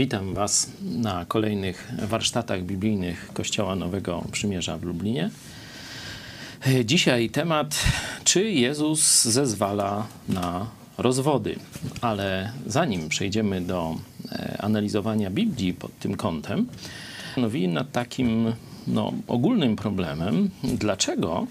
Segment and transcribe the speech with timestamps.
[0.00, 5.30] Witam Was na kolejnych warsztatach biblijnych Kościoła Nowego Przymierza w Lublinie.
[6.84, 7.84] Dzisiaj temat,
[8.24, 10.66] czy Jezus zezwala na
[10.98, 11.56] rozwody.
[12.00, 13.96] Ale zanim przejdziemy do
[14.32, 16.66] e, analizowania Biblii pod tym kątem,
[17.32, 18.52] stanowi nad takim
[18.86, 21.46] no, ogólnym problemem, dlaczego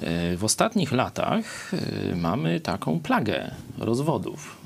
[0.00, 4.56] e, w ostatnich latach e, mamy taką plagę rozwodów.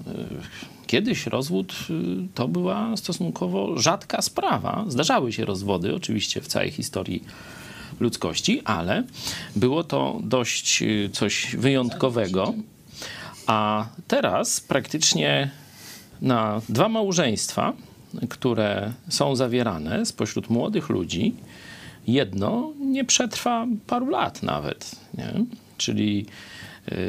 [0.91, 1.75] Kiedyś rozwód
[2.35, 4.85] to była stosunkowo rzadka sprawa.
[4.89, 7.25] Zdarzały się rozwody, oczywiście w całej historii
[8.01, 9.05] ludzkości, ale
[9.57, 12.55] było to dość coś wyjątkowego.
[13.47, 15.51] A teraz praktycznie
[16.23, 17.73] na dwa małżeństwa,
[18.29, 21.35] które są zawierane spośród młodych ludzi,
[22.07, 24.97] jedno nie przetrwa paru lat nawet.
[25.15, 25.33] Nie?
[25.77, 26.60] Czyli y,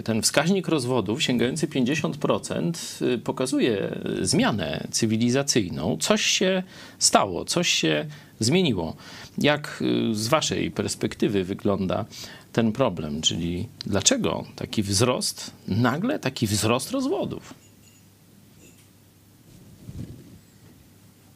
[0.04, 5.98] ten wskaźnik rozwodów sięgający 50% y, pokazuje zmianę cywilizacyjną.
[6.00, 6.64] Coś się
[7.00, 8.06] stało, coś się
[8.40, 8.96] zmieniło.
[9.38, 12.06] Jak y, z Waszej perspektywy wygląda
[12.54, 17.54] ten problem, czyli dlaczego taki wzrost, nagle taki wzrost rozwodów?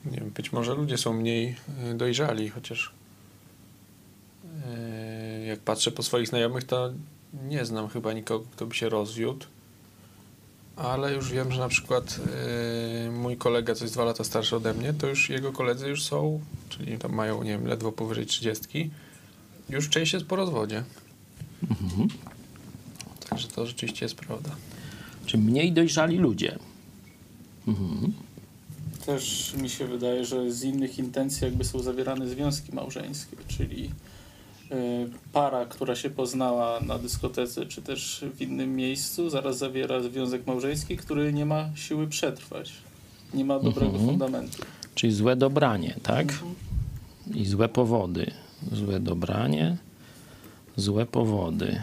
[0.05, 1.55] Nie wiem, być może ludzie są mniej
[1.91, 2.91] y, dojrzali, chociaż
[4.45, 6.93] y, jak patrzę po swoich znajomych, to
[7.47, 9.45] nie znam chyba nikogo, kto by się rozwiódł.
[10.75, 12.19] Ale już wiem, że na przykład
[13.05, 16.03] yy, mój kolega, co jest dwa lata starszy ode mnie, to już jego koledzy już
[16.03, 18.89] są, czyli tam mają, nie wiem, ledwo powyżej trzydziestki,
[19.69, 20.83] już część jest po rozwodzie.
[21.69, 22.07] Mhm.
[23.29, 24.55] Także to rzeczywiście jest prawda.
[25.25, 26.59] Czy mniej dojrzali ludzie?
[27.67, 28.13] Mhm.
[29.05, 33.89] Też mi się wydaje, że z innych intencji jakby są zawierane związki małżeńskie, czyli
[35.33, 40.97] para, która się poznała na dyskotece czy też w innym miejscu, zaraz zawiera związek małżeński,
[40.97, 42.73] który nie ma siły przetrwać.
[43.33, 44.05] Nie ma dobrego mhm.
[44.05, 44.63] fundamentu.
[44.95, 46.31] Czyli złe dobranie, tak?
[46.31, 46.55] Mhm.
[47.33, 48.31] I złe powody.
[48.71, 49.77] Złe dobranie
[50.77, 51.81] złe powody.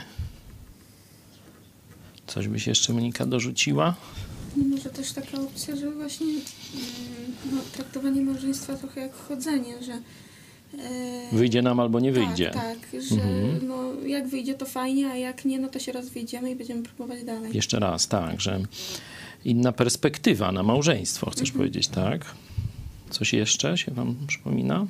[2.27, 3.95] Coś byś jeszcze Monika dorzuciła?
[4.57, 6.43] No może też taka opcja, że właśnie mm,
[7.53, 9.93] no, traktowanie małżeństwa trochę jak chodzenie, że
[11.33, 12.51] Wyjdzie nam albo nie wyjdzie.
[12.51, 13.69] Tak, tak że mhm.
[13.69, 16.83] no, jak wyjdzie to fajnie, a jak nie, no to się raz wyjdziemy i będziemy
[16.83, 17.51] próbować dalej.
[17.55, 18.61] Jeszcze raz, tak, że
[19.45, 21.59] inna perspektywa na małżeństwo, chcesz mhm.
[21.59, 22.35] powiedzieć, tak?
[23.11, 24.87] Coś jeszcze się wam przypomina?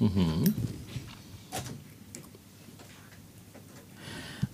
[0.00, 0.52] Mhm.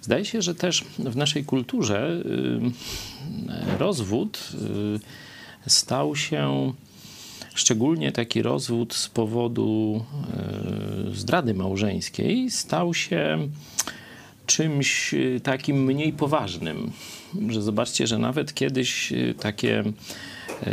[0.00, 4.48] Zdaje się, że też w naszej kulturze y, rozwód
[5.66, 6.72] y, stał się,
[7.56, 10.04] szczególnie taki rozwód z powodu
[11.10, 13.48] y, zdrady małżeńskiej, stał się
[14.46, 16.92] czymś takim mniej poważnym.
[17.48, 19.84] Że zobaczcie, że nawet kiedyś takie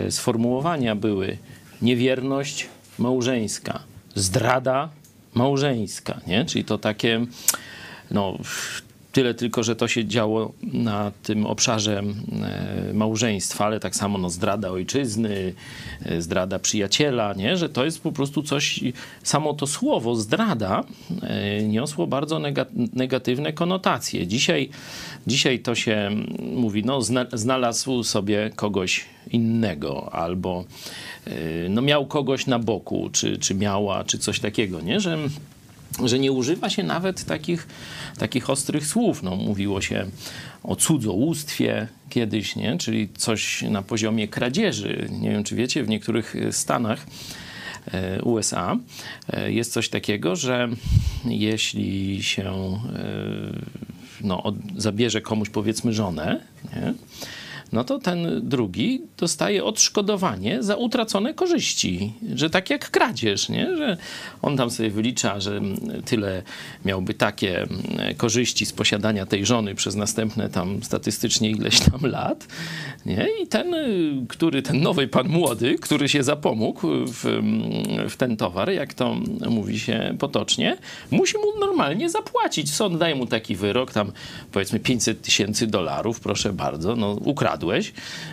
[0.09, 1.38] sformułowania były
[1.81, 2.67] niewierność
[3.00, 3.83] małżeńska
[4.15, 4.89] zdrada
[5.33, 6.45] małżeńska, nie?
[6.45, 7.25] Czyli to takie,
[8.11, 8.38] no,
[9.13, 14.29] tyle tylko, że to się działo na tym obszarze e, małżeństwa, ale tak samo no,
[14.29, 15.53] zdrada ojczyzny,
[16.06, 17.57] e, zdrada przyjaciela, nie?
[17.57, 18.79] że to jest po prostu coś,
[19.24, 20.84] samo to słowo zdrada
[21.22, 22.41] e, niosło bardzo
[22.94, 24.28] negatywne konotacje.
[24.28, 24.69] Dzisiaj,
[25.28, 26.09] dzisiaj to się
[26.56, 27.00] mówi, no
[27.34, 30.63] znalazł sobie kogoś innego albo
[31.69, 35.00] no, miał kogoś na boku, czy, czy miała, czy coś takiego, nie?
[35.00, 35.18] Że,
[36.05, 37.67] że nie używa się nawet takich,
[38.17, 39.23] takich ostrych słów.
[39.23, 40.05] No, mówiło się
[40.63, 42.77] o cudzołóstwie kiedyś, nie?
[42.77, 45.07] czyli coś na poziomie kradzieży.
[45.11, 47.05] Nie wiem, czy wiecie, w niektórych stanach
[47.91, 48.77] e, USA
[49.33, 50.69] e, jest coś takiego, że
[51.25, 52.79] jeśli się e,
[54.21, 54.43] no,
[54.77, 56.39] zabierze komuś powiedzmy żonę,
[56.75, 56.93] nie?
[57.73, 62.13] No to ten drugi dostaje odszkodowanie za utracone korzyści.
[62.35, 63.77] Że tak jak kradzież, nie?
[63.77, 63.97] że
[64.42, 65.62] on tam sobie wylicza, że
[66.06, 66.44] tyle
[66.86, 67.68] miałby takie
[68.18, 72.47] korzyści z posiadania tej żony przez następne tam statystycznie ileś tam lat.
[73.06, 73.27] Nie?
[73.44, 73.75] I ten,
[74.27, 77.42] który, ten nowy pan młody, który się zapomógł w,
[78.09, 79.15] w ten towar, jak to
[79.50, 80.77] mówi się potocznie,
[81.12, 82.74] musi mu normalnie zapłacić.
[82.74, 84.12] Sąd daje mu taki wyrok, tam
[84.51, 87.62] powiedzmy 500 tysięcy dolarów, proszę bardzo, no ukradł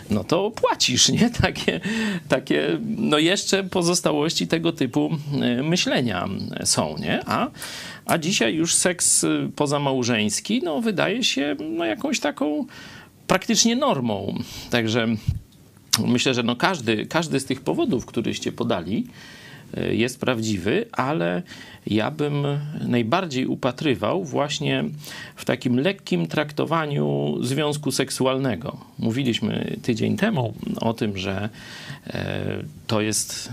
[0.09, 1.29] no to płacisz, nie?
[1.41, 1.79] Takie,
[2.27, 5.09] takie no jeszcze pozostałości tego typu
[5.41, 6.29] e, myślenia
[6.65, 7.19] są, nie?
[7.25, 7.47] A,
[8.05, 12.65] a dzisiaj już seks e, pozamałżeński, no wydaje się no jakąś taką
[13.27, 14.35] praktycznie normą.
[14.69, 15.07] Także
[16.07, 19.07] myślę, że no każdy, każdy z tych powodów, któryście podali,
[19.91, 21.41] jest prawdziwy, ale
[21.87, 22.45] ja bym
[22.87, 24.83] najbardziej upatrywał właśnie
[25.35, 28.77] w takim lekkim traktowaniu związku seksualnego.
[28.99, 31.49] Mówiliśmy tydzień temu o tym, że
[32.07, 33.49] e, to jest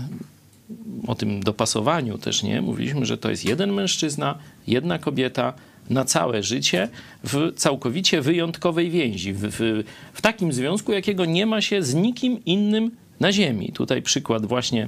[1.07, 2.61] o tym dopasowaniu też, nie?
[2.61, 4.37] Mówiliśmy, że to jest jeden mężczyzna,
[4.67, 5.53] jedna kobieta
[5.89, 6.89] na całe życie
[7.23, 9.83] w całkowicie wyjątkowej więzi, w, w,
[10.13, 13.71] w takim związku, jakiego nie ma się z nikim innym na ziemi.
[13.73, 14.87] Tutaj przykład właśnie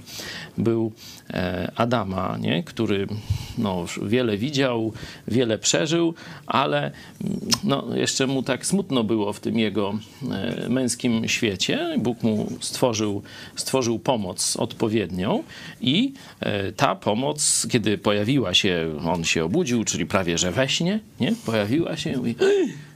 [0.57, 0.92] był
[1.30, 2.63] e, Adama, nie?
[2.63, 3.07] który
[3.57, 4.94] no, wiele widział,
[5.28, 6.13] wiele przeżył,
[6.48, 6.92] ale
[7.63, 10.00] no, jeszcze mu tak smutno było w tym jego
[10.31, 11.95] e, męskim świecie.
[12.00, 13.22] Bóg mu stworzył,
[13.56, 15.44] stworzył pomoc odpowiednią
[15.81, 21.00] i e, ta pomoc, kiedy pojawiła się, on się obudził, czyli prawie że we śnie,
[21.19, 21.34] nie?
[21.45, 22.36] pojawiła się i mówi,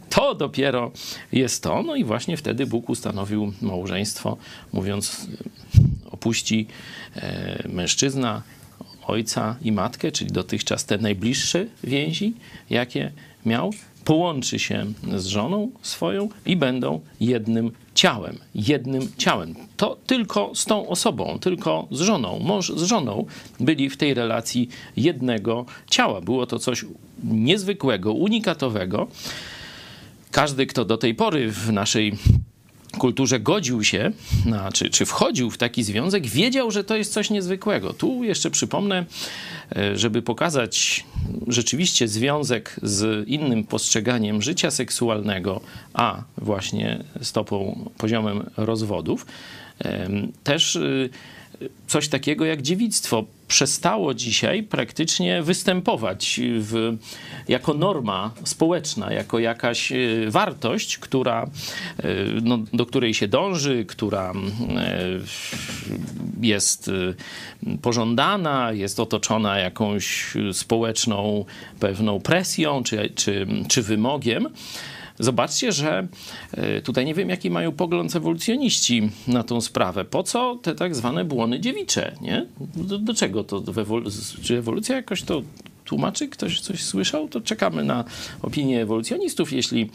[0.10, 0.92] to dopiero
[1.32, 1.84] jest to.
[1.84, 4.38] No i właśnie wtedy Bóg ustanowił małżeństwo,
[4.74, 5.28] mówiąc,
[6.12, 6.68] opuści
[7.16, 8.42] e, mężczyzna,
[9.08, 12.34] ojca i matkę, czyli dotychczas te najbliższe więzi,
[12.70, 13.12] jakie
[13.46, 13.72] miał,
[14.06, 14.86] połączy się
[15.16, 18.38] z żoną swoją i będą jednym ciałem.
[18.56, 19.56] Jednym ciałem.
[19.78, 22.40] To tylko z tą osobą, tylko z żoną.
[22.40, 23.26] Mąż z żoną
[23.60, 26.22] byli w tej relacji jednego ciała.
[26.22, 26.86] Było to coś
[27.24, 29.08] niezwykłego, unikatowego
[30.36, 32.14] każdy, kto do tej pory w naszej
[32.98, 34.12] kulturze godził się,
[34.74, 37.94] czy, czy wchodził w taki związek, wiedział, że to jest coś niezwykłego.
[37.94, 39.06] Tu jeszcze przypomnę,
[39.76, 41.06] e, żeby pokazać
[41.48, 45.62] rzeczywiście związek z innym postrzeganiem życia seksualnego,
[45.94, 49.26] a właśnie stopą, poziomem rozwodów,
[50.44, 51.10] też y,
[51.88, 56.98] coś takiego jak dziewictwo przestało dzisiaj praktycznie występować w,
[57.48, 59.98] jako norma społeczna, jako jakaś e,
[60.28, 62.08] wartość, która, e,
[62.42, 65.00] no, do której się dąży, która e,
[66.42, 66.92] jest
[67.82, 71.46] pożądana, jest otoczona jakąś społeczną
[71.80, 74.48] pewną presją czy, czy, czy wymogiem.
[75.20, 76.08] Zobaczcie, że
[76.52, 80.06] e, tutaj nie wiem, jaki mają pogląd ewolucjoniści na tą sprawę.
[80.06, 82.46] Po co te tak zwane błony dziewicze, nie?
[82.76, 83.64] Do, do czego to?
[84.44, 85.42] Czy ewolucja jakoś to
[85.86, 86.28] tłumaczy?
[86.28, 87.28] Ktoś coś słyszał?
[87.28, 88.04] To czekamy na
[88.42, 89.90] opinię ewolucjonistów, jeśli,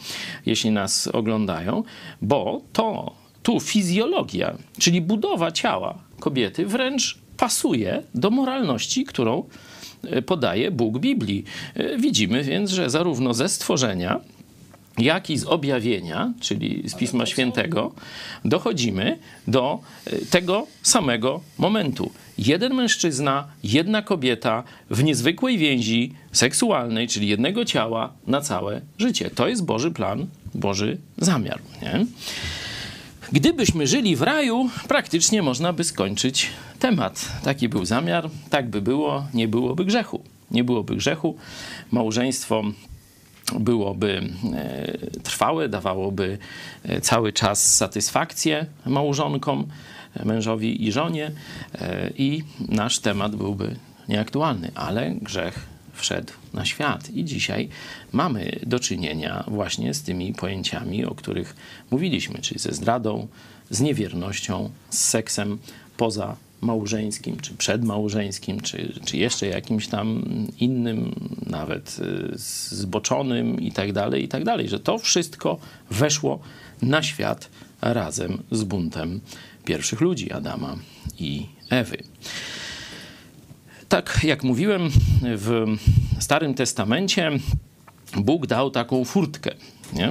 [0.45, 1.83] jeśli nas oglądają,
[2.21, 9.43] bo to tu fizjologia, czyli budowa ciała kobiety wręcz pasuje do moralności, którą
[10.03, 11.43] e, podaje Bóg Biblii.
[11.73, 14.19] E, widzimy więc, że zarówno ze stworzenia,
[14.97, 17.91] jak i z objawienia, czyli z Pisma Świętego,
[18.45, 22.11] dochodzimy do e, tego samego momentu.
[22.37, 29.29] Jeden mężczyzna, jedna kobieta w niezwykłej więzi seksualnej, czyli jednego ciała na całe życie.
[29.29, 31.59] To jest Boży plan, Boży zamiar.
[31.81, 32.05] Nie?
[33.31, 36.49] Gdybyśmy żyli w raju, praktycznie można by skończyć
[36.79, 37.31] temat.
[37.43, 40.21] Taki był zamiar, tak by było, nie byłoby grzechu.
[40.51, 41.35] Nie byłoby grzechu.
[41.91, 42.63] Małżeństwo
[43.59, 44.21] byłoby
[44.53, 46.37] e, trwałe, dawałoby
[46.83, 49.67] e, cały czas satysfakcję małżonkom,
[50.25, 51.31] mężowi i żonie
[51.75, 53.75] e, i nasz temat byłby
[54.09, 57.09] nieaktualny, ale grzech wszedł na świat.
[57.09, 57.69] I dzisiaj
[58.11, 61.55] mamy do czynienia właśnie z tymi pojęciami, o których
[61.91, 63.27] mówiliśmy, czyli ze zdradą,
[63.69, 65.57] z niewiernością, z seksem
[65.97, 70.23] poza małżeńskim, czy przedmałżeńskim, czy, czy jeszcze jakimś tam
[70.59, 71.15] innym,
[71.45, 72.37] nawet y,
[72.75, 75.57] zboczonym i tak dalej, i tak dalej, że to wszystko
[75.91, 76.39] weszło
[76.81, 77.49] na świat
[77.81, 79.21] razem z buntem
[79.65, 80.75] pierwszych ludzi, Adama
[81.19, 81.97] i Ewy.
[83.89, 84.89] Tak jak mówiłem,
[85.21, 85.65] w
[86.19, 87.31] Starym Testamencie
[88.17, 89.51] Bóg dał taką furtkę,
[89.93, 90.09] nie?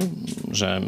[0.51, 0.81] że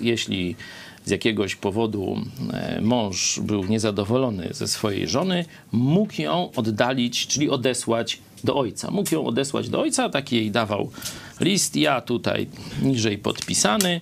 [0.00, 0.56] jeśli
[1.04, 2.16] z jakiegoś powodu
[2.52, 8.90] e, mąż był niezadowolony ze swojej żony, mógł ją oddalić, czyli odesłać do ojca.
[8.90, 10.90] Mógł ją odesłać do ojca, taki jej dawał
[11.40, 11.76] list.
[11.76, 12.46] Ja tutaj
[12.82, 14.00] niżej podpisany,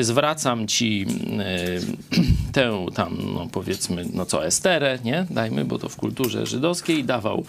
[0.00, 1.06] zwracam ci
[1.38, 1.80] e,
[2.52, 5.26] tę tam, no powiedzmy, no co, Esterę, nie?
[5.30, 7.44] Dajmy, bo to w kulturze żydowskiej dawał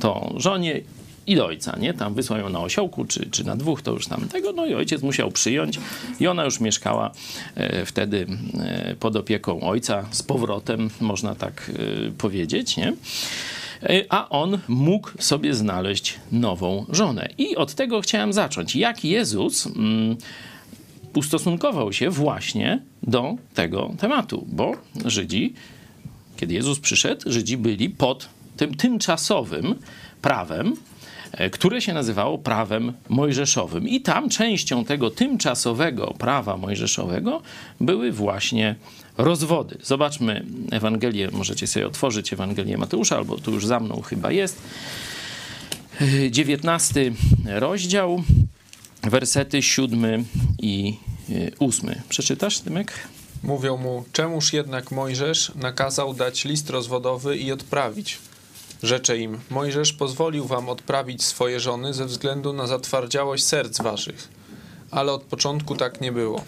[0.00, 0.80] to żonie
[1.30, 1.94] i do ojca, nie?
[1.94, 4.74] Tam wysłał ją na osiołku, czy, czy na dwóch, to już tam tego, no i
[4.74, 5.80] ojciec musiał przyjąć
[6.20, 7.10] i ona już mieszkała
[7.54, 8.26] e, wtedy
[8.60, 11.70] e, pod opieką ojca z powrotem, można tak
[12.08, 12.92] e, powiedzieć, nie?
[14.08, 17.28] A on mógł sobie znaleźć nową żonę.
[17.38, 18.76] I od tego chciałem zacząć.
[18.76, 20.16] Jak Jezus mm,
[21.14, 24.72] ustosunkował się właśnie do tego tematu, bo
[25.04, 25.54] Żydzi,
[26.36, 29.74] kiedy Jezus przyszedł, Żydzi byli pod tym tymczasowym
[30.22, 30.76] prawem,
[31.52, 33.88] które się nazywało prawem mojżeszowym.
[33.88, 37.42] I tam częścią tego tymczasowego prawa mojżeszowego
[37.80, 38.74] były właśnie
[39.18, 39.78] rozwody.
[39.82, 44.62] Zobaczmy Ewangelię, możecie sobie otworzyć Ewangelię Mateusza, albo tu już za mną chyba jest.
[46.30, 47.12] 19
[47.46, 48.22] rozdział,
[49.02, 50.24] wersety 7
[50.62, 50.94] i
[51.58, 51.94] 8.
[52.08, 52.92] Przeczytasz, Tymek?
[53.42, 58.18] Mówią mu, czemuż jednak Mojżesz nakazał dać list rozwodowy i odprawić?
[58.82, 64.28] Rzecze im, Mojżesz pozwolił wam odprawić swoje żony ze względu na zatwardziałość serc waszych,
[64.90, 66.44] ale od początku tak nie było.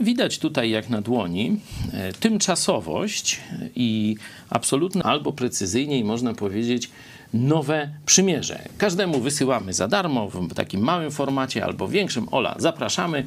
[0.00, 1.60] Widać tutaj jak na dłoni
[1.92, 3.40] e, tymczasowość
[3.74, 4.16] i
[4.50, 6.90] absolutnie albo precyzyjniej można powiedzieć
[7.34, 8.62] nowe przymierze.
[8.78, 12.28] Każdemu wysyłamy za darmo w takim małym formacie albo większym.
[12.30, 13.26] Ola, zapraszamy.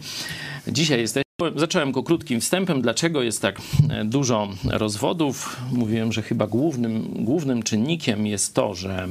[0.67, 5.57] Dzisiaj jesteśmy Zacząłem go krótkim wstępem, dlaczego jest tak e, dużo rozwodów.
[5.71, 9.07] Mówiłem, że chyba głównym, głównym czynnikiem jest to, że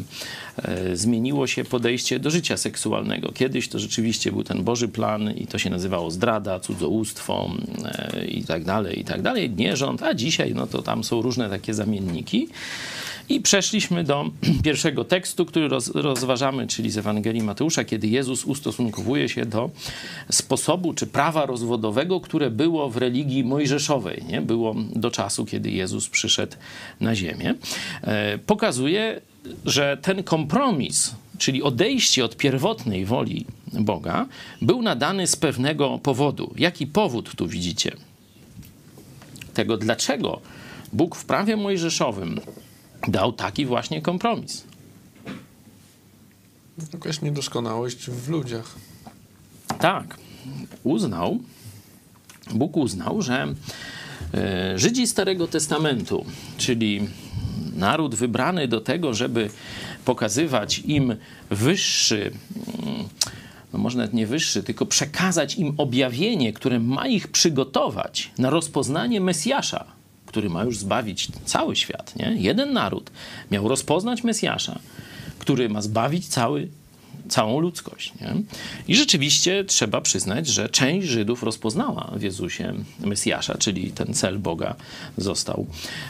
[0.63, 3.33] e, zmieniło się podejście do życia seksualnego.
[3.33, 7.51] Kiedyś to rzeczywiście był ten Boży plan i to się nazywało zdrada, cudzołóstwo
[7.85, 11.51] e, i tak dalej, i tak dalej, nierząd, a dzisiaj no to tam są różne
[11.51, 12.49] takie zamienniki.
[13.29, 14.31] I przeszliśmy do
[14.65, 19.71] pierwszego tekstu, który roz, rozważamy, czyli z Ewangelii Mateusza, kiedy Jezus ustosunkowuje się do
[20.31, 24.43] sposobu czy prawa rozwodowego, które było w religii mojżeszowej, nie?
[24.43, 26.57] było do czasu, kiedy Jezus przyszedł
[27.01, 27.55] na ziemię.
[28.03, 29.21] E, pokazuje,
[29.65, 34.27] że ten kompromis, czyli odejście od pierwotnej woli Boga,
[34.63, 36.55] był nadany z pewnego powodu.
[36.57, 37.93] Jaki powód tu widzicie?
[39.55, 40.41] Tego, dlaczego
[40.93, 42.41] Bóg w prawie mojżeszowym
[43.09, 44.65] dał taki właśnie kompromis.
[46.93, 48.75] Jakaś niedoskonałość w ludziach.
[49.79, 50.17] Tak.
[50.85, 51.39] Uznał,
[52.55, 53.55] Bóg uznał, że
[54.35, 56.25] e, Żydzi Starego Testamentu,
[56.59, 57.09] czyli
[57.77, 59.51] naród wybrany do tego, żeby
[60.05, 61.17] pokazywać im
[61.51, 62.33] wyższy,
[62.83, 63.09] mm,
[63.73, 69.21] no może nawet nie wyższy, tylko przekazać im objawienie, które ma ich przygotować na rozpoznanie
[69.21, 69.98] Mesjasza,
[70.29, 72.37] który ma już zbawić cały świat, nie?
[72.39, 73.11] Jeden naród
[73.51, 74.79] miał rozpoznać Mesjasza,
[75.39, 76.69] który ma zbawić cały,
[77.29, 78.13] całą ludzkość.
[78.21, 78.35] Nie?
[78.89, 84.75] I rzeczywiście trzeba przyznać, że część Żydów rozpoznała w Jezusie Mesjasza, czyli ten cel Boga
[85.17, 85.67] został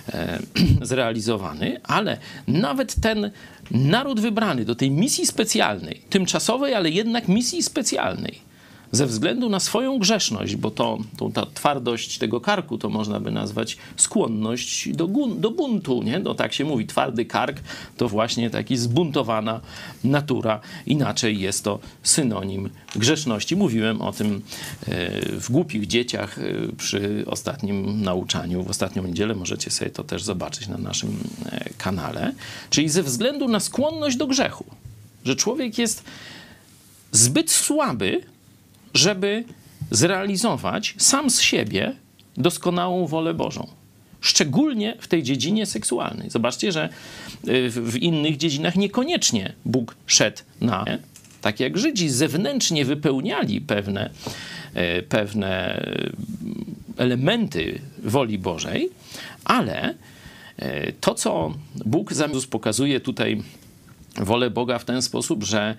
[0.08, 0.38] e,
[0.82, 3.30] zrealizowany, ale nawet ten
[3.70, 8.47] naród wybrany do tej misji specjalnej, tymczasowej, ale jednak misji specjalnej,
[8.92, 13.30] ze względu na swoją grzeszność, bo to, to ta twardość tego karku to można by
[13.30, 16.18] nazwać skłonność do, do buntu, nie?
[16.18, 17.60] No tak się mówi, twardy kark
[17.96, 19.60] to właśnie taki zbuntowana
[20.04, 23.56] natura, inaczej jest to synonim grzeszności.
[23.56, 24.42] Mówiłem o tym
[24.88, 26.42] e, w głupich dzieciach e,
[26.76, 31.16] przy ostatnim nauczaniu, w ostatnią niedzielę, możecie sobie to też zobaczyć na naszym
[31.46, 32.34] e, kanale,
[32.70, 34.64] czyli ze względu na skłonność do grzechu,
[35.24, 36.04] że człowiek jest
[37.12, 38.22] zbyt słaby,
[38.94, 39.44] żeby
[39.90, 41.94] zrealizować sam z siebie
[42.36, 43.66] doskonałą wolę Bożą.
[44.20, 46.30] Szczególnie w tej dziedzinie seksualnej.
[46.30, 46.88] Zobaczcie, że
[47.48, 50.84] y, w innych dziedzinach niekoniecznie Bóg szedł na.
[51.40, 54.10] Tak jak Żydzi zewnętrznie wypełniali pewne,
[54.98, 56.12] y, pewne y,
[56.96, 58.90] elementy woli Bożej,
[59.44, 59.94] ale
[61.00, 61.54] to, co
[61.86, 63.42] Bóg zamiast pokazuje tutaj
[64.16, 65.76] wolę Boga w ten sposób, że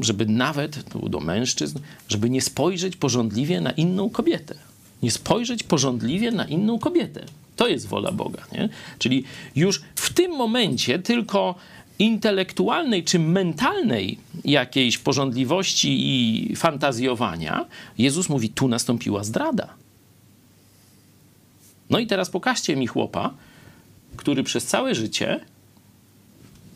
[0.00, 4.54] żeby nawet do mężczyzn, żeby nie spojrzeć porządliwie na inną kobietę.
[5.02, 7.24] Nie spojrzeć porządliwie na inną kobietę.
[7.56, 8.44] To jest wola Boga.
[8.52, 8.68] Nie?
[8.98, 9.24] Czyli
[9.56, 11.54] już w tym momencie tylko
[11.98, 17.66] intelektualnej czy mentalnej jakiejś porządliwości i fantazjowania,
[17.98, 19.68] Jezus mówi, tu nastąpiła zdrada.
[21.90, 23.34] No i teraz pokażcie mi chłopa,
[24.16, 25.40] który przez całe życie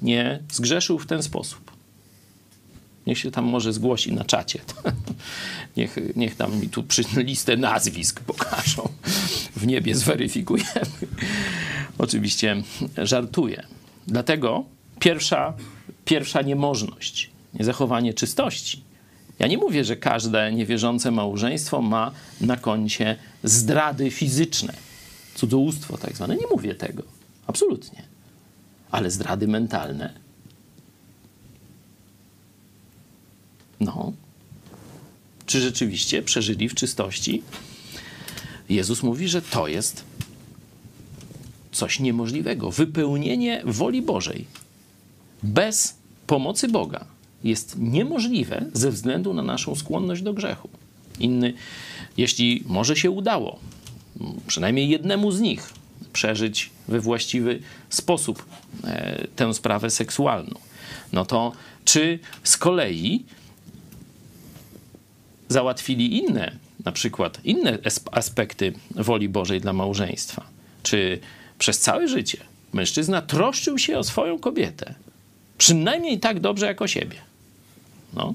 [0.03, 1.76] nie zgrzeszył w ten sposób.
[3.07, 4.61] Niech się tam może zgłosi na czacie.
[5.77, 8.89] niech, niech tam mi tu przy listę nazwisk pokażą.
[9.57, 10.71] W niebie zweryfikujemy.
[11.99, 12.63] Oczywiście
[12.97, 13.67] żartuję.
[14.07, 14.65] Dlatego
[15.01, 15.53] pierwsza,
[16.05, 18.83] pierwsza niemożność, niezachowanie czystości.
[19.39, 22.11] Ja nie mówię, że każde niewierzące małżeństwo ma
[22.41, 24.75] na koncie zdrady fizyczne,
[25.35, 26.37] cudzołóstwo tak zwane.
[26.37, 27.03] Nie mówię tego.
[27.47, 28.17] Absolutnie
[28.91, 30.26] ale zdrady mentalne.
[33.81, 34.13] No.
[35.47, 37.43] Czy rzeczywiście przeżyli w czystości?
[38.69, 40.05] Jezus mówi, że to jest
[41.73, 42.71] coś niemożliwego.
[42.71, 44.47] Wypełnienie woli Bożej
[45.43, 47.05] bez pomocy Boga
[47.45, 50.69] jest niemożliwe ze względu na naszą skłonność do grzechu.
[51.21, 51.55] Inny,
[52.17, 53.59] jeśli może się udało,
[54.47, 55.73] przynajmniej jednemu z nich,
[56.13, 58.47] przeżyć we właściwy sposób
[58.85, 60.59] e, tę sprawę seksualną.
[61.13, 61.53] No to
[61.85, 63.25] czy z kolei
[65.49, 67.79] załatwili inne na przykład inne
[68.13, 70.47] aspekty woli Bożej dla małżeństwa?
[70.83, 71.19] Czy
[71.59, 72.39] przez całe życie
[72.73, 74.95] mężczyzna troszczył się o swoją kobietę?
[75.59, 77.17] Przynajmniej tak dobrze jak o siebie.
[78.15, 78.35] No.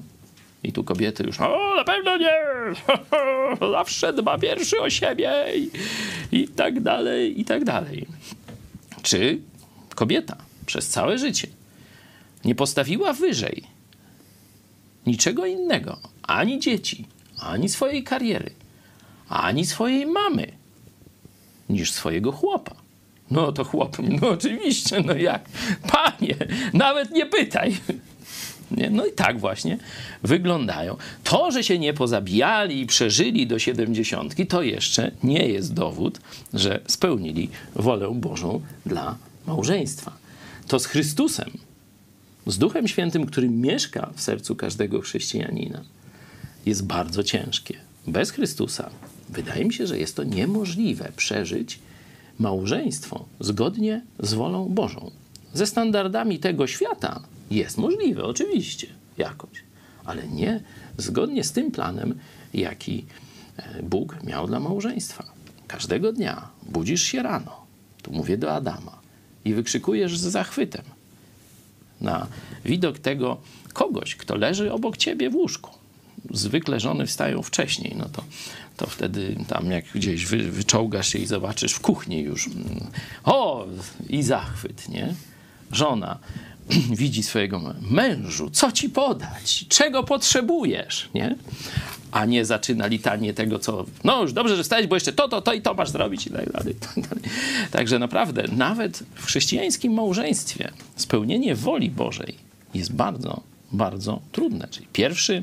[0.64, 2.34] I tu kobiety już, o, na pewno nie,
[3.72, 5.70] zawsze dba pierwszy o siebie i,
[6.32, 8.06] i tak dalej, i tak dalej.
[9.02, 9.38] Czy
[9.94, 11.48] kobieta przez całe życie
[12.44, 13.62] nie postawiła wyżej
[15.06, 17.06] niczego innego, ani dzieci,
[17.38, 18.50] ani swojej kariery,
[19.28, 20.52] ani swojej mamy,
[21.68, 22.74] niż swojego chłopa.
[23.30, 25.44] No to chłop, no oczywiście, no jak?
[25.92, 26.36] Panie,
[26.72, 27.76] nawet nie pytaj.
[28.76, 28.90] Nie?
[28.90, 29.78] No i tak właśnie
[30.22, 30.96] wyglądają.
[31.24, 36.20] To, że się nie pozabijali i przeżyli do siedemdziesiątki, to jeszcze nie jest dowód,
[36.54, 39.16] że spełnili wolę Bożą dla
[39.46, 40.12] małżeństwa.
[40.68, 41.50] To z Chrystusem,
[42.46, 45.82] z Duchem Świętym, który mieszka w sercu każdego chrześcijanina,
[46.66, 47.74] jest bardzo ciężkie.
[48.06, 48.90] Bez Chrystusa
[49.28, 51.78] wydaje mi się, że jest to niemożliwe przeżyć
[52.38, 55.10] małżeństwo zgodnie z wolą Bożą.
[55.54, 58.86] Ze standardami tego świata jest możliwe, oczywiście,
[59.18, 59.64] jakoś,
[60.04, 60.60] ale nie
[60.98, 62.18] zgodnie z tym planem,
[62.54, 63.04] jaki
[63.56, 65.24] e, Bóg miał dla małżeństwa.
[65.66, 67.66] Każdego dnia budzisz się rano,
[68.02, 68.98] tu mówię do Adama,
[69.44, 70.82] i wykrzykujesz z zachwytem
[72.02, 72.26] na
[72.64, 73.36] widok tego
[73.72, 75.70] kogoś, kto leży obok ciebie w łóżku.
[76.30, 78.24] Zwykle żony wstają wcześniej, no to,
[78.76, 82.86] to wtedy tam jak gdzieś wy, wyczołgasz się i zobaczysz w kuchni już, mm,
[83.24, 83.66] o,
[84.08, 85.14] i zachwyt, nie?
[85.72, 86.18] Żona
[87.02, 91.36] widzi swojego mężu, co ci podać, czego potrzebujesz, nie?
[92.12, 95.42] A nie zaczyna litanie tego, co, no już dobrze, że stałeś, bo jeszcze to, to,
[95.42, 96.74] to i to masz zrobić i tak dalej.
[97.70, 102.34] Także naprawdę, nawet w chrześcijańskim małżeństwie spełnienie woli Bożej
[102.74, 103.40] jest bardzo,
[103.72, 104.68] bardzo trudne.
[104.70, 105.42] Czyli pierwszy,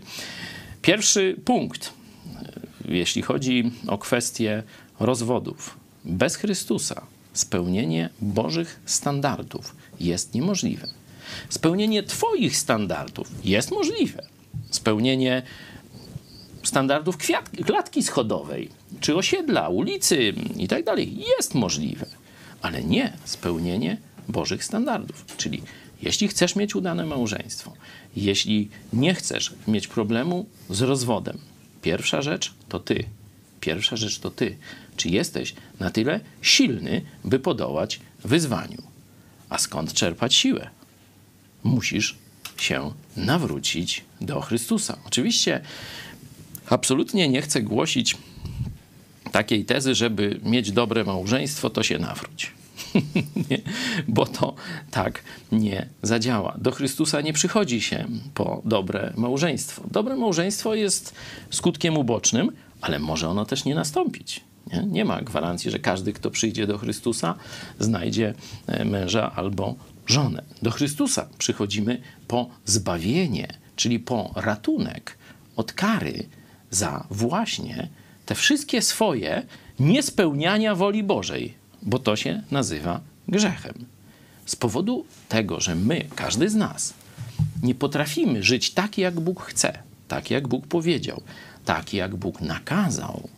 [0.82, 1.94] pierwszy punkt,
[2.86, 4.64] jeśli chodzi o kwestię
[5.00, 5.78] rozwodów.
[6.06, 7.02] Bez Chrystusa
[7.34, 10.88] spełnienie Bożych standardów jest niemożliwe.
[11.50, 14.24] Spełnienie Twoich standardów jest możliwe.
[14.72, 15.42] Spełnienie
[16.64, 18.70] standardów kwiat, klatki schodowej,
[19.00, 22.06] czy osiedla, ulicy i tak dalej jest możliwe,
[22.62, 25.26] ale nie spełnienie Bożych standardów.
[25.38, 25.62] Czyli
[26.02, 27.74] jeśli chcesz mieć udane małżeństwo,
[28.16, 31.38] jeśli nie chcesz mieć problemu z rozwodem,
[31.82, 33.04] pierwsza rzecz to ty.
[33.62, 34.58] Pierwsza rzecz to ty.
[34.98, 38.84] Czy jesteś na tyle silny, by podołać wyzwaniu?
[39.50, 40.70] A skąd czerpać siłę?
[41.64, 42.18] musisz
[42.58, 44.98] się nawrócić do Chrystusa.
[45.06, 45.62] Oczywiście
[46.70, 48.18] absolutnie nie chcę głosić
[49.32, 52.52] takiej tezy, żeby mieć dobre małżeństwo, to się nawróć.
[54.08, 54.56] bo to
[54.92, 56.56] tak nie zadziała.
[56.58, 59.84] Do Chrystusa nie przychodzi się po dobre małżeństwo.
[59.92, 61.16] Dobre małżeństwo jest
[61.50, 62.52] skutkiem ubocznym,
[62.82, 64.44] ale może ono też nie nastąpić.
[64.74, 64.84] Nie?
[64.88, 67.36] nie ma gwarancji, że każdy, kto przyjdzie do Chrystusa,
[67.80, 68.34] znajdzie
[68.68, 69.76] e, męża albo
[70.08, 70.44] żonę.
[70.62, 75.18] Do Chrystusa przychodzimy po zbawienie, czyli po ratunek
[75.56, 76.30] od kary
[76.72, 77.90] za właśnie
[78.26, 79.46] te wszystkie swoje
[79.80, 83.86] niespełniania woli Bożej, bo to się nazywa grzechem.
[84.46, 86.94] Z powodu tego, że my, każdy z nas,
[87.64, 91.22] nie potrafimy żyć tak, jak Bóg chce, tak, jak Bóg powiedział,
[91.66, 93.30] tak, jak Bóg nakazał,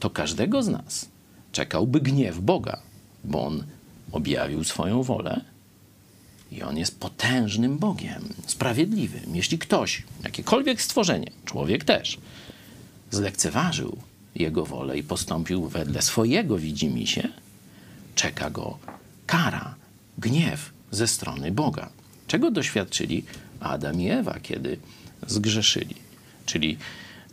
[0.00, 1.08] to każdego z nas
[1.52, 2.80] czekałby gniew Boga,
[3.24, 3.64] bo On
[4.12, 5.40] objawił swoją wolę
[6.52, 9.36] i on jest potężnym Bogiem, sprawiedliwym.
[9.36, 12.18] Jeśli ktoś, jakiekolwiek stworzenie, człowiek też,
[13.14, 13.96] zlekceważył
[14.34, 17.28] jego wolę i postąpił wedle swojego widzimisię,
[18.14, 18.78] czeka go
[19.26, 19.74] kara,
[20.18, 21.88] gniew ze strony Boga.
[22.26, 23.24] Czego doświadczyli
[23.60, 24.78] Adam i Ewa, kiedy
[25.26, 25.94] zgrzeszyli?
[26.46, 26.78] Czyli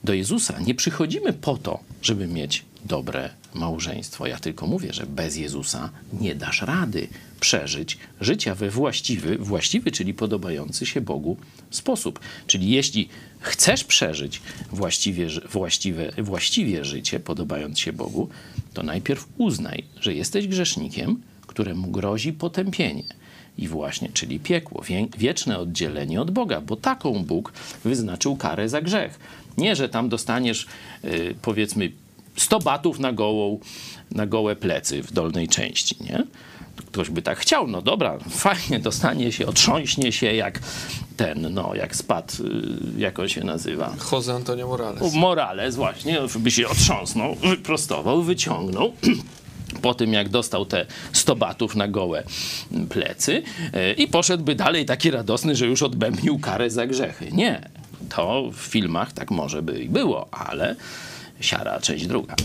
[0.04, 4.28] do Jezusa nie przychodzimy po to, żeby mieć dobre małżeństwo.
[4.28, 7.08] Ja tylko mówię, że bez Jezusa nie dasz rady
[7.40, 11.38] przeżyć życia we właściwy, właściwy, czyli podobający się Bogu
[11.70, 12.20] sposób.
[12.48, 13.10] Czyli jeśli
[13.40, 18.30] chcesz przeżyć właściwie, właściwe, właściwie życie, podobając się Bogu,
[18.74, 23.04] to najpierw uznaj, że jesteś grzesznikiem, któremu grozi potępienie.
[23.58, 24.84] I właśnie, czyli piekło,
[25.18, 29.20] wieczne oddzielenie od Boga, bo taką Bóg wyznaczył karę za grzech.
[29.58, 30.68] Nie, że tam dostaniesz,
[31.04, 31.92] yy, powiedzmy,
[32.38, 33.60] 100 batów na, gołą,
[34.12, 36.24] na gołe plecy w dolnej części, nie?
[36.76, 40.60] Ktoś by tak chciał, no dobra, fajnie, dostanie się, otrząśnie się jak
[41.18, 43.96] ten, no, jak spadł, y, jak on się nazywa?
[44.12, 45.14] Jose Antonio Morales.
[45.14, 48.94] Morales, właśnie, by się otrząsnął, wyprostował, wyciągnął
[49.82, 52.24] po tym, jak dostał te 100 batów na gołe
[52.90, 53.44] plecy
[53.92, 57.32] y, i poszedłby dalej taki radosny, że już odbębnił karę za grzechy.
[57.32, 57.70] Nie,
[58.10, 60.76] to w filmach tak może by i było, ale
[61.42, 62.36] siara, część druga.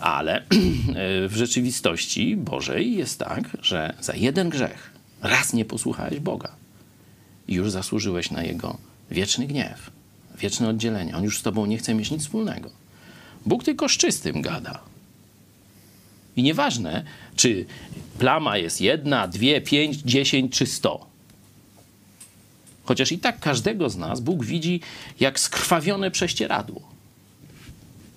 [0.00, 0.42] Ale
[1.28, 4.90] w rzeczywistości Bożej jest tak, że za jeden grzech
[5.22, 6.52] raz nie posłuchałeś Boga
[7.48, 8.78] i już zasłużyłeś na Jego
[9.10, 9.90] wieczny gniew,
[10.38, 11.16] wieczne oddzielenie.
[11.16, 12.70] On już z tobą nie chce mieć nic wspólnego.
[13.46, 14.80] Bóg tylko z czystym gada.
[16.36, 17.04] I nieważne,
[17.36, 17.66] czy
[18.18, 21.06] plama jest jedna, dwie, pięć, dziesięć czy sto.
[22.84, 24.80] Chociaż i tak każdego z nas Bóg widzi
[25.20, 26.91] jak skrwawione prześcieradło.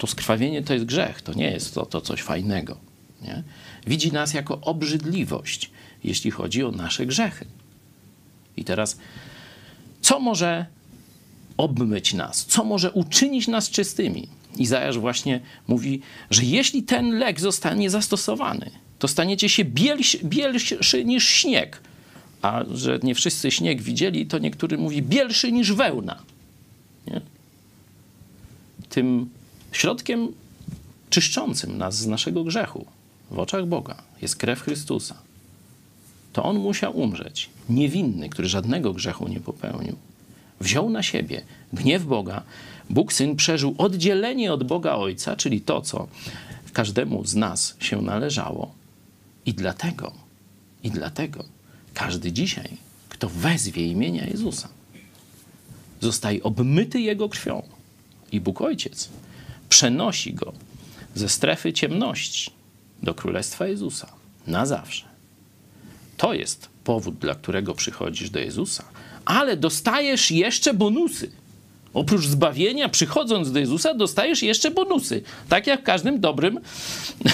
[0.06, 2.78] To skrwawienie to jest grzech, to nie jest to, to coś fajnego.
[3.22, 3.44] Nie?
[3.88, 5.72] Widzi nas jako obrzydliwość,
[6.04, 7.46] jeśli chodzi o nasze grzechy.
[8.58, 8.98] I teraz,
[10.02, 10.66] co może
[11.58, 12.46] obmyć nas?
[12.46, 14.28] Co może uczynić nas czystymi?
[14.58, 21.28] Izajasz właśnie mówi, że jeśli ten lek zostanie zastosowany, to staniecie się bielsi, bielszy niż
[21.28, 21.82] śnieg.
[22.42, 26.22] A że nie wszyscy śnieg widzieli, to niektóry mówi bielszy niż wełna.
[27.08, 27.22] Nie?
[28.90, 29.30] Tym
[29.78, 30.32] środkiem
[31.10, 32.86] czyszczącym nas z naszego grzechu
[33.32, 35.16] w oczach Boga jest krew Chrystusa.
[36.34, 39.96] To On musiał umrzeć, niewinny, który żadnego grzechu nie popełnił.
[40.60, 41.42] Wziął na siebie
[41.74, 42.44] gniew Boga.
[42.90, 46.08] Bóg Syn przeżył oddzielenie od Boga Ojca, czyli to, co
[46.74, 48.74] każdemu z nas się należało.
[49.46, 50.12] I dlatego,
[50.84, 51.46] i dlatego
[51.94, 52.70] każdy dzisiaj,
[53.10, 54.70] kto wezwie imienia Jezusa,
[56.02, 57.64] zostaje obmyty Jego krwią.
[58.32, 59.10] I Bóg Ojciec
[59.76, 60.54] przenosi go
[61.16, 62.52] ze strefy ciemności
[63.04, 64.08] do Królestwa Jezusa
[64.48, 65.06] na zawsze.
[66.18, 68.84] To jest powód, dla którego przychodzisz do Jezusa,
[69.26, 71.32] ale dostajesz jeszcze bonusy.
[71.94, 75.24] Oprócz zbawienia, przychodząc do Jezusa, dostajesz jeszcze bonusy.
[75.50, 76.60] Tak jak w każdym dobrym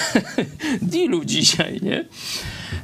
[0.93, 2.05] dealu dzisiaj, nie?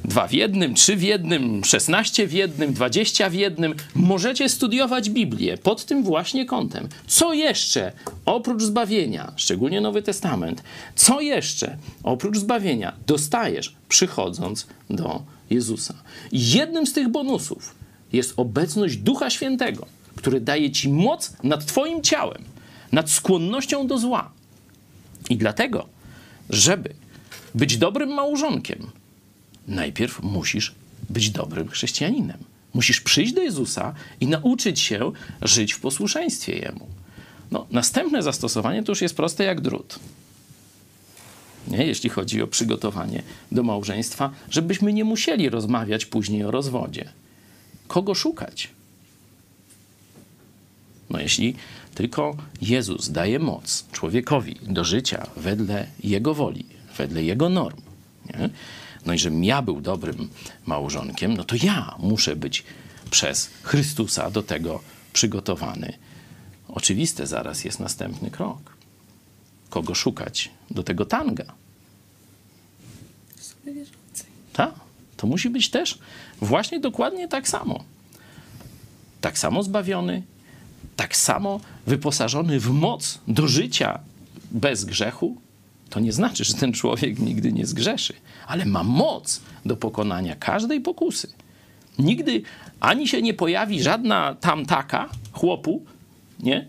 [0.05, 3.75] Dwa w jednym, trzy w jednym, szesnaście w jednym, dwadzieścia w jednym.
[3.95, 6.87] Możecie studiować Biblię pod tym właśnie kątem.
[7.07, 7.91] Co jeszcze
[8.25, 10.63] oprócz zbawienia, szczególnie Nowy Testament,
[10.95, 15.93] co jeszcze oprócz zbawienia dostajesz przychodząc do Jezusa?
[16.31, 17.75] Jednym z tych bonusów
[18.13, 22.43] jest obecność Ducha Świętego, który daje ci moc nad Twoim ciałem,
[22.91, 24.31] nad skłonnością do zła.
[25.29, 25.87] I dlatego,
[26.49, 26.93] żeby
[27.55, 28.91] być dobrym małżonkiem,
[29.67, 30.75] najpierw musisz
[31.09, 32.37] być dobrym chrześcijaninem.
[32.73, 36.87] Musisz przyjść do Jezusa i nauczyć się żyć w posłuszeństwie Jemu.
[37.51, 39.99] No, następne zastosowanie to już jest proste jak drut.
[41.67, 41.85] Nie?
[41.85, 47.09] Jeśli chodzi o przygotowanie do małżeństwa, żebyśmy nie musieli rozmawiać później o rozwodzie.
[47.87, 48.69] Kogo szukać?
[51.09, 51.55] No jeśli
[51.95, 56.65] tylko Jezus daje moc człowiekowi do życia wedle Jego woli,
[56.97, 57.81] wedle Jego norm,
[58.25, 58.49] nie?
[59.07, 60.29] No i żebym ja był dobrym
[60.65, 62.63] małżonkiem, no to ja muszę być
[63.11, 64.81] przez Chrystusa do tego
[65.13, 65.93] przygotowany.
[66.67, 68.77] Oczywiste zaraz jest następny krok.
[69.69, 71.53] Kogo szukać do tego tanga?
[74.53, 74.73] Tak,
[75.17, 75.99] to musi być też
[76.41, 77.83] właśnie dokładnie tak samo.
[79.21, 80.23] Tak samo zbawiony,
[80.95, 83.99] tak samo wyposażony w moc do życia
[84.51, 85.41] bez grzechu,
[85.89, 88.13] to nie znaczy, że ten człowiek nigdy nie zgrzeszy,
[88.47, 91.27] ale ma moc do pokonania każdej pokusy.
[91.99, 92.41] Nigdy
[92.79, 95.85] ani się nie pojawi żadna tamtaka chłopu,
[96.39, 96.67] nie?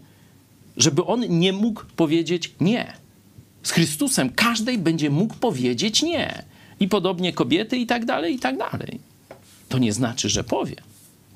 [0.76, 2.92] Żeby on nie mógł powiedzieć nie.
[3.62, 6.42] Z Chrystusem każdej będzie mógł powiedzieć nie.
[6.80, 9.00] I podobnie kobiety i tak dalej, i tak dalej.
[9.68, 10.76] To nie znaczy, że powie.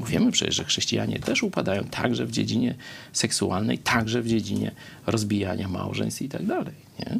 [0.01, 2.75] Bo wiemy przecież, że chrześcijanie też upadają także w dziedzinie
[3.13, 4.71] seksualnej, także w dziedzinie
[5.07, 6.75] rozbijania małżeństw i tak dalej.
[6.99, 7.19] Nie?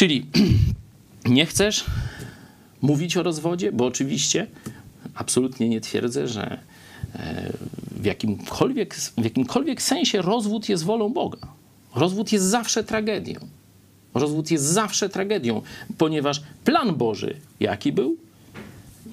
[0.00, 0.26] Czyli
[1.26, 1.84] nie chcesz
[2.82, 4.46] mówić o rozwodzie, bo oczywiście
[5.14, 6.58] absolutnie nie twierdzę, że
[7.14, 7.52] e,
[7.90, 11.38] w jakimkolwiek, w jakimkolwiek sensie rozwód jest wolą Boga.
[11.94, 13.40] Rozwód jest zawsze tragedią.
[14.14, 15.62] Rozwód jest zawsze tragedią,
[15.98, 18.16] ponieważ plan Boży jaki był?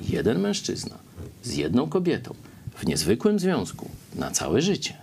[0.10, 0.98] Jeden mężczyzna
[1.44, 2.36] z jedną kobietą
[2.76, 4.94] w niezwykłym związku na całe życie.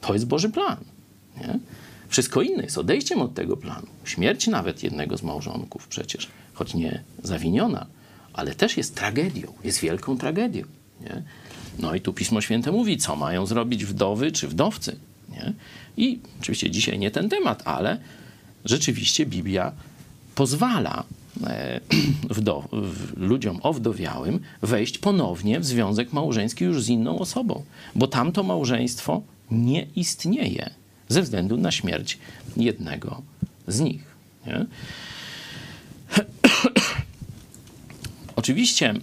[0.00, 0.76] To jest Boży plan.
[1.40, 1.58] Nie?
[2.10, 3.86] Wszystko inne jest odejściem od tego planu.
[4.04, 7.86] Śmierć nawet jednego z małżonków przecież, choć nie zawiniona,
[8.32, 10.64] ale też jest tragedią, jest wielką tragedią.
[11.00, 11.22] Nie?
[11.78, 14.96] No i tu Pismo Święte mówi, co mają zrobić wdowy czy wdowcy.
[15.28, 15.52] Nie?
[15.96, 17.98] I oczywiście dzisiaj nie ten temat, ale
[18.64, 19.72] rzeczywiście Biblia
[20.34, 21.04] pozwala
[21.46, 21.80] e,
[23.16, 29.86] ludziom owdowiałym wejść ponownie w związek małżeński już z inną osobą, bo tamto małżeństwo nie
[29.96, 30.79] istnieje
[31.10, 32.18] ze względu na śmierć
[32.56, 33.22] jednego
[33.68, 34.02] z nich.
[34.46, 34.66] Nie?
[38.36, 38.94] Oczywiście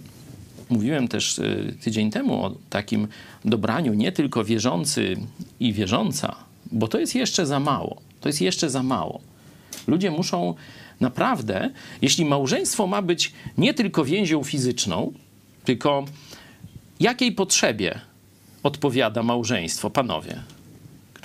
[0.70, 3.08] mówiłem też e, tydzień temu o takim
[3.44, 5.16] dobraniu nie tylko wierzący
[5.60, 6.36] i wierząca,
[6.72, 8.00] bo to jest jeszcze za mało.
[8.20, 9.20] To jest jeszcze za mało.
[9.86, 10.54] Ludzie muszą
[11.00, 11.70] naprawdę,
[12.02, 15.12] jeśli małżeństwo ma być nie tylko więzią fizyczną,
[15.64, 16.04] tylko
[17.00, 18.00] jakiej potrzebie
[18.62, 20.42] odpowiada małżeństwo, panowie?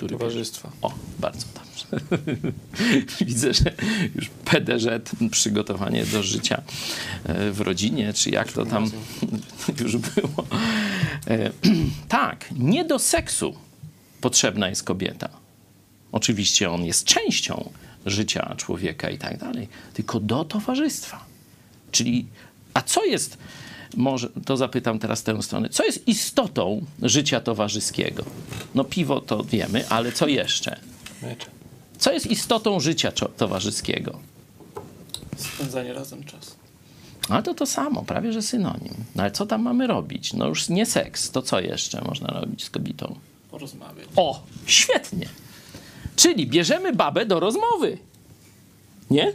[0.04, 0.70] Który Towarzystwa.
[0.82, 2.06] O, bardzo dobrze.
[3.26, 3.72] Widzę, że
[4.14, 4.86] już PDŻ,
[5.30, 6.62] przygotowanie do życia
[7.24, 8.90] e, w rodzinie, czy jak to tam
[9.82, 10.46] już było.
[11.26, 11.50] E,
[12.08, 13.54] tak, nie do seksu
[14.20, 15.28] potrzebna jest kobieta.
[16.12, 17.70] Oczywiście on jest częścią
[18.06, 21.24] życia człowieka i tak dalej, tylko do towarzystwa.
[21.90, 22.26] Czyli,
[22.74, 23.38] a co jest,
[23.96, 28.24] może to zapytam teraz tę stronę, co jest istotą życia towarzyskiego?
[28.74, 30.80] No piwo to wiemy, ale co jeszcze?
[31.98, 34.18] Co jest istotą życia towarzyskiego?
[35.36, 36.54] Spędzanie razem czasu.
[37.28, 38.94] Ale to to samo, prawie że synonim.
[39.14, 40.32] No ale co tam mamy robić?
[40.32, 43.14] No już nie seks, to co jeszcze można robić z kobietą?
[43.50, 44.08] Porozmawiać.
[44.16, 45.28] O, świetnie.
[46.16, 47.98] Czyli bierzemy babę do rozmowy.
[49.10, 49.32] Nie?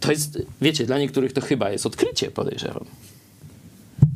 [0.00, 2.84] To jest, wiecie, dla niektórych to chyba jest odkrycie, podejrzewam.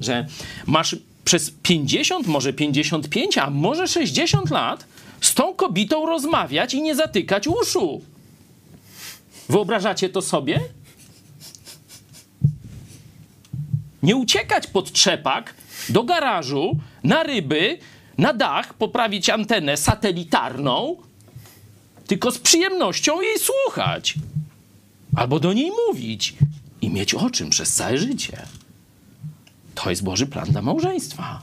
[0.01, 0.27] Że
[0.67, 4.87] masz przez 50, może 55, a może 60 lat
[5.21, 8.01] z tą kobietą rozmawiać i nie zatykać uszu.
[9.49, 10.61] Wyobrażacie to sobie?
[14.03, 15.55] Nie uciekać pod trzepak
[15.89, 17.79] do garażu, na ryby,
[18.19, 20.97] na dach, poprawić antenę satelitarną,
[22.07, 24.15] tylko z przyjemnością jej słuchać.
[25.17, 26.35] Albo do niej mówić
[26.83, 28.43] i mieć o czym przez całe życie.
[29.75, 31.43] To jest Boży plan dla małżeństwa.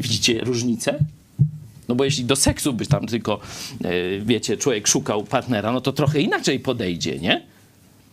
[0.00, 0.98] Widzicie różnicę?
[1.88, 3.40] No bo jeśli do seksu by tam tylko,
[3.84, 7.46] e, wiecie, człowiek szukał partnera, no to trochę inaczej podejdzie, nie?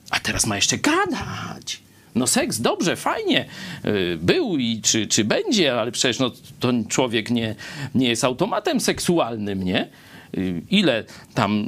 [0.09, 1.79] A teraz ma jeszcze gadać.
[2.15, 3.45] No seks dobrze, fajnie
[3.85, 7.55] y, był i czy, czy będzie, ale przecież no, to człowiek nie,
[7.95, 9.89] nie jest automatem seksualnym, nie?
[10.37, 11.65] Y, ile tam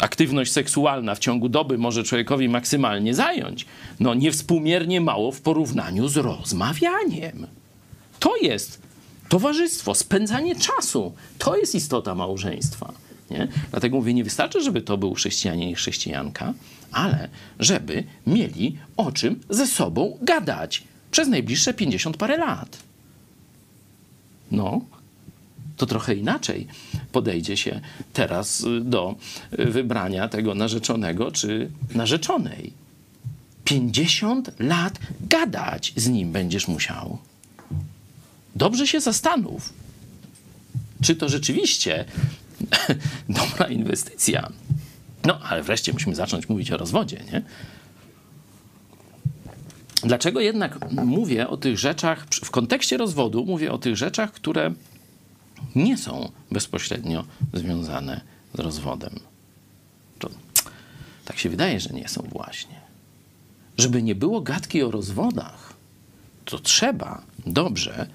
[0.00, 3.66] aktywność seksualna w ciągu doby może człowiekowi maksymalnie zająć?
[4.00, 7.46] No niewspółmiernie mało w porównaniu z rozmawianiem.
[8.18, 8.82] To jest
[9.28, 11.12] towarzystwo, spędzanie czasu.
[11.38, 12.92] To jest istota małżeństwa.
[13.30, 13.48] Nie?
[13.70, 16.54] Dlatego mówię, nie wystarczy, żeby to był chrześcijanin i chrześcijanka,
[16.92, 22.78] ale żeby mieli o czym ze sobą gadać przez najbliższe 50 parę lat.
[24.50, 24.80] No,
[25.80, 26.66] to trochę inaczej
[27.12, 27.80] podejdzie się
[28.12, 29.14] teraz do
[29.50, 32.72] wybrania tego narzeczonego czy narzeczonej.
[33.64, 37.18] 50 lat gadać z nim będziesz musiał.
[38.56, 39.72] Dobrze się zastanów,
[41.02, 42.04] czy to rzeczywiście
[43.40, 44.48] dobra inwestycja.
[45.24, 47.42] No, ale wreszcie musimy zacząć mówić o rozwodzie, nie?
[50.02, 54.74] Dlaczego jednak mówię o tych rzeczach, w kontekście rozwodu mówię o tych rzeczach, które
[55.74, 58.20] nie są bezpośrednio związane
[58.54, 59.20] z rozwodem?
[60.18, 60.30] To,
[61.24, 62.80] tak się wydaje, że nie są właśnie.
[63.78, 65.74] Żeby nie było gadki o rozwodach,
[66.44, 68.06] to trzeba dobrze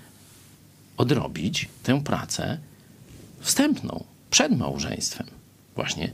[0.98, 2.58] odrobić tę pracę
[3.40, 5.28] wstępną, przed małżeństwem.
[5.76, 6.12] Właśnie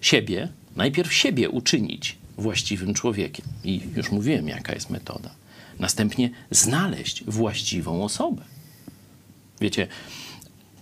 [0.00, 3.46] siebie, najpierw siebie uczynić właściwym człowiekiem.
[3.64, 5.30] I już mówiłem, jaka jest metoda.
[5.78, 8.42] Następnie znaleźć właściwą osobę.
[9.60, 9.88] Wiecie,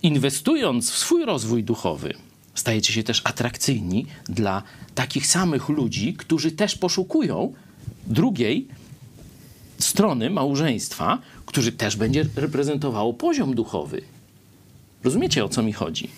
[0.03, 2.13] inwestując w swój rozwój duchowy,
[2.55, 4.63] stajecie się też atrakcyjni dla
[4.95, 7.53] takich samych ludzi, którzy też poszukują
[8.07, 8.67] drugiej
[9.77, 14.01] strony małżeństwa, który też będzie reprezentowało poziom duchowy.
[15.03, 16.09] Rozumiecie o co mi chodzi?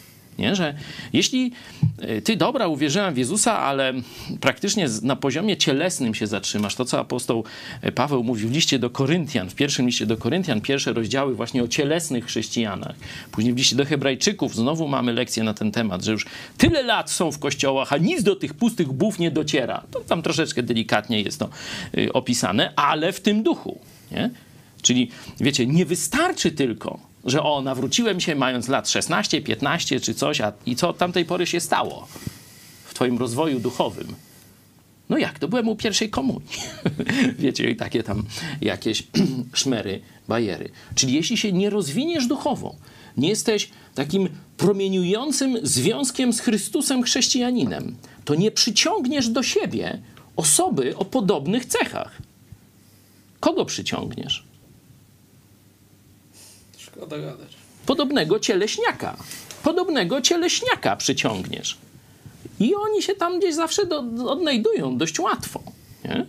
[0.41, 0.55] Nie?
[0.55, 0.73] Że
[1.13, 1.51] jeśli
[1.99, 3.93] e, ty dobra, uwierzyłem w Jezusa, ale
[4.41, 7.43] praktycznie na poziomie cielesnym się zatrzymasz, to co apostoł
[7.81, 11.63] e, Paweł mówił w liście do Koryntian, w pierwszym liście do Koryntian, pierwsze rozdziały właśnie
[11.63, 12.95] o cielesnych chrześcijanach.
[13.31, 16.25] Później w liście do Hebrajczyków znowu mamy lekcję na ten temat, że już
[16.57, 19.83] tyle lat są w kościołach, a nic do tych pustych bów nie dociera.
[19.91, 21.49] To tam troszeczkę delikatnie jest to
[21.97, 23.79] e, opisane, ale w tym duchu.
[24.11, 24.29] Nie?
[24.81, 30.41] Czyli wiecie, nie wystarczy tylko że o, nawróciłem się mając lat 16, 15 czy coś,
[30.41, 32.07] a i co od tamtej pory się stało
[32.85, 34.15] w twoim rozwoju duchowym?
[35.09, 36.49] No jak, to byłem u pierwszej komunii.
[37.39, 38.23] Wiecie, i takie tam
[38.61, 39.03] jakieś
[39.53, 40.69] szmery, bajery.
[40.95, 42.75] Czyli jeśli się nie rozwiniesz duchowo,
[43.17, 50.01] nie jesteś takim promieniującym związkiem z Chrystusem chrześcijaninem, to nie przyciągniesz do siebie
[50.35, 52.21] osoby o podobnych cechach.
[53.39, 54.50] Kogo przyciągniesz?
[57.85, 59.17] Podobnego cieleśniaka.
[59.63, 61.77] Podobnego cieleśniaka przyciągniesz.
[62.59, 65.63] I oni się tam gdzieś zawsze do, odnajdują dość łatwo.
[66.05, 66.25] Nie?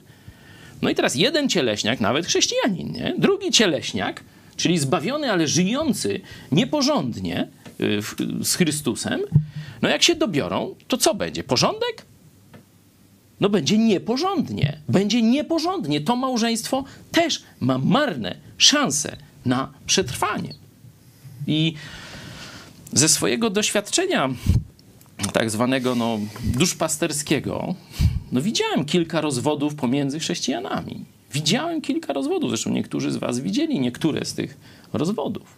[0.82, 3.14] No i teraz jeden cieleśniak, nawet chrześcijanin, nie?
[3.18, 4.24] drugi cieleśniak,
[4.56, 6.20] czyli zbawiony, ale żyjący
[6.52, 7.48] nieporządnie
[7.80, 8.00] y,
[8.44, 9.20] z Chrystusem,
[9.82, 11.44] No jak się dobiorą, to co będzie?
[11.44, 12.04] Porządek?
[13.40, 14.78] No będzie nieporządnie.
[14.88, 16.00] Będzie nieporządnie.
[16.00, 20.54] To małżeństwo też ma marne szanse na przetrwanie.
[21.46, 21.74] I
[22.92, 24.30] ze swojego doświadczenia
[25.32, 27.74] tak zwanego no, duszpasterskiego,
[28.32, 31.04] no widziałem kilka rozwodów pomiędzy chrześcijanami.
[31.32, 34.56] Widziałem kilka rozwodów, zresztą niektórzy z was widzieli niektóre z tych
[34.92, 35.56] rozwodów.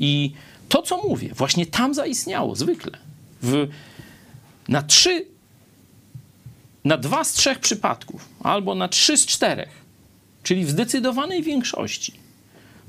[0.00, 0.32] I
[0.68, 2.98] to, co mówię, właśnie tam zaistniało zwykle.
[3.42, 3.68] W,
[4.68, 5.26] na trzy,
[6.84, 9.68] na dwa z trzech przypadków, albo na trzy z czterech,
[10.42, 12.12] czyli w zdecydowanej większości,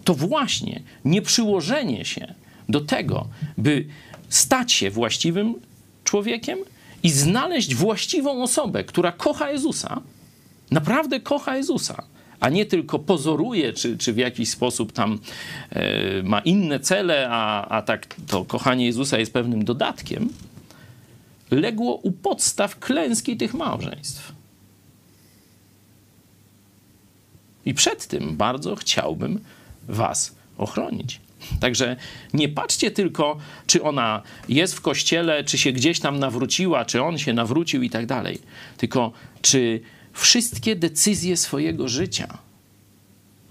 [0.03, 2.33] to właśnie nieprzyłożenie się
[2.69, 3.85] do tego, by
[4.29, 5.55] stać się właściwym
[6.03, 6.59] człowiekiem
[7.03, 10.01] i znaleźć właściwą osobę, która kocha Jezusa,
[10.71, 12.03] naprawdę kocha Jezusa,
[12.39, 15.19] a nie tylko pozoruje, czy, czy w jakiś sposób tam
[15.69, 20.29] e, ma inne cele, a, a tak to kochanie Jezusa jest pewnym dodatkiem,
[21.51, 24.33] legło u podstaw klęski tych małżeństw.
[27.65, 29.39] I przed tym bardzo chciałbym
[29.87, 31.21] Was ochronić.
[31.59, 31.95] Także
[32.33, 37.17] nie patrzcie tylko, czy ona jest w kościele, czy się gdzieś tam nawróciła, czy on
[37.17, 38.39] się nawrócił i tak dalej.
[38.77, 39.81] Tylko czy
[40.13, 42.37] wszystkie decyzje swojego życia,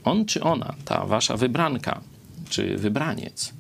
[0.04, 2.00] on czy ona, ta wasza wybranka,
[2.48, 3.52] czy wybraniec,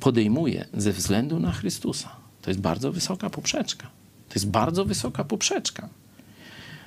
[0.00, 2.10] podejmuje ze względu na Chrystusa.
[2.42, 3.86] To jest bardzo wysoka poprzeczka.
[4.28, 5.88] To jest bardzo wysoka poprzeczka.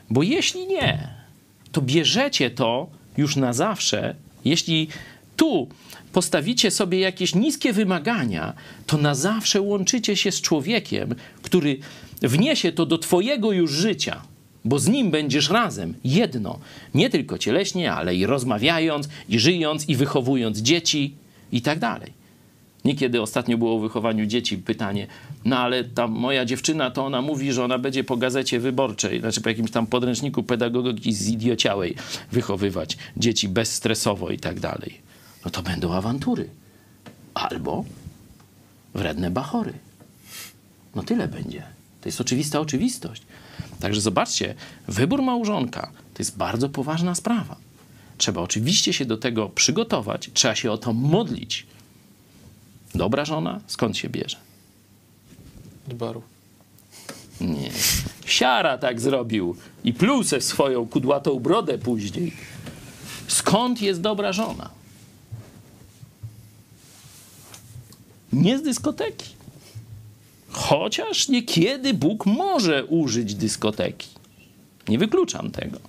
[0.09, 1.09] Bo jeśli nie,
[1.71, 4.15] to bierzecie to już na zawsze,
[4.47, 4.87] jeśli
[5.37, 5.67] tu
[6.13, 8.53] postawicie sobie jakieś niskie wymagania,
[8.85, 11.79] to na zawsze łączycie się z człowiekiem, który
[12.21, 14.21] wniesie to do Twojego już życia,
[14.65, 16.59] bo z nim będziesz razem, jedno,
[16.93, 21.15] nie tylko cieleśnie, ale i rozmawiając, i żyjąc, i wychowując dzieci
[21.51, 22.16] i tak dalej.
[22.87, 25.07] Niekiedy ostatnio było o wychowaniu dzieci pytanie,
[25.45, 29.41] no ale ta moja dziewczyna, to ona mówi, że ona będzie po gazecie wyborczej, znaczy
[29.41, 31.95] po jakimś tam podręczniku pedagogiki zidiociałej
[32.31, 35.07] wychowywać dzieci bezstresowo i tak dalej
[35.47, 36.49] no to będą awantury.
[37.33, 37.85] Albo
[38.93, 39.73] wredne bachory.
[40.95, 41.63] No tyle będzie.
[42.01, 43.21] To jest oczywista oczywistość.
[43.79, 44.55] Także zobaczcie,
[44.87, 47.55] wybór małżonka to jest bardzo poważna sprawa.
[48.17, 51.67] Trzeba oczywiście się do tego przygotować, trzeba się o to modlić.
[52.97, 54.37] Dobra żona skąd się bierze?
[55.91, 56.21] Z baru.
[57.41, 57.71] Nie.
[58.25, 62.33] Siara tak zrobił i plusę swoją kudłatą brodę później.
[63.27, 64.69] Skąd jest dobra żona?
[68.33, 69.35] nie z dyskoteki.
[70.49, 74.09] Chociaż niekiedy Bóg może użyć dyskoteki.
[74.87, 75.79] Nie wykluczam tego.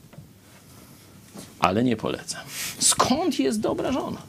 [1.60, 2.40] Ale nie polecam.
[2.78, 4.22] Skąd jest dobra żona?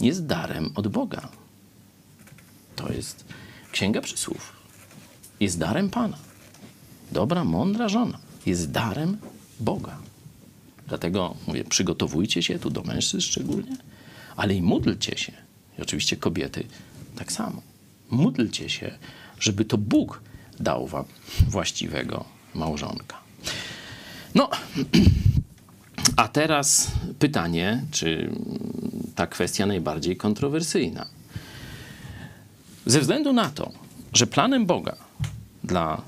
[0.00, 1.28] Jest darem od Boga.
[2.76, 3.24] To jest
[3.72, 4.52] Księga Przysłów.
[5.40, 6.18] Jest darem Pana.
[7.12, 9.18] Dobra, mądra żona jest darem
[9.60, 9.98] Boga.
[10.88, 13.76] Dlatego mówię, przygotowujcie się tu do mężczyzn szczególnie,
[14.36, 15.32] ale i módlcie się.
[15.78, 16.64] I oczywiście kobiety
[17.16, 17.62] tak samo.
[18.10, 18.98] Módlcie się,
[19.40, 20.22] żeby to Bóg
[20.60, 21.04] dał wam
[21.48, 23.16] właściwego małżonka.
[24.34, 24.50] No,
[26.16, 28.30] a teraz pytanie, czy
[29.18, 31.06] ta kwestia najbardziej kontrowersyjna.
[32.86, 33.72] Ze względu na to,
[34.12, 34.96] że planem Boga
[35.64, 36.02] dla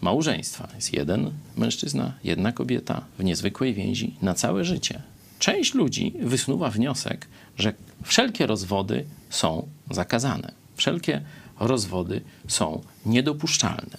[0.00, 0.68] małżeństwa.
[0.74, 5.02] Jest jeden mężczyzna, jedna kobieta w niezwykłej więzi na całe życie.
[5.38, 7.26] Część ludzi wysnuwa wniosek,
[7.58, 10.52] że wszelkie rozwody są zakazane.
[10.76, 11.22] Wszelkie
[11.60, 13.98] rozwody są niedopuszczalne.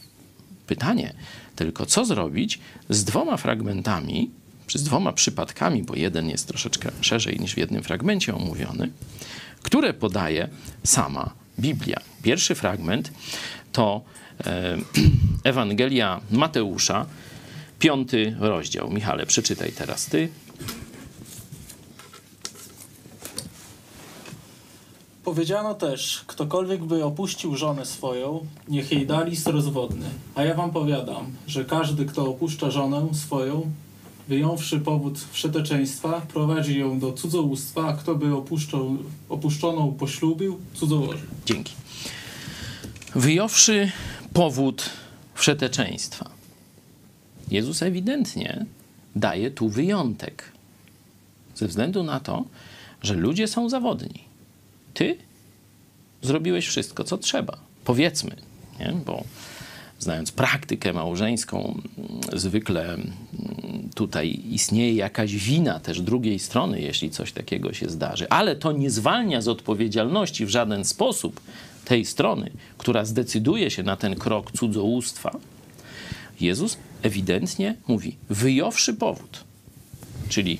[0.68, 1.14] Pytanie
[1.56, 4.32] tylko, co zrobić z dwoma fragmentami,
[4.68, 8.90] czy z dwoma przypadkami, bo jeden jest troszeczkę szerzej niż w jednym fragmencie omówiony,
[9.62, 10.50] które podaje
[10.84, 12.00] sama Biblia.
[12.24, 13.12] Pierwszy fragment
[13.72, 14.02] to
[14.44, 14.78] E,
[15.44, 17.06] Ewangelia Mateusza,
[17.80, 18.90] piąty rozdział.
[18.92, 20.30] Michale, przeczytaj teraz ty.
[25.24, 30.06] Powiedziano też, ktokolwiek by opuścił żonę swoją, niech jej da list rozwodny.
[30.36, 33.72] A ja wam powiadam, że każdy, kto opuszcza żonę swoją,
[34.28, 38.98] wyjąwszy powód wszeteczeństwa, prowadzi ją do cudzołóstwa, a kto by opuszczą,
[39.30, 41.28] opuszczoną poślubił, cudzołożył.
[41.46, 41.74] Dzięki.
[43.16, 43.92] Wyjąwszy
[44.34, 44.90] powód
[45.34, 46.30] wszeteczeństwa.
[47.52, 48.66] Jezus ewidentnie
[49.16, 50.52] daje tu wyjątek.
[51.56, 52.46] Ze względu na to,
[53.04, 54.24] że ludzie są zawodni.
[54.94, 55.18] Ty
[56.22, 57.58] zrobiłeś wszystko, co trzeba.
[57.86, 58.36] Powiedzmy,
[58.80, 58.94] nie?
[59.06, 59.24] bo
[60.06, 61.82] znając praktykę małżeńską,
[62.34, 62.98] zwykle
[63.96, 68.30] tutaj istnieje jakaś wina też drugiej strony, jeśli coś takiego się zdarzy.
[68.30, 71.42] Ale to nie zwalnia z odpowiedzialności w żaden sposób
[71.86, 75.32] tej strony, która zdecyduje się na ten krok cudzołóstwa.
[76.42, 79.44] Jezus ewidentnie mówi, wyjąwszy powód,
[80.30, 80.60] czyli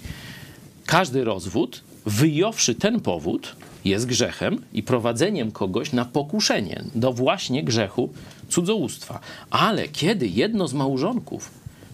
[0.86, 8.10] każdy rozwód, wyjąwszy ten powód, jest grzechem i prowadzeniem kogoś na pokuszenie do właśnie grzechu
[8.50, 9.20] cudzołóstwa.
[9.50, 11.52] Ale kiedy jedno z małżonków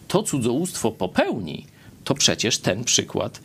[0.07, 1.65] to cudzołóstwo popełni,
[2.03, 3.41] to przecież ten przykład,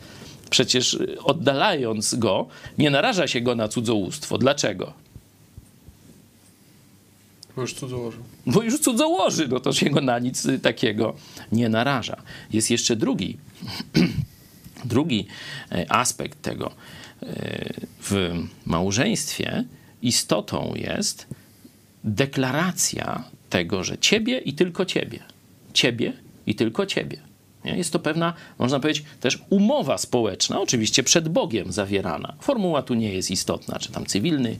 [0.49, 2.47] przecież oddalając go,
[2.77, 4.37] nie naraża się go na cudzołóstwo.
[4.37, 4.93] Dlaczego?
[7.55, 8.17] Bo już cudzołoży.
[8.45, 11.15] Bo już cudzołoży, no to się go na nic takiego
[11.51, 12.21] nie naraża.
[12.53, 13.37] Jest jeszcze drugi,
[14.85, 15.27] drugi
[15.71, 16.71] e, aspekt tego.
[18.01, 18.33] W
[18.65, 19.63] małżeństwie
[20.01, 21.27] istotą jest
[22.07, 25.19] deklaracja tego, że ciebie i tylko ciebie.
[25.73, 26.13] Ciebie
[26.47, 27.27] i tylko ciebie.
[27.75, 32.33] Jest to pewna, można powiedzieć, też umowa społeczna, oczywiście przed Bogiem zawierana.
[32.41, 34.57] Formuła tu nie jest istotna, czy tam cywilny,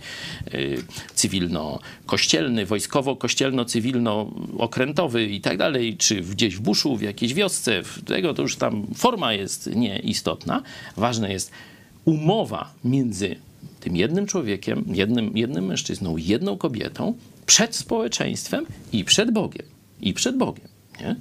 [0.54, 0.84] yy,
[1.16, 8.42] cywilno-kościelny, wojskowo-kościelno-cywilno-okrętowy i tak dalej, czy gdzieś w buszu, w jakiejś wiosce, w tego to
[8.42, 10.62] już tam forma jest nieistotna.
[10.98, 11.52] Ważne jest
[12.06, 13.36] umowa między
[13.80, 17.14] tym jednym człowiekiem, jednym, jednym mężczyzną, jedną kobietą
[17.48, 19.66] przed społeczeństwem i przed Bogiem.
[20.02, 20.68] I przed Bogiem.
[21.02, 21.16] Nie?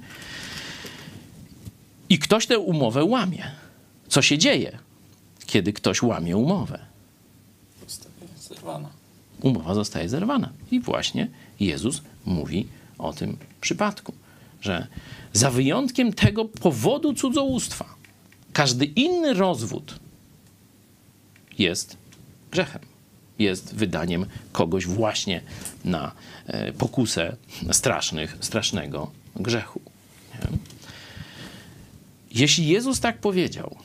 [2.09, 3.51] I ktoś tę umowę łamie.
[4.07, 4.77] Co się dzieje,
[5.45, 6.79] kiedy ktoś łamie umowę?
[7.87, 8.89] Zostaje zerwana.
[9.41, 10.49] Umowa zostaje zerwana.
[10.71, 11.27] I właśnie
[11.59, 12.67] Jezus mówi
[12.97, 14.13] o tym przypadku,
[14.61, 14.87] że
[15.33, 17.85] za wyjątkiem tego powodu cudzołóstwa,
[18.53, 19.99] każdy inny rozwód
[21.59, 21.97] jest
[22.51, 22.81] grzechem.
[23.39, 25.41] Jest wydaniem kogoś właśnie
[25.85, 26.11] na
[26.47, 27.35] e, pokusę
[27.71, 29.81] strasznych, strasznego grzechu.
[30.33, 30.57] Nie?
[32.31, 33.75] Jeśli Jezus tak powiedział,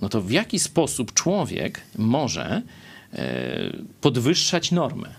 [0.00, 2.62] no to w jaki sposób człowiek może
[3.12, 5.14] e, podwyższać normę?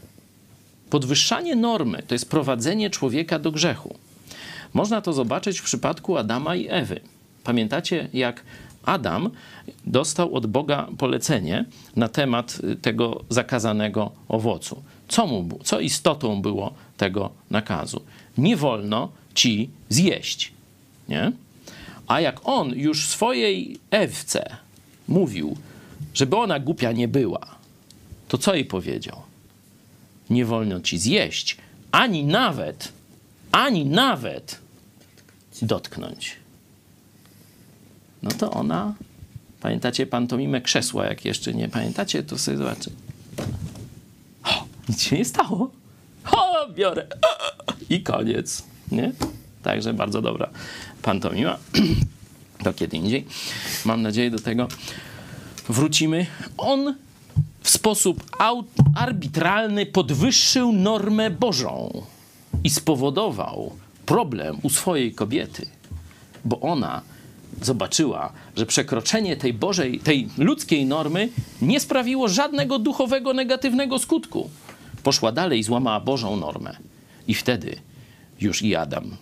[0.89, 3.95] Podwyższanie normy to jest prowadzenie człowieka do grzechu.
[4.73, 6.99] Można to zobaczyć w przypadku Adama i Ewy.
[7.43, 8.43] Pamiętacie, jak
[8.85, 9.29] Adam
[9.85, 11.65] dostał od Boga polecenie
[11.95, 14.83] na temat tego zakazanego owocu.
[15.07, 18.01] Co, mu, co istotą było tego nakazu?
[18.37, 20.53] Nie wolno ci zjeść.
[21.09, 21.31] Nie?
[22.07, 24.55] A jak on już swojej Ewce
[25.07, 25.57] mówił,
[26.13, 27.55] żeby ona głupia nie była,
[28.27, 29.21] to co jej powiedział?
[30.29, 31.57] Nie wolno ci zjeść,
[31.91, 32.91] ani nawet,
[33.51, 34.59] ani nawet
[35.61, 36.40] dotknąć.
[38.23, 38.93] No to ona,
[39.61, 42.91] pamiętacie pantomimę krzesła, jak jeszcze nie pamiętacie, to sobie zobaczy.
[44.43, 45.71] O, nic się nie stało.
[46.31, 47.07] O, biorę.
[47.89, 48.63] I koniec.
[48.91, 49.11] Nie?
[49.63, 50.49] Także bardzo dobra
[51.01, 51.57] pantomima.
[52.63, 53.25] To kiedy indziej.
[53.85, 54.67] Mam nadzieję do tego
[55.69, 56.25] wrócimy.
[56.57, 56.95] On
[57.61, 58.23] w sposób
[58.95, 62.03] arbitralny podwyższył normę Bożą
[62.63, 65.65] i spowodował problem u swojej kobiety,
[66.45, 67.01] bo ona
[67.61, 71.29] zobaczyła, że przekroczenie tej Bożej, tej ludzkiej normy
[71.61, 74.49] nie sprawiło żadnego duchowego negatywnego skutku.
[75.03, 76.77] Poszła dalej i złamała Bożą normę.
[77.27, 77.75] I wtedy
[78.41, 79.17] już i Adam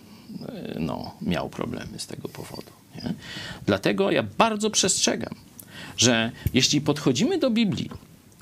[0.48, 2.70] e, no, miał problemy z tego powodu.
[2.94, 3.14] Nie?
[3.66, 5.34] Dlatego ja bardzo przestrzegam,
[5.96, 7.90] że jeśli podchodzimy do Biblii,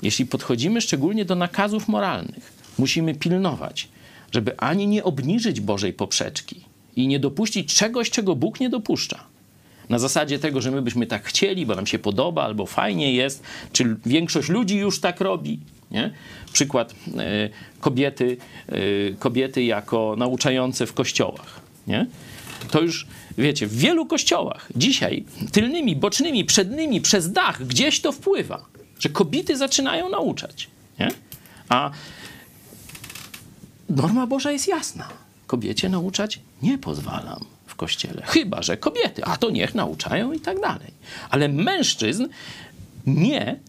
[0.01, 3.87] jeśli podchodzimy szczególnie do nakazów moralnych, musimy pilnować,
[4.31, 6.65] żeby ani nie obniżyć Bożej poprzeczki
[6.95, 9.23] i nie dopuścić czegoś, czego Bóg nie dopuszcza.
[9.89, 13.43] Na zasadzie tego, że my byśmy tak chcieli, bo nam się podoba, albo fajnie jest,
[13.71, 15.59] czy większość ludzi już tak robi.
[15.91, 16.13] Nie?
[16.53, 18.37] Przykład y, kobiety,
[18.71, 21.59] y, kobiety jako nauczające w kościołach.
[21.87, 22.05] Nie?
[22.71, 28.65] To już, wiecie, w wielu kościołach dzisiaj tylnymi, bocznymi, przednimi, przez dach gdzieś to wpływa,
[28.99, 30.67] że kobiety zaczynają nauczać.
[30.99, 31.07] Nie?
[31.69, 31.91] A
[33.89, 35.09] norma Boża jest jasna.
[35.47, 37.45] Kobiecie nauczać nie pozwalam
[37.79, 38.21] kościele.
[38.25, 40.91] Chyba, że kobiety, a to niech nauczają i tak dalej.
[41.29, 42.27] Ale mężczyzn
[43.07, 43.59] nie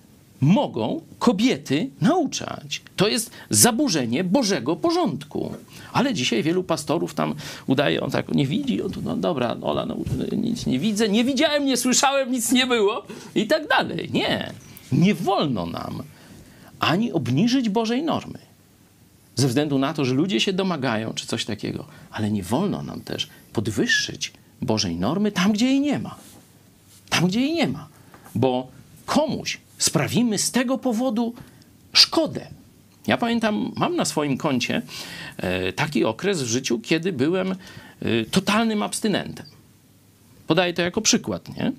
[0.40, 2.82] mogą kobiety nauczać.
[2.96, 5.54] To jest zaburzenie Bożego porządku.
[5.92, 7.34] Ale dzisiaj wielu pastorów tam
[7.66, 9.96] udaje, on tak nie widzi, on, no dobra, Ola, no,
[10.32, 13.02] nic nie widzę, nie widziałem, nie słyszałem, nic nie było
[13.34, 14.10] i tak dalej.
[14.12, 14.52] Nie,
[14.92, 16.02] nie wolno nam
[16.80, 18.38] ani obniżyć Bożej normy
[19.40, 23.00] ze względu na to, że ludzie się domagają czy coś takiego, ale nie wolno nam
[23.00, 24.32] też podwyższyć
[24.62, 26.16] Bożej normy tam, gdzie jej nie ma.
[27.08, 27.88] Tam, gdzie jej nie ma.
[28.34, 28.68] Bo
[29.06, 31.34] komuś sprawimy z tego powodu
[31.92, 32.46] szkodę.
[33.06, 34.82] Ja pamiętam, mam na swoim koncie
[35.36, 37.56] e, taki okres w życiu, kiedy byłem e,
[38.30, 39.46] totalnym abstynentem.
[40.46, 41.72] Podaję to jako przykład, nie?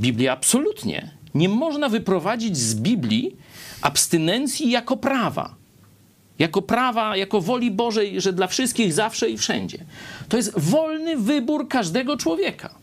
[0.00, 1.10] Biblia absolutnie.
[1.34, 3.36] Nie można wyprowadzić z Biblii
[3.82, 5.54] abstynencji jako prawa.
[6.38, 9.78] Jako prawa, jako woli Bożej, że dla wszystkich zawsze i wszędzie.
[10.28, 12.74] To jest wolny wybór każdego człowieka.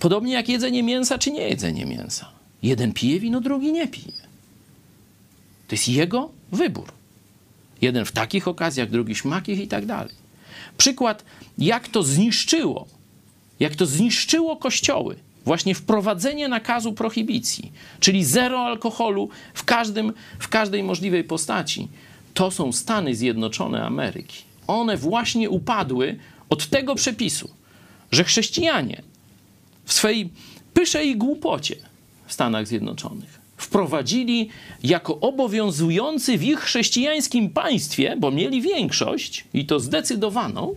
[0.00, 2.28] Podobnie jak jedzenie mięsa czy nie jedzenie mięsa.
[2.62, 4.26] Jeden pije wino, drugi nie pije.
[5.68, 6.92] To jest jego wybór.
[7.82, 10.14] Jeden w takich okazjach, drugi śmakich i tak dalej.
[10.78, 11.24] Przykład,
[11.58, 12.86] jak to zniszczyło,
[13.60, 15.16] jak to zniszczyło kościoły.
[15.46, 21.88] Właśnie wprowadzenie nakazu prohibicji, czyli zero alkoholu w, każdym, w każdej możliwej postaci.
[22.34, 24.42] To są Stany Zjednoczone Ameryki.
[24.66, 26.18] One właśnie upadły
[26.48, 27.50] od tego przepisu,
[28.12, 29.02] że chrześcijanie
[29.84, 30.30] w swej
[30.74, 31.76] pysze i głupocie
[32.26, 34.48] w Stanach Zjednoczonych wprowadzili
[34.82, 40.74] jako obowiązujący w ich chrześcijańskim państwie, bo mieli większość i to zdecydowaną,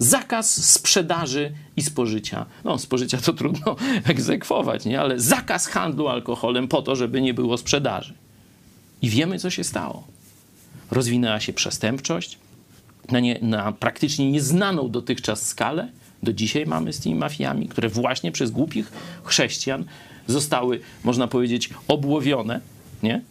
[0.00, 2.46] zakaz sprzedaży i spożycia.
[2.64, 5.00] No, spożycia to trudno egzekwować, nie?
[5.00, 8.14] ale zakaz handlu alkoholem po to, żeby nie było sprzedaży.
[9.02, 10.06] I wiemy, co się stało.
[10.90, 12.38] Rozwinęła się przestępczość
[13.10, 15.88] na, nie, na praktycznie nieznaną dotychczas skalę.
[16.22, 18.92] Do dzisiaj mamy z tymi mafiami, które właśnie przez głupich
[19.24, 19.84] chrześcijan
[20.26, 22.60] zostały, można powiedzieć, obłowione,
[23.02, 23.22] nie?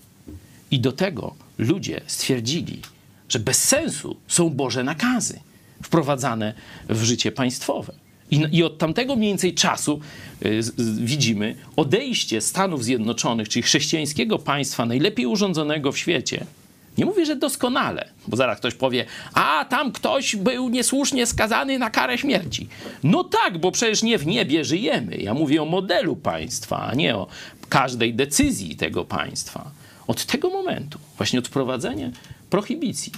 [0.72, 2.82] I do tego ludzie stwierdzili,
[3.30, 5.40] że bez sensu są Boże nakazy
[5.84, 6.54] wprowadzane
[6.90, 7.94] w życie państwowe.
[8.32, 10.00] I, I, od tamtego mniej więcej czasu
[10.46, 16.46] y, z, widzimy odejście Stanów Zjednoczonych, czyli chrześcijańskiego państwa, najlepiej urządzonego w świecie.
[16.98, 21.90] Nie mówię, że doskonale, bo zaraz ktoś powie, a tam ktoś był niesłusznie skazany na
[21.90, 22.68] karę śmierci.
[23.04, 25.18] No tak, bo przecież nie w niebie żyjemy.
[25.18, 27.28] Ja mówię o modelu państwa, a nie o
[27.70, 29.72] każdej decyzji tego państwa.
[30.08, 32.12] Od tego momentu, właśnie od wprowadzenia
[32.50, 33.12] prohibicji,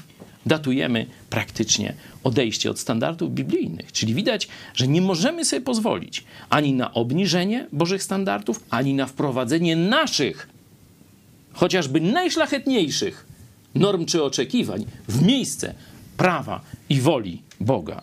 [0.46, 3.92] datujemy praktycznie odejście od standardów biblijnych.
[3.92, 9.76] Czyli widać, że nie możemy sobie pozwolić ani na obniżenie Bożych standardów, ani na wprowadzenie
[9.76, 10.50] naszych,
[11.54, 13.26] chociażby najszlachetniejszych
[13.76, 15.74] norm czy oczekiwań w miejsce
[16.18, 18.02] prawa i woli Boga.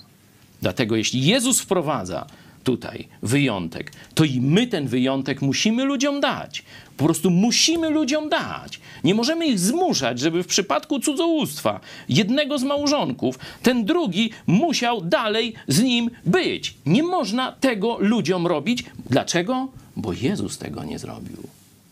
[0.62, 2.26] Dlatego jeśli Jezus wprowadza
[2.64, 6.62] tutaj wyjątek, to i my ten wyjątek musimy ludziom dać.
[6.96, 8.80] Po prostu musimy ludziom dać.
[9.04, 15.54] Nie możemy ich zmuszać, żeby w przypadku cudzołóstwa jednego z małżonków, ten drugi musiał dalej
[15.68, 16.74] z nim być.
[16.86, 18.84] Nie można tego ludziom robić.
[19.10, 19.68] Dlaczego?
[19.96, 21.36] Bo Jezus tego nie zrobił.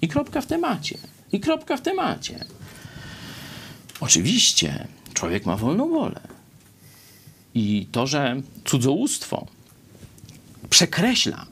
[0.03, 0.99] I kropka w temacie.
[1.33, 2.45] I kropka w temacie.
[4.01, 6.21] Oczywiście człowiek ma wolną wolę.
[7.55, 9.47] I to, że cudzołóstwo
[10.71, 11.47] przekreśla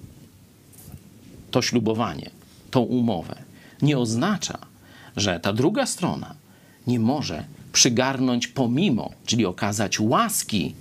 [1.50, 2.30] to ślubowanie,
[2.70, 3.36] tą umowę,
[3.82, 4.58] nie oznacza,
[5.16, 6.34] że ta druga strona
[6.86, 10.74] nie może przygarnąć pomimo, czyli okazać łaski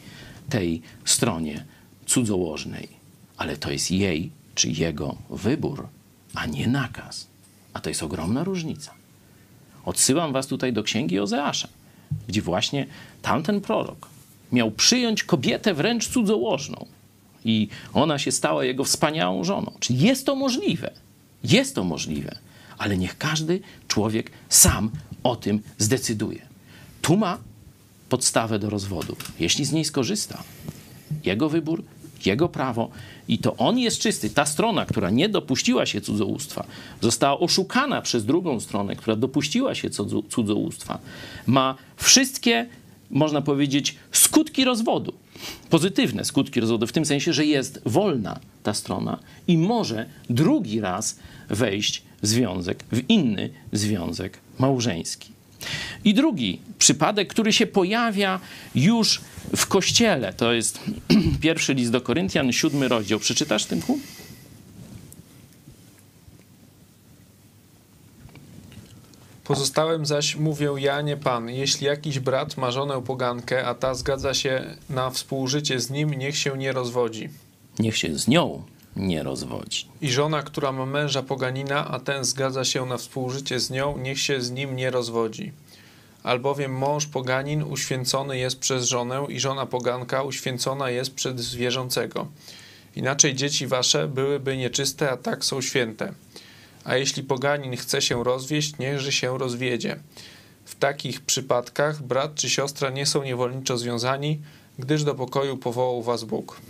[0.50, 1.66] tej stronie
[2.06, 2.88] cudzołożnej.
[3.38, 5.88] Ale to jest jej czy jego wybór,
[6.34, 7.28] a nie nakaz.
[7.74, 8.94] A to jest ogromna różnica.
[9.86, 11.68] Odsyłam was tutaj do księgi Ozeasza,
[12.28, 12.86] gdzie właśnie
[13.22, 14.08] tamten prorok
[14.52, 16.86] miał przyjąć kobietę wręcz cudzołożną
[17.46, 19.72] i ona się stała jego wspaniałą żoną.
[19.80, 20.92] Czyli jest to możliwe.
[21.44, 22.38] Jest to możliwe,
[22.78, 24.92] ale niech każdy człowiek sam
[25.24, 26.42] o tym zdecyduje.
[27.02, 27.38] Tu ma
[28.10, 29.16] podstawę do rozwodu.
[29.40, 30.44] Jeśli z niej skorzysta,
[31.26, 31.84] jego wybór,
[32.26, 32.90] jego prawo
[33.28, 34.30] i to on jest czysty.
[34.30, 36.66] Ta strona, która nie dopuściła się cudzołóstwa,
[37.02, 39.90] została oszukana przez drugą stronę, która dopuściła się
[40.30, 41.00] cudzołóstwa,
[41.48, 42.68] ma wszystkie,
[43.10, 45.14] można powiedzieć, skutki rozwodu.
[45.70, 51.20] Pozytywne skutki rozwodu, w tym sensie, że jest wolna ta strona i może drugi raz
[51.50, 55.34] wejść w związek, w inny związek małżeński.
[56.06, 58.40] I drugi przypadek, który się pojawia
[58.76, 59.22] już
[59.56, 60.80] w kościele, to jest
[61.42, 63.20] pierwszy list do Koryntian, siódmy rozdział.
[63.20, 64.00] Przeczytasz, Tymku?
[69.54, 71.50] Pozostałem zaś mówię ja, nie pan.
[71.50, 76.38] Jeśli jakiś brat ma żonę pogankę, a ta zgadza się na współżycie z nim, niech
[76.38, 77.30] się nie rozwodzi.
[77.80, 78.64] Niech się z nią
[78.96, 79.88] nie rozwodzi.
[80.02, 84.20] I żona, która ma męża poganina, a ten zgadza się na współżycie z nią, niech
[84.20, 85.52] się z nim nie rozwodzi.
[86.24, 92.28] Albowiem mąż poganin uświęcony jest przez żonę i żona poganka uświęcona jest przez wierzącego.
[92.96, 96.14] Inaczej dzieci wasze byłyby nieczyste, a tak są święte.
[96.84, 100.00] A jeśli poganin chce się rozwieść, niechże się rozwiedzie.
[100.66, 104.40] W takich przypadkach brat czy siostra nie są niewolniczo związani,
[104.80, 106.62] gdyż do pokoju powołał was Bóg.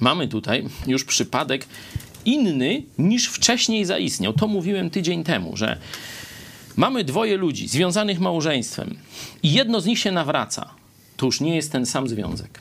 [0.00, 1.66] Mamy tutaj już przypadek
[2.24, 4.32] inny niż wcześniej zaistniał.
[4.32, 5.78] To mówiłem tydzień temu, że
[6.76, 8.96] mamy dwoje ludzi związanych małżeństwem
[9.42, 10.70] i jedno z nich się nawraca.
[11.16, 12.60] To już nie jest ten sam związek.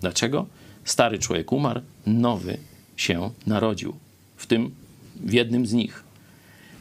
[0.00, 0.46] Dlaczego?
[0.84, 2.58] Stary człowiek umarł, nowy
[2.96, 3.96] się narodził.
[4.36, 4.74] W tym,
[5.20, 6.04] w jednym z nich.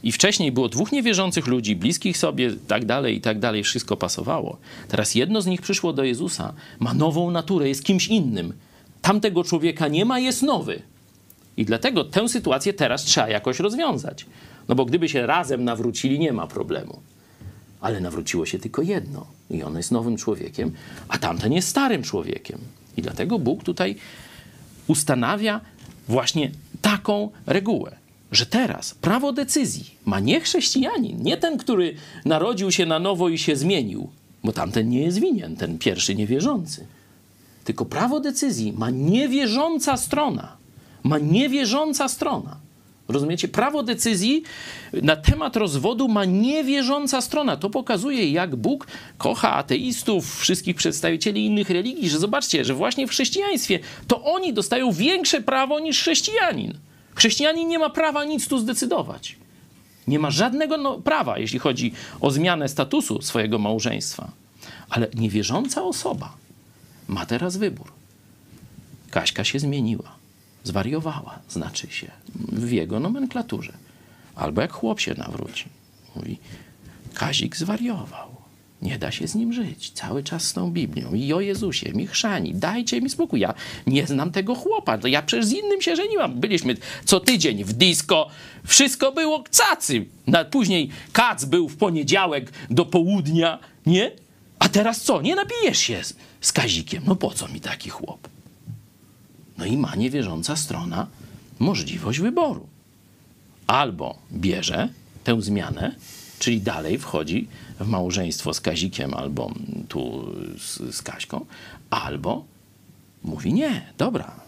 [0.03, 4.57] I wcześniej było dwóch niewierzących ludzi, bliskich sobie, tak dalej, i tak dalej, wszystko pasowało.
[4.87, 8.53] Teraz jedno z nich przyszło do Jezusa, ma nową naturę, jest kimś innym.
[9.01, 10.81] Tamtego człowieka nie ma, jest nowy.
[11.57, 14.25] I dlatego tę sytuację teraz trzeba jakoś rozwiązać.
[14.67, 16.99] No bo gdyby się razem nawrócili, nie ma problemu.
[17.81, 20.71] Ale nawróciło się tylko jedno i ono jest nowym człowiekiem,
[21.07, 22.59] a tamten jest starym człowiekiem.
[22.97, 23.95] I dlatego Bóg tutaj
[24.87, 25.61] ustanawia
[26.07, 27.95] właśnie taką regułę,
[28.35, 33.37] że teraz prawo decyzji ma nie chrześcijanin, nie ten, który narodził się na nowo i
[33.37, 34.09] się zmienił,
[34.43, 36.85] bo tamten nie jest winien, ten pierwszy niewierzący.
[37.63, 40.57] Tylko prawo decyzji ma niewierząca strona.
[41.03, 42.57] Ma niewierząca strona.
[43.07, 43.47] Rozumiecie?
[43.47, 44.43] Prawo decyzji
[44.93, 47.57] na temat rozwodu ma niewierząca strona.
[47.57, 53.09] To pokazuje, jak Bóg kocha ateistów, wszystkich przedstawicieli innych religii, że zobaczcie, że właśnie w
[53.09, 56.73] chrześcijaństwie to oni dostają większe prawo niż chrześcijanin.
[57.15, 59.35] Chrześcijanin nie ma prawa nic tu zdecydować.
[60.07, 64.31] Nie ma żadnego no, prawa, jeśli chodzi o zmianę statusu swojego małżeństwa.
[64.89, 66.33] Ale niewierząca osoba
[67.07, 67.91] ma teraz wybór.
[69.11, 70.15] Kaśka się zmieniła
[70.65, 73.73] zwariowała, znaczy się, w jego nomenklaturze.
[74.35, 75.65] Albo jak chłop się nawróci.
[76.15, 76.37] Mówi,
[77.13, 78.34] Kazik zwariował.
[78.85, 79.91] Nie da się z nim żyć.
[79.91, 81.13] Cały czas z tą Biblią.
[81.13, 83.39] I o Jezusie, mi chrzani, dajcie mi spokój.
[83.39, 83.53] Ja
[83.87, 84.97] nie znam tego chłopa.
[84.97, 86.39] To ja przecież z innym się żeniłam.
[86.39, 88.27] Byliśmy co tydzień w disco.
[88.67, 90.05] Wszystko było cacy.
[90.51, 94.11] Później kac był w poniedziałek do południa, nie?
[94.59, 95.21] A teraz co?
[95.21, 97.03] Nie napijesz się z, z Kazikiem.
[97.07, 98.27] No po co mi taki chłop?
[99.57, 101.07] No i ma niewierząca strona
[101.59, 102.67] możliwość wyboru.
[103.67, 104.89] Albo bierze
[105.23, 105.95] tę zmianę,
[106.39, 107.47] czyli dalej wchodzi
[107.79, 109.53] w małżeństwo z Kazikiem albo
[109.87, 110.25] tu
[110.57, 111.45] z, z Kaśką,
[111.89, 112.45] albo
[113.23, 114.39] mówi nie, dobra,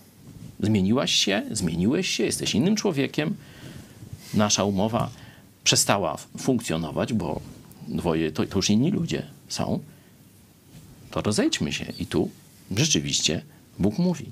[0.60, 3.36] zmieniłaś się, zmieniłeś się, jesteś innym człowiekiem,
[4.34, 5.10] nasza umowa
[5.64, 7.42] przestała funkcjonować, bo
[7.88, 9.80] dwoje to, to już inni ludzie są,
[11.12, 11.86] to rozejdźmy się.
[12.00, 12.30] I tu
[12.78, 13.42] rzeczywiście
[13.80, 14.26] Bóg mówi,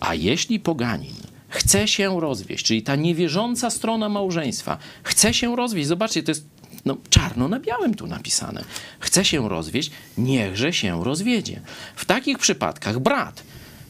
[0.00, 1.16] a jeśli poganin
[1.48, 6.46] chce się rozwieść, czyli ta niewierząca strona małżeństwa chce się rozwieść, zobaczcie, to jest
[6.86, 8.64] no, czarno na białym tu napisane.
[9.00, 11.60] Chce się rozwieść, niechże się rozwiedzie.
[11.96, 13.42] W takich przypadkach brat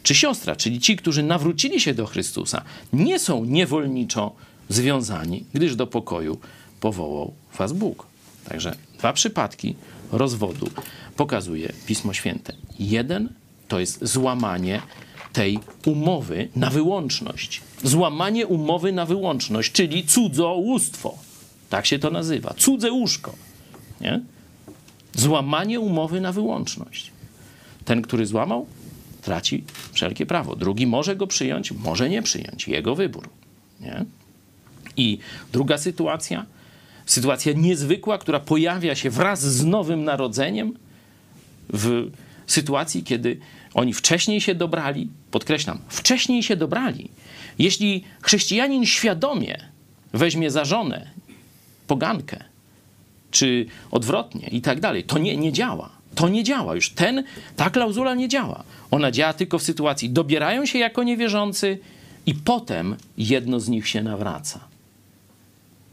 [0.02, 4.32] czy siostra, czyli ci, którzy nawrócili się do Chrystusa, nie są niewolniczo
[4.68, 6.38] związani, gdyż do pokoju
[6.80, 8.06] powołał was Bóg.
[8.48, 9.74] Także dwa przypadki
[10.12, 10.70] rozwodu
[11.16, 12.52] pokazuje Pismo Święte.
[12.78, 13.28] Jeden
[13.68, 14.82] to jest złamanie
[15.32, 17.60] tej umowy na wyłączność.
[17.84, 21.25] Złamanie umowy na wyłączność, czyli cudzołóstwo.
[21.70, 22.54] Tak się to nazywa.
[22.54, 23.34] Cudze łóżko.
[24.00, 24.20] Nie?
[25.14, 27.10] Złamanie umowy na wyłączność.
[27.84, 28.66] Ten, który złamał,
[29.22, 30.56] traci wszelkie prawo.
[30.56, 32.68] Drugi może go przyjąć, może nie przyjąć.
[32.68, 33.28] Jego wybór.
[33.80, 34.04] Nie?
[34.96, 35.18] I
[35.52, 36.46] druga sytuacja,
[37.06, 40.74] sytuacja niezwykła, która pojawia się wraz z nowym narodzeniem
[41.68, 42.10] w
[42.46, 43.38] sytuacji, kiedy
[43.74, 47.08] oni wcześniej się dobrali, podkreślam, wcześniej się dobrali.
[47.58, 49.58] Jeśli chrześcijanin świadomie
[50.12, 51.10] weźmie za żonę
[51.86, 52.44] pogankę,
[53.30, 55.90] czy odwrotnie i tak dalej, to nie, nie działa.
[56.14, 56.90] To nie działa już.
[56.90, 57.24] Ten,
[57.56, 58.64] ta klauzula nie działa.
[58.90, 61.78] Ona działa tylko w sytuacji, dobierają się jako niewierzący
[62.26, 64.60] i potem jedno z nich się nawraca.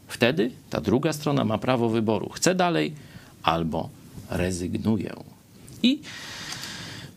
[0.08, 2.28] Wtedy ta druga strona ma prawo wyboru.
[2.28, 2.94] Chce dalej
[3.42, 3.88] albo
[4.30, 5.14] rezygnuje.
[5.82, 6.00] I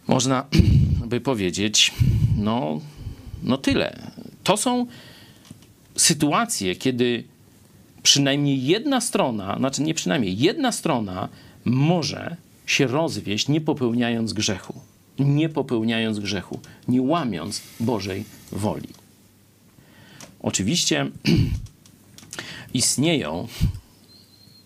[0.07, 0.45] można
[1.11, 1.93] by powiedzieć,
[2.37, 2.81] no,
[3.43, 4.11] no tyle.
[4.43, 4.85] To są
[5.95, 7.23] sytuacje, kiedy
[8.07, 11.29] przynajmniej jedna strona, znaczy nie przynajmniej, jedna strona
[11.65, 12.35] może
[12.65, 14.81] się rozwieść, nie popełniając grzechu.
[15.19, 18.89] Nie popełniając grzechu, nie łamiąc Bożej woli.
[20.39, 21.11] Oczywiście
[22.73, 23.47] istnieją,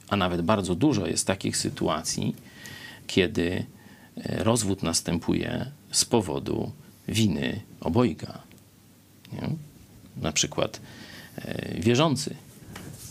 [0.09, 2.35] a nawet bardzo dużo jest takich sytuacji,
[3.07, 3.65] kiedy
[4.17, 6.71] E, rozwód następuje z powodu
[7.07, 8.41] winy obojga.
[9.33, 9.49] Nie?
[10.17, 10.81] Na przykład
[11.35, 12.35] e, wierzący,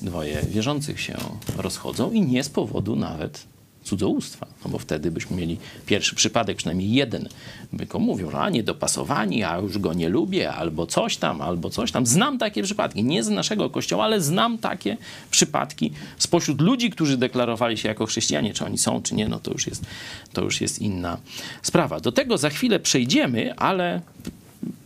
[0.03, 1.17] dwoje wierzących się
[1.57, 3.51] rozchodzą i nie z powodu nawet
[3.85, 7.29] cudzołóstwa, no bo wtedy byśmy mieli pierwszy przypadek, przynajmniej jeden,
[7.73, 11.93] by go mówił, a niedopasowani, a już go nie lubię, albo coś tam, albo coś
[11.93, 12.07] tam.
[12.07, 14.97] Znam takie przypadki, nie z naszego kościoła, ale znam takie
[15.31, 19.53] przypadki spośród ludzi, którzy deklarowali się jako chrześcijanie, czy oni są, czy nie, no to
[19.53, 19.87] już jest,
[20.33, 21.19] to już jest inna
[21.63, 22.01] sprawa.
[22.01, 24.01] Do tego za chwilę przejdziemy, ale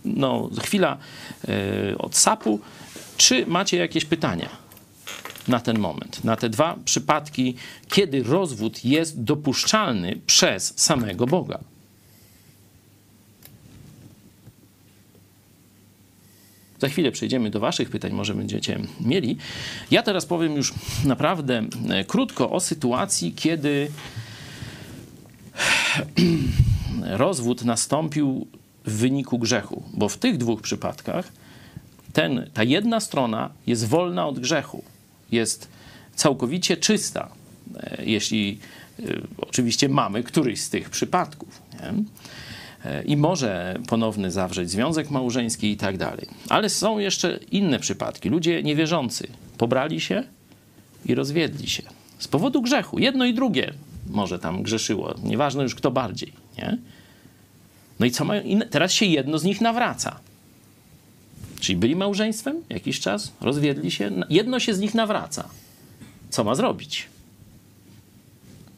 [0.05, 0.99] no, chwila
[1.49, 2.61] yy, od sapu.
[3.17, 4.64] Czy macie jakieś pytania?
[5.49, 7.55] Na ten moment, na te dwa przypadki,
[7.89, 11.59] kiedy rozwód jest dopuszczalny przez samego Boga.
[16.79, 19.37] Za chwilę przejdziemy do Waszych pytań, może będziecie mieli.
[19.91, 20.75] Ja teraz powiem już
[21.05, 23.91] naprawdę e, krótko o sytuacji, kiedy
[27.03, 28.47] rozwód nastąpił
[28.87, 31.33] w wyniku grzechu, bo w tych dwóch przypadkach
[32.13, 34.85] ten, ta jedna strona jest wolna od grzechu,
[35.33, 35.69] jest
[36.15, 37.29] całkowicie czysta,
[37.77, 38.59] e, jeśli
[38.99, 39.03] e,
[39.39, 41.63] oczywiście mamy któryś z tych przypadków.
[41.73, 41.95] Nie?
[42.91, 46.27] E, I może ponowny zawrzeć związek małżeński i tak dalej.
[46.49, 48.29] Ale są jeszcze inne przypadki.
[48.29, 50.23] Ludzie niewierzący pobrali się
[51.07, 51.83] i rozwiedli się
[52.19, 52.99] z powodu grzechu.
[52.99, 53.73] Jedno i drugie
[54.11, 55.15] może tam grzeszyło.
[55.23, 56.33] Nieważne już kto bardziej.
[56.59, 56.79] Nie?
[58.01, 58.43] No i co mają?
[58.71, 60.21] Teraz się jedno z nich nawraca.
[61.61, 65.49] Czyli byli małżeństwem jakiś czas, rozwiedli się, jedno się z nich nawraca.
[66.31, 67.07] Co ma zrobić?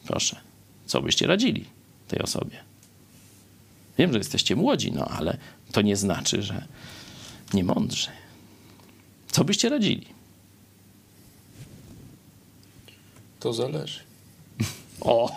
[0.06, 0.36] Proszę,
[0.86, 1.64] co byście radzili
[2.08, 2.60] tej osobie?
[3.98, 5.38] Wiem, że jesteście młodzi, no ale
[5.72, 6.64] to nie znaczy, że
[7.54, 8.08] nie mądrzy.
[9.30, 10.06] Co byście radzili?
[13.40, 14.00] To zależy.
[15.00, 15.30] O,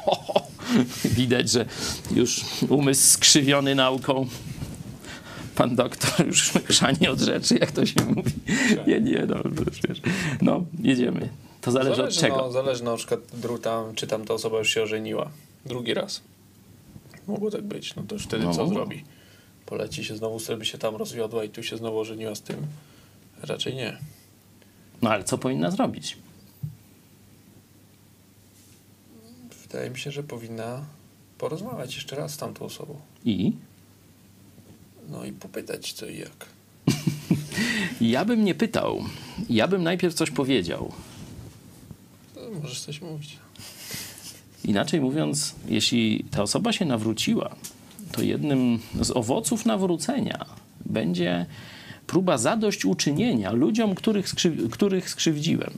[1.17, 1.65] widać, że
[2.11, 4.27] już umysł skrzywiony nauką.
[5.59, 8.31] Pan doktor już chrzani od rzeczy, jak to się mówi.
[8.87, 9.35] Nie, nie, no,
[9.87, 10.01] wiesz.
[10.41, 11.29] no jedziemy.
[11.61, 12.37] To zależy, zależy od czego.
[12.37, 13.19] No, zależy na przykład,
[13.61, 15.29] tam, czy tam ta osoba już się ożeniła
[15.65, 16.21] drugi raz.
[17.27, 17.95] Mogło tak być.
[17.95, 19.03] No to już wtedy no, co zrobi?
[19.65, 22.67] Poleci się znowu, żeby się tam rozwiodła i tu się znowu ożeniła z tym?
[23.41, 23.97] Raczej nie.
[25.01, 26.17] No ale co powinna zrobić?
[29.61, 30.81] Wydaje mi się, że powinna
[31.37, 32.99] porozmawiać jeszcze raz z tamtą osobą.
[33.25, 33.53] I?
[35.11, 36.45] No i popytać co i jak.
[38.01, 39.03] ja bym nie pytał.
[39.49, 40.91] Ja bym najpierw coś powiedział.
[42.35, 43.37] No, możesz coś mówić.
[44.65, 47.55] Inaczej mówiąc, jeśli ta osoba się nawróciła,
[48.11, 50.45] to jednym z owoców nawrócenia
[50.85, 51.45] będzie
[52.07, 55.73] próba zadośćuczynienia ludziom, których, skrzyw których skrzywdziłem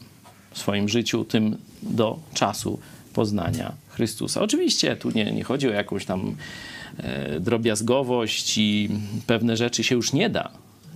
[0.52, 2.80] w swoim życiu, tym do czasu
[3.14, 4.42] poznania Chrystusa.
[4.42, 6.36] Oczywiście tu nie, nie chodzi o jakąś tam
[6.98, 8.90] e, drobiazgowość i
[9.28, 10.52] pewne rzeczy się już nie da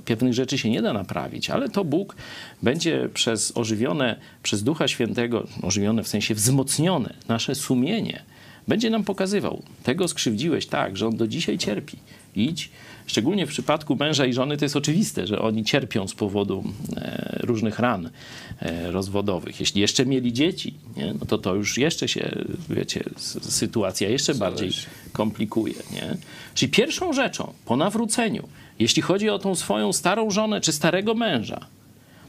[0.06, 2.16] pewnych rzeczy się nie da naprawić, ale to Bóg
[2.64, 8.24] będzie przez ożywione, przez Ducha Świętego, ożywione w sensie wzmocnione nasze sumienie,
[8.68, 11.98] będzie nam pokazywał, tego skrzywdziłeś tak, że on do dzisiaj cierpi.
[12.36, 12.70] Idź.
[13.08, 16.64] Szczególnie w przypadku męża i żony to jest oczywiste, że oni cierpią z powodu
[16.98, 18.10] e, różnych ran
[18.60, 19.60] e, rozwodowych.
[19.60, 21.14] Jeśli jeszcze mieli dzieci, nie?
[21.20, 22.36] no to to już jeszcze się,
[22.70, 23.04] wiecie,
[23.42, 24.72] sytuacja jeszcze bardziej
[25.12, 25.76] komplikuje.
[25.94, 26.18] Nie?
[26.54, 28.48] Czyli pierwszą rzeczą po nawróceniu
[28.80, 31.60] jeśli chodzi o tą swoją starą żonę czy starego męża,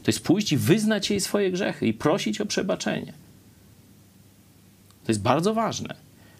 [0.03, 3.13] to jest pójść i wyznać jej swoje grzechy i prosić o przebaczenie.
[5.05, 5.95] To jest bardzo ważne.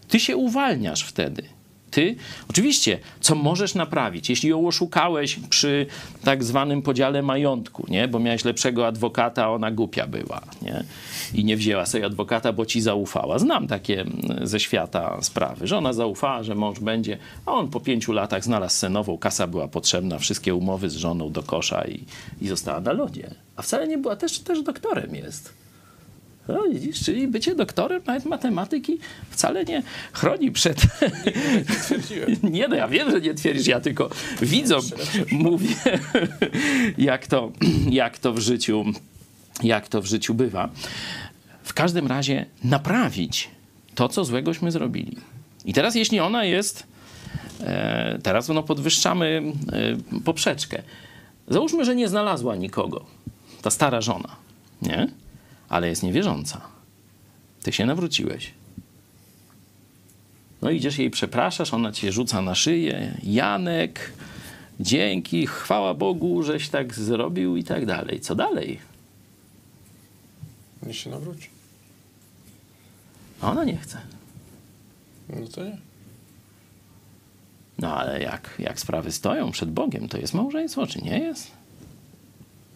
[0.08, 1.44] Ty się uwalniasz wtedy
[1.92, 2.16] ty,
[2.50, 5.86] oczywiście, co możesz naprawić, jeśli ją oszukałeś przy
[6.24, 8.08] tak zwanym podziale majątku, nie?
[8.08, 10.84] bo miałeś lepszego adwokata, a ona głupia była nie?
[11.34, 13.40] i nie wzięła sobie adwokata, bo ci zaufała.
[13.40, 17.80] Znam takie mm, ze świata sprawy, że ona zaufała, że mąż będzie, a on po
[17.80, 22.04] pięciu latach znalazł senową, kasa była potrzebna, wszystkie umowy z żoną do kosza i,
[22.42, 23.32] i została na lodzie.
[23.56, 25.67] A wcale nie była, też, też doktorem jest.
[26.48, 28.98] No, widzisz, czyli bycie doktorem nawet matematyki
[29.30, 29.84] wcale nie
[30.14, 30.82] chroni przed...
[32.44, 34.10] Nie, nie, no ja wiem, że nie twierdzisz, ja tylko
[34.42, 34.82] widzom
[35.32, 35.76] mówię,
[36.98, 37.52] jak to,
[37.90, 38.86] jak to w życiu,
[39.64, 40.70] jak to w życiu bywa.
[41.64, 43.50] W każdym razie naprawić
[43.96, 45.18] to, co złegośmy zrobili.
[45.66, 46.88] I teraz jeśli ona jest,
[47.62, 49.54] e, teraz no podwyższamy
[50.18, 50.84] e, poprzeczkę.
[51.48, 53.06] Załóżmy, że nie znalazła nikogo,
[53.62, 54.36] ta stara żona,
[54.82, 55.08] nie?
[55.70, 56.62] Ale jest niewierząca.
[57.64, 58.54] Ty się nawróciłeś.
[60.62, 63.18] No idziesz jej przepraszasz, ona cię rzuca na szyję.
[63.24, 64.14] Janek,
[64.80, 68.20] dzięki, chwała Bogu, żeś tak zrobił i tak dalej.
[68.20, 68.80] Co dalej?
[70.84, 71.50] Nie się nawróci.
[73.42, 74.02] A ona nie chce.
[75.30, 75.78] No to nie.
[77.78, 81.52] No ale jak, jak sprawy stoją przed Bogiem, to jest małżeństwo, czy nie jest?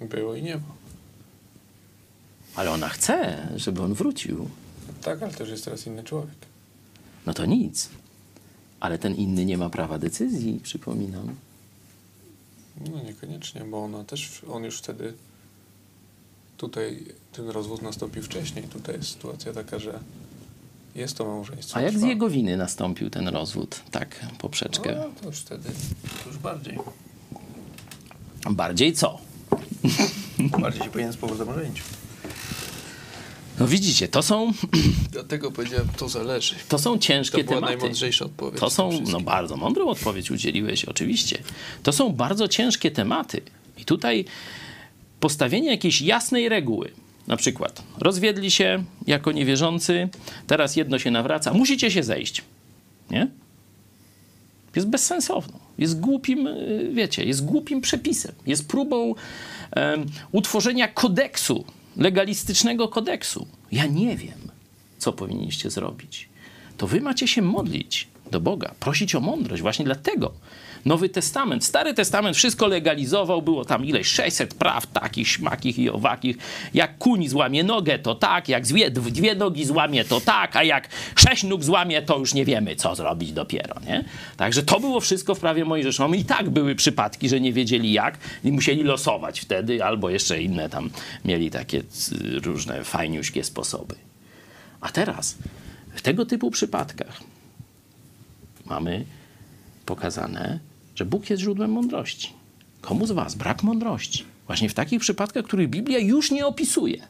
[0.01, 0.80] Było i nie ma.
[2.55, 4.49] Ale ona chce, żeby on wrócił.
[5.01, 6.35] Tak, ale też jest teraz inny człowiek.
[7.25, 7.89] No to nic.
[8.79, 11.35] Ale ten inny nie ma prawa decyzji, przypominam.
[12.91, 15.13] No niekoniecznie, bo ona też, on już wtedy
[16.57, 18.63] tutaj ten rozwód nastąpił wcześniej.
[18.63, 19.99] Tutaj jest sytuacja taka, że
[20.95, 21.77] jest to małżeństwo.
[21.77, 22.05] A jak trwa.
[22.05, 23.81] z jego winy nastąpił ten rozwód?
[23.91, 24.95] Tak, poprzeczkę.
[24.95, 25.69] No, to już wtedy,
[26.23, 26.79] to już bardziej.
[28.51, 29.17] Bardziej co?
[30.61, 31.83] Bardziej się powinien z powrotem ożenić.
[33.61, 34.51] No widzicie, to są...
[35.11, 36.55] Dlatego powiedziałem, to zależy.
[36.69, 37.53] To są ciężkie tematy.
[37.53, 38.59] To była najmądrzejsza odpowiedź.
[38.59, 41.37] To są, no bardzo mądrą odpowiedź udzieliłeś, oczywiście.
[41.83, 43.41] To są bardzo ciężkie tematy,
[43.77, 44.25] I tutaj
[45.19, 46.91] postawienie jakiejś jasnej reguły,
[47.27, 50.09] na przykład rozwiedli się jako niewierzący,
[50.47, 52.41] teraz jedno się nawraca, musicie się zejść.
[53.11, 53.27] Nie?
[54.75, 55.59] Jest bezsensowną.
[55.77, 58.31] Jest głupim, y, wiecie, jest głupim przepisem.
[58.47, 59.15] Jest próbą
[59.75, 61.65] um, utworzenia kodeksu,
[61.97, 63.47] legalistycznego kodeksu.
[63.71, 64.51] Ja nie wiem,
[64.97, 66.29] co powinniście zrobić.
[66.77, 69.61] To wy macie się modlić do Boga, prosić o mądrość.
[69.61, 70.33] Właśnie dlatego
[70.85, 76.37] Nowy Testament, Stary Testament wszystko legalizował, było tam ileś 600 praw takich, śmakich i owakich.
[76.73, 80.89] Jak kuń złamie nogę, to tak, jak dwie, dwie nogi złamie, to tak, a jak
[81.15, 84.05] sześć nóg złamie, to już nie wiemy, co zrobić dopiero, nie?
[84.37, 88.17] Także to było wszystko w prawie mojżeszowym i tak były przypadki, że nie wiedzieli jak
[88.43, 90.89] i musieli losować wtedy, albo jeszcze inne tam
[91.25, 91.83] mieli takie
[92.43, 93.95] różne fajniuśkie sposoby.
[94.81, 95.37] A teraz
[95.95, 97.21] w tego typu przypadkach
[98.65, 99.05] mamy
[99.85, 100.59] pokazane,
[101.01, 102.33] że Bóg jest źródłem mądrości.
[102.81, 104.25] Komu z Was brak mądrości?
[104.47, 107.07] Właśnie w takich przypadkach, których Biblia już nie opisuje,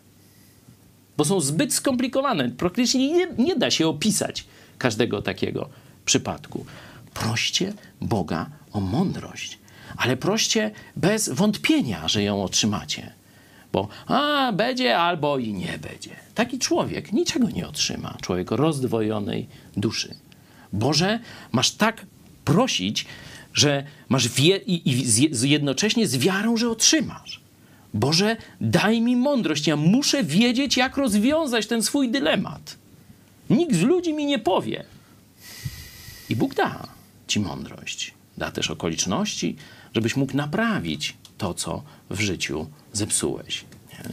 [1.17, 2.49] bo są zbyt skomplikowane.
[2.49, 4.45] Praktycznie nie, nie da się opisać
[4.77, 5.69] każdego takiego
[6.05, 6.65] przypadku.
[7.13, 9.59] Proście Boga o mądrość,
[9.97, 13.13] ale proście bez wątpienia, że ją otrzymacie.
[13.73, 16.15] Bo a, będzie albo i nie będzie.
[16.35, 18.17] Taki człowiek niczego nie otrzyma.
[18.21, 20.15] Człowiek rozdwojonej duszy.
[20.73, 21.19] Boże,
[21.51, 22.05] masz tak
[22.45, 23.05] prosić,
[23.53, 27.41] że masz wie i, i z, jednocześnie z wiarą, że otrzymasz.
[27.93, 29.67] Boże, daj mi mądrość.
[29.67, 32.77] Ja muszę wiedzieć, jak rozwiązać ten swój dylemat.
[33.49, 34.83] Nikt z ludzi mi nie powie.
[36.29, 36.87] I Bóg da
[37.27, 38.13] ci mądrość.
[38.37, 39.55] Da też okoliczności,
[39.95, 43.65] żebyś mógł naprawić to, co w życiu zepsułeś.
[43.93, 44.09] Nie?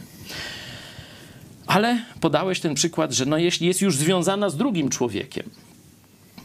[1.67, 5.49] Ale podałeś ten przykład, że no jeśli jest już związana z drugim człowiekiem,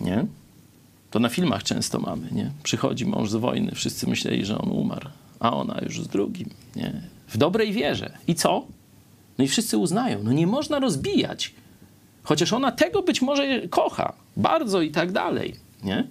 [0.01, 0.27] nie?
[1.15, 2.51] To na filmach często mamy, nie?
[2.63, 5.09] Przychodzi mąż z wojny, wszyscy myśleli, że on umarł,
[5.41, 6.93] a ona już z drugim, nie?
[7.29, 8.19] W dobrej wierze.
[8.29, 8.67] I co?
[9.39, 11.55] No i wszyscy uznają, no nie można rozbijać.
[12.23, 15.55] Chociaż ona tego być może kocha bardzo i tak dalej,
[15.85, 16.07] nie?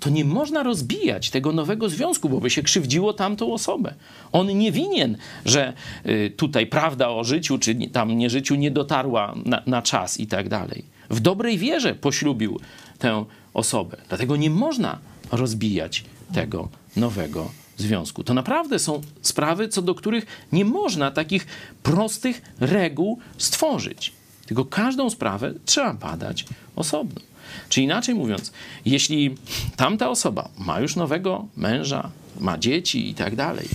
[0.00, 3.94] To nie można rozbijać tego nowego związku, bo by się krzywdziło tamtą osobę.
[4.32, 5.72] On nie winien, że
[6.06, 10.48] y, tutaj prawda o życiu czy tam nieżyciu nie dotarła na, na czas i tak
[10.48, 10.84] dalej.
[11.10, 12.60] W dobrej wierze poślubił
[12.98, 13.24] tę
[13.54, 13.96] osobę.
[14.08, 14.98] Dlatego nie można
[15.32, 18.24] rozbijać tego nowego związku.
[18.24, 21.46] To naprawdę są sprawy, co do których nie można takich
[21.82, 24.12] prostych reguł stworzyć.
[24.46, 26.44] Tylko każdą sprawę trzeba badać
[26.76, 27.20] osobno.
[27.68, 28.52] Czy inaczej mówiąc,
[28.84, 29.36] jeśli
[29.76, 33.68] tamta osoba ma już nowego męża, ma dzieci i tak dalej,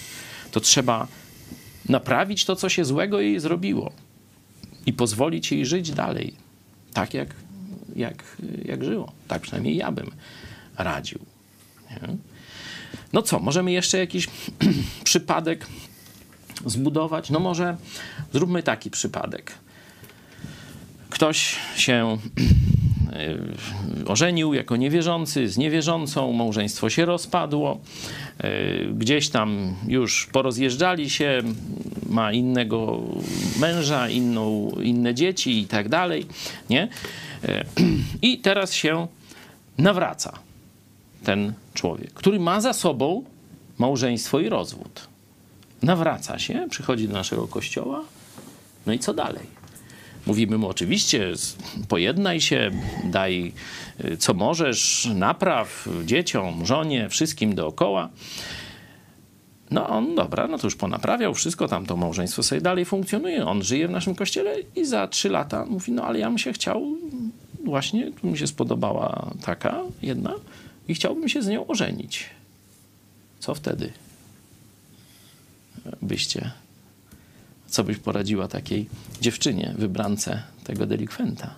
[0.51, 1.07] to trzeba
[1.89, 3.91] naprawić to, co się złego jej zrobiło
[4.85, 6.33] i pozwolić jej żyć dalej,
[6.93, 7.35] tak jak
[7.99, 8.23] jak,
[8.65, 9.11] jak żyło.
[9.27, 10.11] Tak przynajmniej ja bym
[10.77, 11.19] radził.
[11.91, 12.17] Nie?
[13.13, 14.27] No co, możemy jeszcze jakiś
[15.03, 15.67] przypadek
[16.65, 17.29] zbudować?
[17.29, 17.77] No może
[18.33, 19.51] zróbmy taki przypadek.
[21.09, 22.17] Ktoś się
[24.05, 27.79] ożenił jako niewierzący z niewierzącą, małżeństwo się rozpadło,
[28.93, 31.41] gdzieś tam już porozjeżdżali się,
[32.09, 32.99] ma innego
[33.59, 36.25] męża, inną, inne dzieci i tak dalej,
[36.69, 36.87] nie?
[37.43, 37.65] E,
[38.21, 39.07] I teraz się
[39.77, 40.39] nawraca
[41.23, 43.23] ten człowiek, który ma za sobą
[43.77, 45.07] małżeństwo i rozwód.
[45.81, 48.03] Nawraca się, przychodzi do naszego kościoła,
[48.85, 49.58] no i co dalej?
[50.25, 51.33] Mówimy mu oczywiście,
[51.87, 52.71] pojednaj się,
[53.03, 53.53] daj
[53.99, 58.09] e, co możesz, napraw dzieciom, żonie, wszystkim dookoła.
[59.71, 63.63] No on, dobra, no to już ponaprawiał wszystko, tam to małżeństwo sobie dalej funkcjonuje, on
[63.63, 66.83] żyje w naszym kościele i za trzy lata mówi, no ale ja bym się chciał,
[67.65, 70.33] właśnie, tu mi się spodobała taka jedna
[70.87, 72.29] i chciałbym się z nią ożenić.
[73.39, 73.93] Co wtedy
[76.01, 76.51] byście,
[77.69, 78.89] co byś poradziła takiej
[79.21, 81.55] dziewczynie, wybrance tego delikwenta?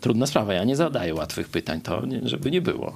[0.00, 2.94] Trudna sprawa, ja nie zadaję łatwych pytań, to nie, żeby nie było.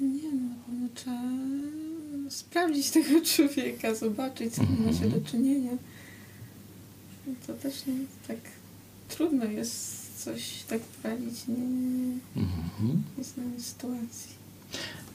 [0.00, 1.20] Nie no, no trzeba
[2.30, 5.72] sprawdzić tego człowieka, zobaczyć, z kim ma się do czynienia.
[7.46, 7.94] To też nie
[8.28, 8.38] tak
[9.08, 12.48] trudno jest coś tak poradzić, nie, nie, mm
[12.80, 13.18] -hmm.
[13.18, 14.45] jest na sytuacji.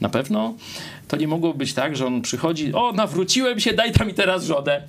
[0.01, 0.53] Na pewno
[1.07, 4.45] to nie mogło być tak, że on przychodzi, o nawróciłem się, daj tam mi teraz
[4.45, 4.81] żonę.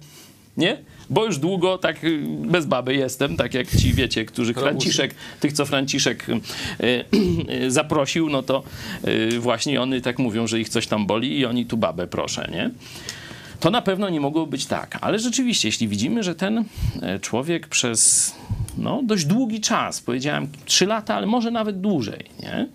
[0.57, 0.79] Nie?
[1.11, 5.53] bo już długo tak y, bez baby jestem, tak jak ci wiecie, którzy Franciszek, tych
[5.53, 6.41] co Franciszek y,
[7.51, 8.63] y, zaprosił, no to
[9.39, 12.71] właśnie oni tak mówią, że ich coś tam boli i oni tu babę proszę, nie?
[13.61, 16.65] To na pewno nie mogło być tak, ale rzeczywiście, jeśli widzimy, że ten
[17.03, 18.33] e, człowiek przez
[18.79, 22.69] no, dość długi czas, powiedziałem trzy lata, ale może nawet dłużej, nie?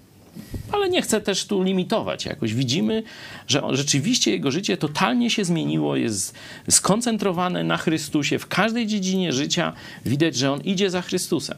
[0.71, 2.53] Ale nie chcę też tu limitować jakoś.
[2.53, 3.03] Widzimy,
[3.47, 6.35] że rzeczywiście jego życie totalnie się zmieniło, jest
[6.69, 8.39] skoncentrowane na Chrystusie.
[8.39, 9.73] W każdej dziedzinie życia
[10.05, 11.57] widać, że on idzie za Chrystusem.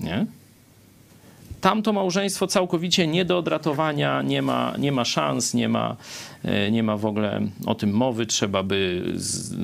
[0.00, 0.26] Nie?
[1.60, 5.96] Tamto małżeństwo całkowicie nie do odratowania, nie ma, nie ma szans, nie ma,
[6.44, 8.26] e, nie ma w ogóle o tym mowy.
[8.26, 9.02] Trzeba by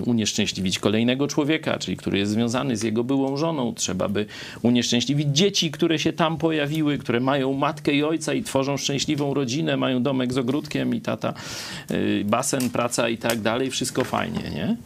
[0.07, 3.75] unieszczęśliwić kolejnego człowieka, czyli który jest związany z jego byłą żoną.
[3.75, 4.27] Trzeba by
[4.63, 9.77] unieszczęśliwić dzieci, które się tam pojawiły, które mają matkę i ojca i tworzą szczęśliwą rodzinę,
[9.77, 11.35] mają domek z ogródkiem i tata,
[11.91, 13.71] e, basen, praca i tak dalej.
[13.71, 14.77] Wszystko fajnie, nie?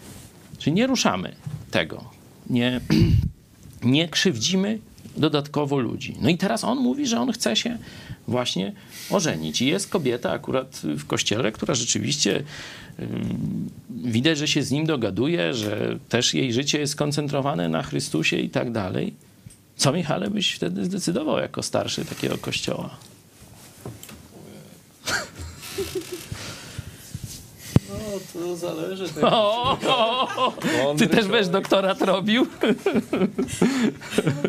[0.58, 1.32] Czyli nie ruszamy
[1.70, 2.04] tego.
[2.50, 2.80] Nie,
[3.82, 4.78] nie krzywdzimy
[5.16, 6.16] dodatkowo ludzi.
[6.20, 7.78] No i teraz on mówi, że on chce się
[8.28, 8.72] właśnie
[9.10, 9.62] ożenić.
[9.62, 12.42] I jest kobieta akurat w kościele, która rzeczywiście
[13.90, 18.50] widać, że się z nim dogaduje, że też jej życie jest skoncentrowane na Chrystusie i
[18.50, 19.14] tak dalej.
[19.76, 22.96] Co, Michale, byś wtedy zdecydował jako starszy takiego kościoła?
[28.32, 29.08] To zależy.
[29.08, 29.24] Tak.
[29.24, 32.46] O, o, o, ty też będziesz doktorat robił?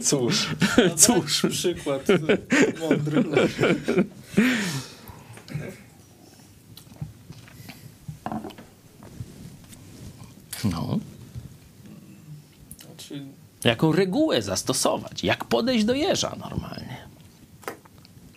[0.01, 0.47] Cóż.
[0.78, 1.45] No, Cóż.
[1.49, 2.07] Przykład
[2.80, 3.24] mądry.
[10.64, 10.99] No.
[12.86, 13.26] Znaczy...
[13.64, 15.24] Jaką regułę zastosować?
[15.24, 17.00] Jak podejść do jeża normalnie?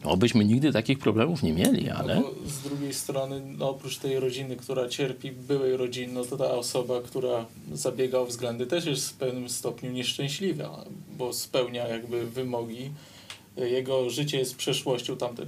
[0.05, 2.15] Obyśmy nigdy takich problemów nie mieli, no ale...
[2.15, 6.51] No z drugiej strony, no oprócz tej rodziny, która cierpi, byłej rodziny, no to ta
[6.51, 10.85] osoba, która zabiega o względy, też jest w pewnym stopniu nieszczęśliwa,
[11.19, 12.91] bo spełnia jakby wymogi.
[13.57, 15.47] Jego życie jest przeszłością tamte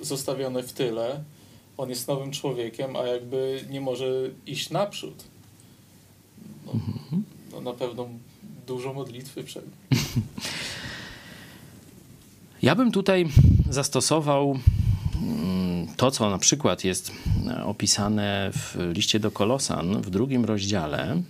[0.00, 1.24] zostawione w tyle.
[1.76, 4.06] On jest nowym człowiekiem, a jakby nie może
[4.46, 5.24] iść naprzód.
[6.66, 7.24] No, mhm.
[7.52, 8.08] no na pewno
[8.66, 9.64] dużo modlitwy przed
[12.62, 13.28] Ja bym tutaj
[13.70, 14.58] zastosował
[15.22, 17.12] mm, to, co na przykład jest
[17.46, 21.22] e, opisane w liście do Kolosan w drugim rozdziale.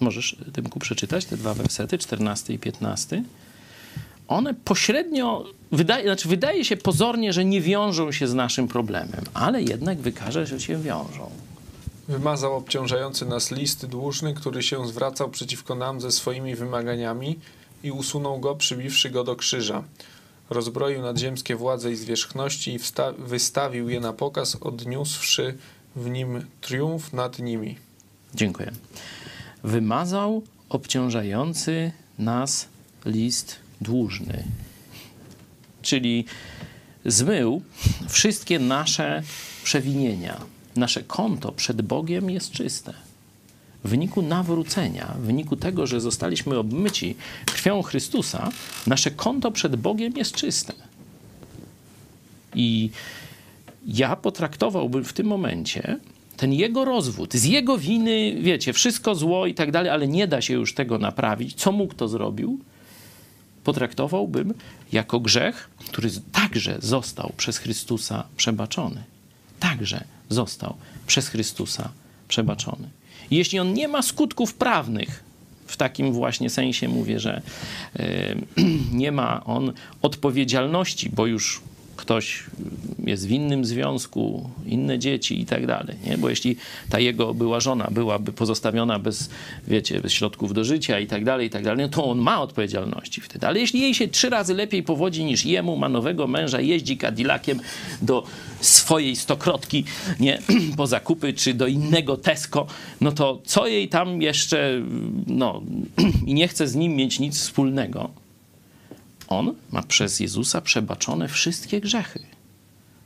[0.00, 3.24] Możesz, Tymku, przeczytać te dwa wersety, 14 i 15?
[4.28, 9.62] One pośrednio, wydaje, znaczy wydaje się pozornie, że nie wiążą się z naszym problemem, ale
[9.62, 11.30] jednak wykaże, że się wiążą.
[12.08, 17.38] Wymazał obciążający nas list dłużny, który się zwracał przeciwko nam ze swoimi wymaganiami
[17.82, 19.82] i usunął go, przybiwszy go do krzyża
[20.50, 22.78] rozbroił nadziemskie władze i zwierzchności i
[23.18, 25.56] wystawił je na pokaz, odniósłszy
[25.96, 27.78] w nim triumf nad nimi.
[28.34, 28.72] Dziękuję.
[29.64, 32.68] Wymazał obciążający nas
[33.04, 34.44] list dłużny,
[35.82, 36.24] czyli
[37.04, 37.62] zmył
[38.08, 39.22] wszystkie nasze
[39.64, 40.40] przewinienia.
[40.76, 42.94] Nasze konto przed Bogiem jest czyste
[43.84, 47.16] w wyniku nawrócenia, w wyniku tego, że zostaliśmy obmyci
[47.46, 48.50] krwią Chrystusa,
[48.86, 50.72] nasze konto przed Bogiem jest czyste.
[52.54, 52.90] I
[53.86, 55.98] ja potraktowałbym w tym momencie
[56.36, 60.40] ten jego rozwód, z jego winy, wiecie, wszystko zło i tak dalej, ale nie da
[60.40, 61.54] się już tego naprawić.
[61.54, 62.58] Co mógł to zrobił?
[63.64, 64.54] Potraktowałbym
[64.92, 69.02] jako grzech, który także został przez Chrystusa przebaczony.
[69.60, 70.74] Także został
[71.06, 71.90] przez Chrystusa
[72.28, 72.88] przebaczony.
[73.30, 75.24] Jeśli on nie ma skutków prawnych,
[75.66, 77.42] w takim właśnie sensie mówię, że
[78.92, 81.60] nie ma on odpowiedzialności, bo już
[82.02, 82.44] ktoś
[83.04, 86.18] jest w innym związku, inne dzieci i tak dalej, nie?
[86.18, 86.56] Bo jeśli
[86.90, 89.30] ta jego była żona byłaby pozostawiona bez,
[89.68, 92.42] wiecie, bez środków do życia i tak dalej, i tak dalej, no to on ma
[92.42, 93.46] odpowiedzialności wtedy.
[93.46, 97.60] Ale jeśli jej się trzy razy lepiej powodzi niż jemu, ma nowego męża, jeździ Cadillaciem
[98.02, 98.24] do
[98.60, 99.84] swojej stokrotki,
[100.20, 100.38] nie?
[100.76, 102.66] Po zakupy, czy do innego Tesco,
[103.00, 104.82] no to co jej tam jeszcze,
[105.26, 105.62] no,
[106.26, 108.21] i nie chce z nim mieć nic wspólnego,
[109.38, 112.20] on ma przez Jezusa przebaczone wszystkie grzechy.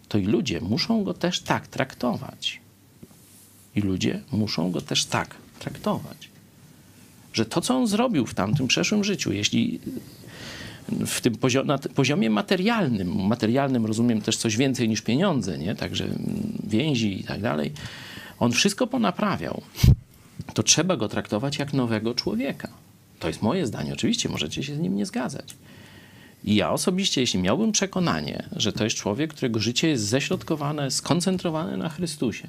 [0.09, 2.61] To i ludzie muszą go też tak traktować.
[3.77, 6.29] I ludzie muszą go też tak traktować.
[7.33, 9.81] Że to, co on zrobił w tamtym przeszłym życiu, jeśli
[11.07, 15.75] w tym poziomie, na poziomie materialnym, materialnym rozumiem też coś więcej niż pieniądze, nie?
[15.75, 16.09] także
[16.65, 17.73] więzi i tak dalej,
[18.39, 19.63] on wszystko ponaprawiał,
[20.55, 22.69] to trzeba go traktować jak nowego człowieka.
[23.19, 23.93] To jest moje zdanie.
[23.93, 25.55] Oczywiście możecie się z nim nie zgadzać.
[26.47, 31.77] I ja osobiście, jeśli miałbym przekonanie, że to jest człowiek, którego życie jest ześrodkowane, skoncentrowane
[31.77, 32.49] na Chrystusie,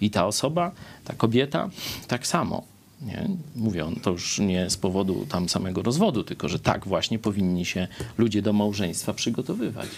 [0.00, 0.72] i ta osoba,
[1.04, 1.70] ta kobieta,
[2.08, 2.62] tak samo.
[3.02, 3.28] Nie?
[3.56, 7.88] Mówię, to już nie z powodu tam samego rozwodu, tylko że tak właśnie powinni się
[8.18, 9.88] ludzie do małżeństwa przygotowywać.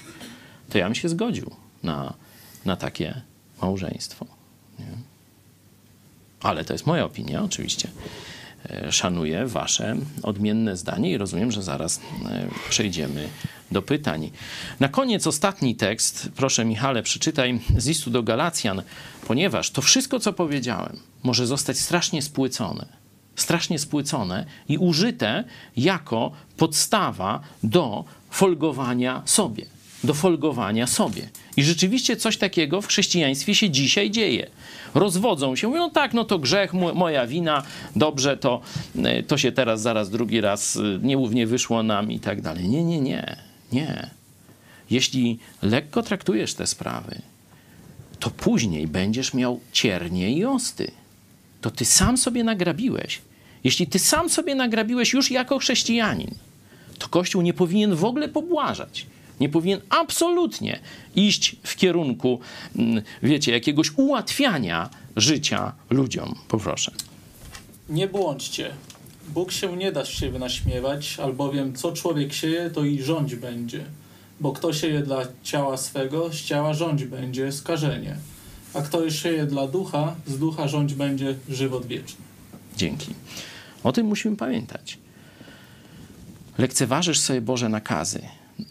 [0.71, 1.51] To ja bym się zgodził
[1.83, 2.15] na,
[2.65, 3.21] na takie
[3.63, 4.27] małżeństwo.
[4.79, 4.87] Nie?
[6.41, 7.89] Ale to jest moja opinia, oczywiście.
[8.71, 13.29] E, szanuję wasze odmienne zdanie i rozumiem, że zaraz e, przejdziemy
[13.71, 14.31] do pytań.
[14.81, 18.83] Na koniec ostatni tekst, proszę Michale, przeczytaj z listu do Galacjan,
[19.27, 22.87] ponieważ to wszystko, co powiedziałem, może zostać strasznie spłycone.
[23.37, 25.45] Strasznie spłycone i użyte
[25.77, 29.78] jako podstawa do folgowania sobie.
[30.05, 31.29] Do folgowania sobie.
[31.57, 34.51] I rzeczywiście coś takiego w chrześcijaństwie się dzisiaj dzieje.
[34.95, 37.63] Rozwodzą się, mówią, tak, no to grzech, moja wina,
[37.97, 38.61] dobrze, to,
[39.05, 42.69] e, to się teraz zaraz drugi raz e, niełównie wyszło nam i tak dalej.
[42.69, 43.37] Nie, nie, nie,
[43.73, 44.11] nie.
[44.91, 47.23] Jeśli lekko traktujesz te sprawy,
[48.19, 50.91] to później będziesz miał ciernie i osty.
[51.61, 53.21] To ty sam sobie nagrabiłeś.
[53.65, 56.35] Jeśli ty sam sobie nagrabiłeś już jako chrześcijanin,
[56.99, 59.07] to Kościół nie powinien w ogóle pobłażać
[59.41, 60.81] nie powinien absolutnie
[61.17, 62.41] iść w kierunku,
[62.77, 66.35] mm, wiecie, jakiegoś ułatwiania życia ludziom.
[66.49, 66.93] Poproszę.
[67.89, 68.71] Nie błądźcie.
[69.29, 73.85] Bóg się nie da z siebie naśmiewać, albowiem co człowiek sieje, to i rządź będzie.
[74.41, 78.17] Bo kto sieje dla ciała swego, z ciała rządź będzie skażenie.
[78.75, 82.25] A kto sieje dla ducha, z ducha rządź będzie żywot wieczny.
[82.77, 83.15] Dzięki.
[83.85, 84.99] O tym musimy pamiętać.
[86.59, 88.21] Lekceważysz sobie Boże nakazy,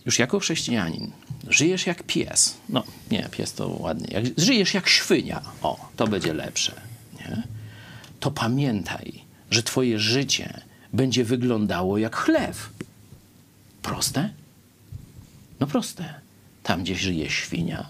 [0.05, 1.11] już jako chrześcijanin
[1.47, 6.33] żyjesz jak pies, no nie, pies to ładnie, jak, żyjesz jak świnia, o, to będzie
[6.33, 6.81] lepsze,
[7.19, 7.43] nie?
[8.19, 10.61] to pamiętaj, że twoje życie
[10.93, 12.69] będzie wyglądało jak chlew.
[13.81, 14.29] Proste?
[15.59, 16.13] No proste.
[16.63, 17.89] Tam, gdzie żyje świnia,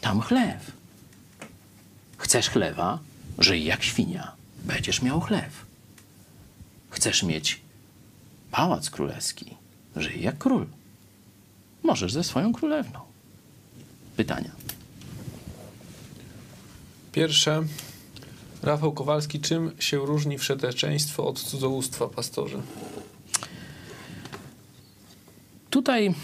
[0.00, 0.72] tam chlew.
[2.16, 2.98] Chcesz chlewa?
[3.38, 4.32] Żyj jak świnia.
[4.64, 5.66] Będziesz miał chlew.
[6.90, 7.60] Chcesz mieć
[8.50, 9.56] pałac królewski?
[9.96, 10.66] Żyj jak król
[11.82, 13.00] możesz ze swoją królewną.
[14.16, 14.50] Pytania.
[17.12, 17.62] Pierwsze.
[18.62, 22.62] Rafał Kowalski, czym się różni wszeteczeństwo od cudzołóstwa, pastorze?
[25.70, 26.14] Tutaj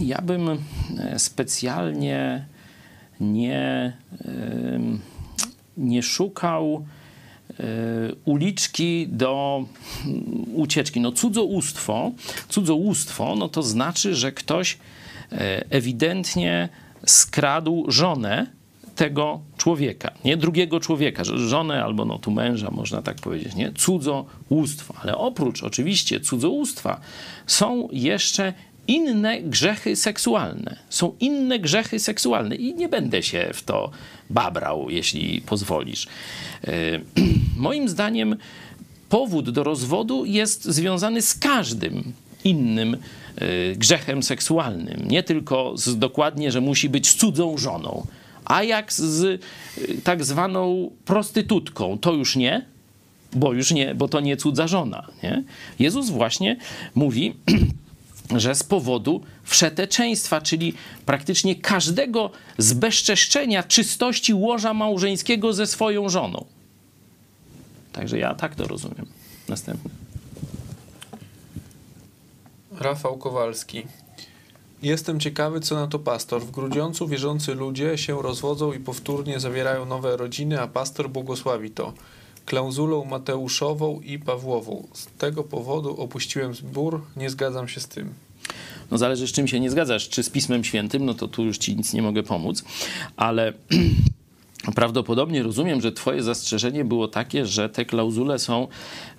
[0.00, 2.46] ja bym e, specjalnie
[3.20, 3.92] nie,
[5.76, 6.86] nie szukał
[8.24, 9.64] uliczki do
[10.54, 11.00] ucieczki.
[11.00, 12.12] No cudzołóstwo,
[12.48, 14.78] cudzołóstwo no to znaczy, że ktoś
[15.32, 16.68] E, ewidentnie
[17.06, 18.46] skradł żonę
[18.96, 23.72] tego człowieka, nie drugiego człowieka, żonę albo no tu męża, można tak powiedzieć, nie?
[23.72, 24.94] Cudzołóstwo.
[25.02, 27.00] Ale oprócz oczywiście cudzołóstwa
[27.46, 28.52] są jeszcze
[28.88, 30.76] inne grzechy seksualne.
[30.88, 33.90] Są inne grzechy seksualne i nie będę się w to
[34.30, 36.06] babrał, jeśli pozwolisz.
[36.06, 36.70] E,
[37.56, 38.36] moim zdaniem
[39.08, 42.12] powód do rozwodu jest związany z każdym
[42.44, 42.96] innym
[43.40, 45.08] Y, grzechem seksualnym.
[45.08, 48.06] Nie tylko z dokładnie, że musi być cudzą żoną,
[48.44, 49.38] a jak z y,
[50.04, 52.64] tak zwaną prostytutką, to już nie,
[53.32, 55.06] bo już nie, bo to nie cudza żona.
[55.22, 55.42] Nie?
[55.78, 56.56] Jezus właśnie
[56.94, 57.34] mówi,
[58.36, 60.74] że z powodu wszeteczeństwa, czyli
[61.06, 66.44] praktycznie każdego zbezczeszczenia czystości łoża małżeńskiego ze swoją żoną.
[67.92, 69.06] Także ja tak to rozumiem.
[69.48, 69.90] Następny.
[72.80, 73.82] Rafał Kowalski.
[74.82, 76.42] Jestem ciekawy, co na to pastor.
[76.42, 81.92] W Grudziącu wierzący ludzie się rozwodzą i powtórnie zawierają nowe rodziny, a pastor błogosławi to
[82.46, 84.86] klauzulą Mateuszową i Pawłową.
[84.92, 88.14] Z tego powodu opuściłem zbór, nie zgadzam się z tym.
[88.90, 91.58] No zależy, z czym się nie zgadzasz, czy z Pismem Świętym, no to tu już
[91.58, 92.64] ci nic nie mogę pomóc,
[93.16, 93.52] ale
[94.74, 98.68] Prawdopodobnie rozumiem, że Twoje zastrzeżenie było takie, że te klauzule są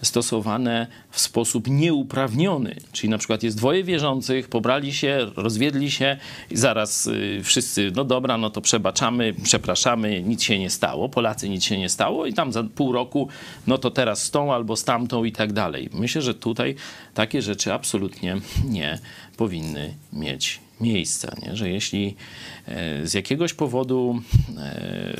[0.01, 2.75] stosowane w sposób nieuprawniony.
[2.91, 6.17] Czyli na przykład jest dwoje wierzących, pobrali się, rozwiedli się
[6.51, 11.49] i zaraz y, wszyscy, no dobra, no to przebaczamy, przepraszamy, nic się nie stało, Polacy
[11.49, 13.27] nic się nie stało i tam za pół roku,
[13.67, 15.89] no to teraz z tą albo z tamtą i tak dalej.
[15.93, 16.75] Myślę, że tutaj
[17.13, 18.37] takie rzeczy absolutnie
[18.69, 18.99] nie
[19.37, 21.55] powinny mieć miejsca, nie?
[21.55, 22.15] że jeśli
[22.67, 24.21] e, z jakiegoś powodu
[24.57, 25.13] e,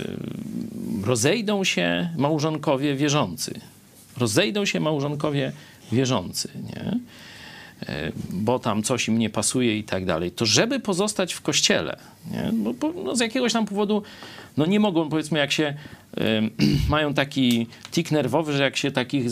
[1.03, 3.59] rozejdą się małżonkowie wierzący,
[4.17, 5.51] rozejdą się małżonkowie
[5.91, 6.99] wierzący, nie?
[7.89, 11.97] E, bo tam coś im nie pasuje i tak dalej, to żeby pozostać w kościele,
[12.31, 12.73] nie?
[12.73, 14.03] Bo, no z jakiegoś tam powodu
[14.57, 15.73] no nie mogą, powiedzmy, jak się
[16.89, 19.29] mają taki tik nerwowy, że jak się takich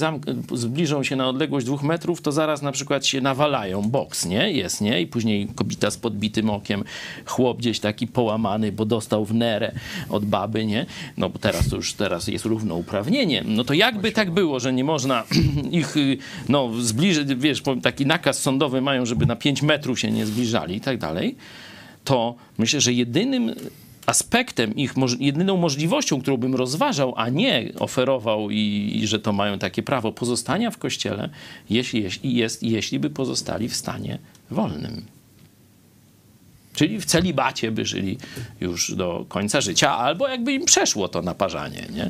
[0.53, 4.51] zbliżą się na odległość dwóch metrów, to zaraz na przykład się nawalają, boks, nie?
[4.51, 5.01] Jest, nie?
[5.01, 6.83] I później kobieta z podbitym okiem,
[7.25, 9.71] chłop gdzieś taki połamany, bo dostał w nerę
[10.09, 10.85] od baby, nie?
[11.17, 13.43] No bo teraz to już teraz jest równouprawnienie.
[13.45, 15.23] No to jakby tak było, że nie można
[15.71, 16.17] ich, y,
[16.49, 20.81] no zbliżyć, wiesz, taki nakaz sądowy mają, żeby na 5 metrów się nie zbliżali i
[20.81, 21.35] tak dalej,
[22.03, 23.55] to myślę, że jedynym
[24.11, 29.59] aspektem ich, jedyną możliwością, którą bym rozważał, a nie oferował i, i że to mają
[29.59, 31.29] takie prawo pozostania w kościele,
[31.69, 34.19] jeśli, jeśli jest, jeśli by pozostali w stanie
[34.51, 35.05] wolnym.
[36.73, 38.17] Czyli w celibacie by żyli
[38.61, 42.09] już do końca życia, albo jakby im przeszło to naparzanie, nie?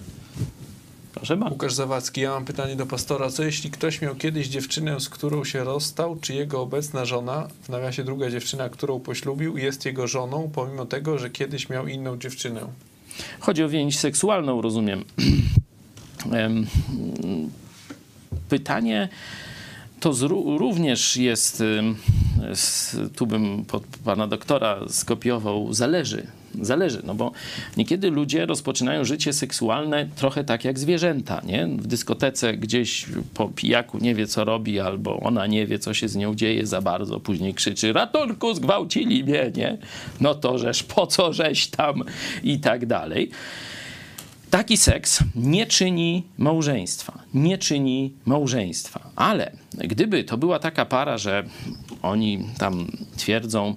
[1.14, 1.54] Proszę bardzo.
[1.54, 3.30] Łukasz Zawadzki, ja mam pytanie do pastora.
[3.30, 7.70] Co jeśli ktoś miał kiedyś dziewczynę, z którą się rozstał, czy jego obecna żona, w
[7.70, 12.62] nawiasie druga dziewczyna, którą poślubił, jest jego żoną, pomimo tego, że kiedyś miał inną dziewczynę?
[13.40, 15.04] Chodzi o więź seksualną, rozumiem.
[18.50, 19.10] Pytanie
[20.00, 20.14] to
[20.60, 21.64] również jest,
[23.16, 26.28] tu bym pod pana doktora skopiował, zależy
[26.62, 27.32] Zależy, no bo
[27.78, 31.68] niekiedy ludzie rozpoczynają życie seksualne trochę tak jak zwierzęta, nie?
[31.68, 36.08] W dyskotece gdzieś po pijaku nie wie, co robi, albo ona nie wie, co się
[36.08, 39.78] z nią dzieje za bardzo, później krzyczy, ratunku, zgwałcili mnie, nie?
[40.22, 42.04] No to żeż, po co żeś tam
[42.44, 43.32] i tak dalej.
[44.52, 49.10] Taki seks nie czyni małżeństwa, nie czyni małżeństwa.
[49.16, 51.44] Ale gdyby to była taka para, że
[52.02, 52.88] oni tam
[53.18, 53.76] twierdzą,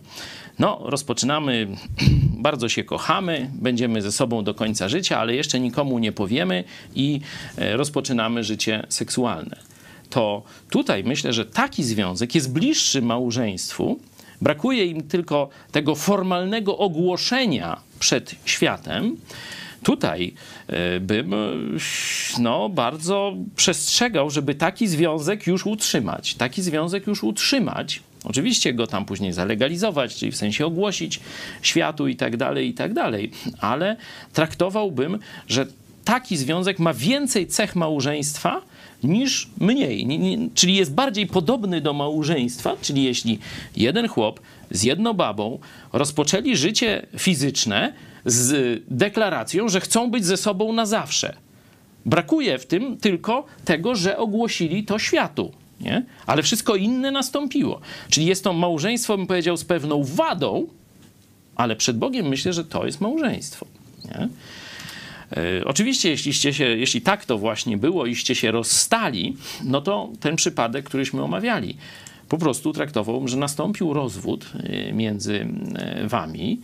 [0.58, 1.68] no, rozpoczynamy,
[2.48, 6.64] bardzo się kochamy, będziemy ze sobą do końca życia, ale jeszcze nikomu nie powiemy
[6.94, 7.20] i
[7.56, 9.56] e, rozpoczynamy życie seksualne.
[10.10, 13.98] To tutaj myślę, że taki związek jest bliższy małżeństwu.
[14.42, 19.16] Brakuje im tylko tego formalnego ogłoszenia przed światem.
[19.82, 20.34] Tutaj
[20.66, 21.34] e, bym
[22.38, 26.34] no, bardzo przestrzegał, żeby taki związek już utrzymać.
[26.34, 31.20] Taki związek już utrzymać Oczywiście go tam później zalegalizować, czyli w sensie ogłosić
[31.62, 33.30] światu i tak dalej, i tak dalej,
[33.60, 33.96] ale
[34.32, 35.18] traktowałbym,
[35.48, 35.66] że
[36.04, 38.62] taki związek ma więcej cech małżeństwa
[39.02, 40.06] niż mniej,
[40.54, 43.38] czyli jest bardziej podobny do małżeństwa, czyli jeśli
[43.76, 44.40] jeden chłop
[44.70, 45.58] z jedną babą
[45.92, 47.92] rozpoczęli życie fizyczne
[48.24, 51.36] z deklaracją, że chcą być ze sobą na zawsze.
[52.06, 56.04] Brakuje w tym tylko tego, że ogłosili to światu nie?
[56.26, 57.80] ale wszystko inne nastąpiło.
[58.08, 60.66] Czyli jest to małżeństwo, bym powiedział, z pewną wadą,
[61.56, 63.66] ale przed Bogiem myślę, że to jest małżeństwo.
[64.04, 64.28] Nie?
[65.36, 70.84] E, oczywiście, się, jeśli tak to właśnie było, iście się rozstali, no to ten przypadek,
[70.84, 71.76] któryśmy omawiali,
[72.28, 76.60] po prostu traktował, że nastąpił rozwód e, między e, wami.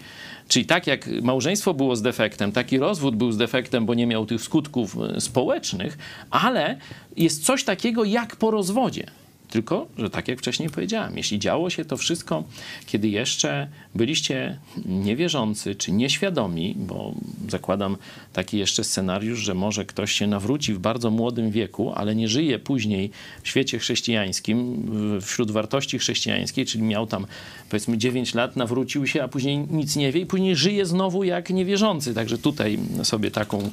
[0.51, 4.27] Czyli tak jak małżeństwo było z defektem, taki rozwód był z defektem, bo nie miał
[4.27, 5.99] tych skutków e, społecznych,
[6.31, 6.79] ale
[7.17, 9.07] jest coś takiego jak po rozwodzie.
[9.51, 12.45] Tylko, że tak jak wcześniej powiedziałem, jeśli działo się to wszystko,
[12.87, 17.15] kiedy jeszcze byliście niewierzący czy nieświadomi, bo
[17.49, 17.97] zakładam
[18.33, 22.59] taki jeszcze scenariusz, że może ktoś się nawróci w bardzo młodym wieku, ale nie żyje
[22.59, 23.11] później
[23.43, 24.91] w świecie chrześcijańskim,
[25.23, 27.27] wśród wartości chrześcijańskiej, czyli miał tam
[27.71, 31.51] powiedzmy 9 lat, nawrócił się, a później nic nie wie i później żyje znowu jak
[31.51, 32.15] niewierzący.
[32.15, 33.71] Także tutaj sobie taką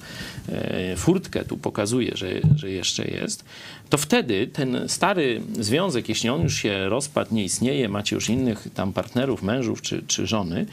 [0.49, 3.45] e, furtkę tu pokazuje, że, że jeszcze jest.
[3.89, 8.67] To wtedy ten stary związek, jeśli on już się rozpadł, nie istnieje, macie już innych
[8.73, 10.65] tam partnerów, mężów czy, czy żony,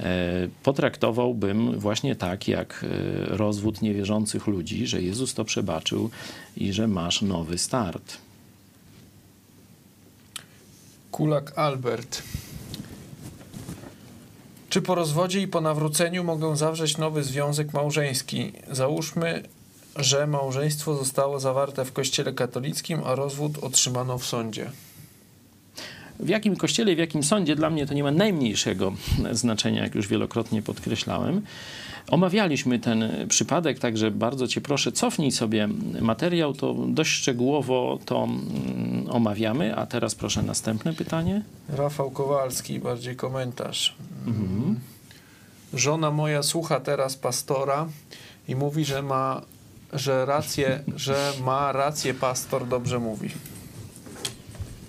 [0.00, 6.10] e, potraktowałbym właśnie tak, jak e, rozwód niewierzących ludzi, że Jezus to przebaczył
[6.56, 8.18] i że masz nowy start.
[11.10, 12.22] Kulak Albert.
[14.68, 18.52] Czy po rozwodzie i po nawróceniu mogę zawrzeć nowy związek małżeński?
[18.70, 19.42] Załóżmy,
[19.98, 24.70] że małżeństwo zostało zawarte w kościele katolickim, a rozwód otrzymano w sądzie.
[26.20, 28.92] W jakim kościele, w jakim sądzie, dla mnie to nie ma najmniejszego
[29.32, 31.42] znaczenia, jak już wielokrotnie podkreślałem.
[32.10, 35.68] Omawialiśmy ten przypadek, także bardzo Cię proszę, cofnij sobie
[36.00, 39.76] materiał, to dość szczegółowo to mm, omawiamy.
[39.76, 41.42] A teraz proszę następne pytanie.
[41.68, 43.96] Rafał Kowalski, bardziej komentarz.
[44.26, 44.80] Mhm.
[45.74, 47.88] Żona moja słucha teraz pastora
[48.48, 49.42] i mówi, że ma
[49.92, 53.30] że rację, że ma rację pastor dobrze mówi.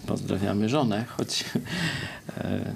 [0.08, 1.46] Pozdrawiamy żonę, choć
[2.38, 2.74] e,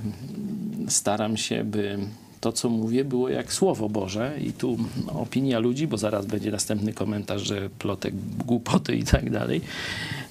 [0.87, 1.99] staram się, by
[2.41, 4.77] to, co mówię, było jak Słowo Boże i tu
[5.07, 8.13] opinia ludzi, bo zaraz będzie następny komentarz, że plotek,
[8.45, 9.61] głupoty i tak dalej,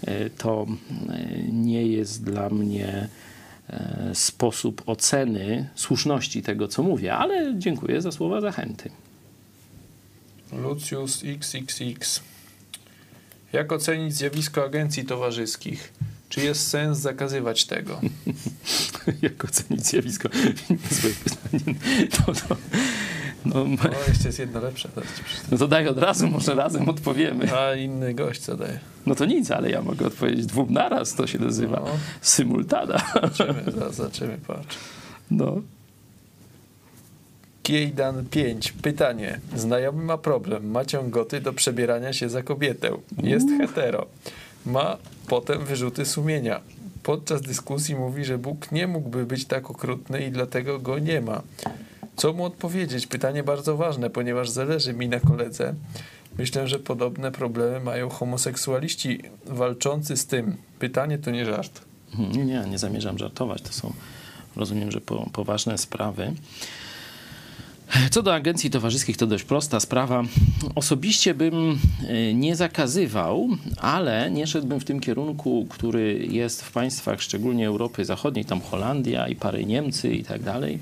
[0.07, 0.67] e, to
[1.09, 3.09] e, nie jest dla mnie
[4.15, 8.91] sposób oceny słuszności tego, co mówię, ale dziękuję za słowa zachęty.
[10.53, 12.21] Lucius XXX.
[13.53, 15.93] Jak ocenić zjawisko agencji towarzyskich?
[16.29, 18.01] Czy jest sens zakazywać tego?
[19.23, 20.29] Jak ocenić zjawisko?
[20.71, 21.75] Niezłe pytanie.
[22.11, 22.57] To, to,
[23.45, 24.89] no, no, jeszcze jest jedno lepsze.
[25.51, 27.57] No to daj od razu, może razem odpowiemy.
[27.57, 28.79] A inny gość co daje?
[29.07, 31.91] No to nic, ale ja mogę odpowiedzieć dwóm naraz, to się nazywa no.
[32.21, 33.05] symultada.
[33.15, 34.77] Zobaczymy, zaraz zobaczymy, patrz.
[35.31, 35.63] No.
[37.63, 38.73] Kiejdan 5.
[38.73, 39.41] Pytanie.
[39.57, 40.71] Znajomy ma problem.
[40.71, 42.91] Ma ciągoty do przebierania się za kobietę.
[43.23, 44.07] Jest hetero.
[44.67, 44.97] Ma
[45.29, 46.61] potem wyrzuty sumienia.
[47.03, 51.43] Podczas dyskusji mówi, że Bóg nie mógłby być tak okrutny i dlatego go nie ma.
[52.17, 53.07] Co mu odpowiedzieć?
[53.07, 55.75] Pytanie bardzo ważne, ponieważ zależy mi na koledze.
[56.39, 60.57] Myślę, że podobne problemy mają homoseksualiści walczący z tym.
[60.79, 61.81] Pytanie to nie żart.
[62.19, 63.63] Nie, nie, nie zamierzam żartować.
[63.63, 63.93] To są,
[64.57, 66.33] rozumiem, że po, poważne sprawy.
[68.11, 70.23] Co do agencji towarzyskich, to dość prosta sprawa.
[70.75, 71.79] Osobiście bym
[72.09, 78.05] e, nie zakazywał, ale nie szedłbym w tym kierunku, który jest w państwach, szczególnie Europy
[78.05, 80.79] Zachodniej, tam Holandia i parę Niemcy i tak dalej,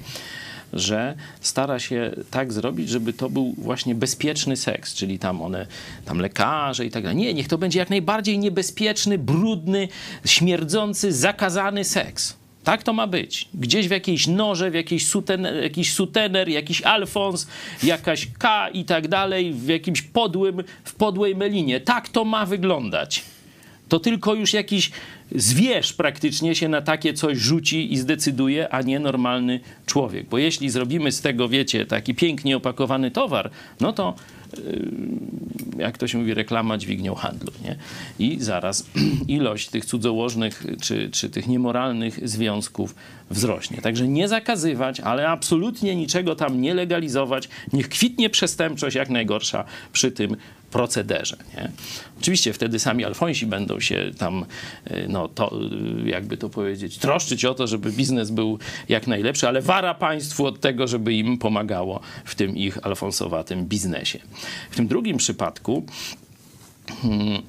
[0.73, 5.67] że stara się tak zrobić, żeby to był właśnie bezpieczny seks, czyli tam one,
[6.05, 7.17] tam lekarze i tak dalej.
[7.17, 9.89] Nie, niech to będzie jak najbardziej niebezpieczny, brudny,
[10.25, 12.40] śmierdzący, zakazany seks.
[12.65, 13.49] Tak to ma być.
[13.55, 17.47] Gdzieś w jakiejś noże, w jakiejś sutener, jakiś sutener, jakiś alfons,
[17.83, 21.81] jakaś K i tak dalej, w jakimś podłym, w podłej melinie.
[21.81, 23.25] Tak to ma wyglądać.
[23.89, 24.91] To tylko już jakiś
[25.35, 30.29] zwierz praktycznie się na takie coś rzuci i zdecyduje, a nie normalny człowiek.
[30.29, 33.51] Bo jeśli zrobimy z tego, wiecie, taki pięknie opakowany towar,
[33.81, 34.15] no to
[35.79, 37.53] jak to się mówi, reklama dźwignią handlu.
[37.65, 37.77] Nie?
[38.19, 38.87] I zaraz
[39.29, 42.95] ilość tych cudzołożnych czy, czy tych niemoralnych związków
[43.31, 43.83] wzrośnie.
[43.83, 47.49] Także nie zakazywać, ale absolutnie niczego tam nie legalizować.
[47.73, 50.37] Niech kwitnie przestępczość jak najgorsza przy tym
[50.71, 51.37] procederze.
[51.57, 51.71] Nie?
[52.21, 54.45] Oczywiście wtedy sami Alfonsi będą się tam,
[54.91, 55.61] y, no to,
[56.07, 58.59] y, jakby to powiedzieć, troszczyć o to, żeby biznes był
[58.89, 64.19] jak najlepszy, ale wara państwu od tego, żeby im pomagało w tym ich alfonsowatym biznesie.
[64.71, 65.85] W tym drugim przypadku
[67.03, 67.43] hmm,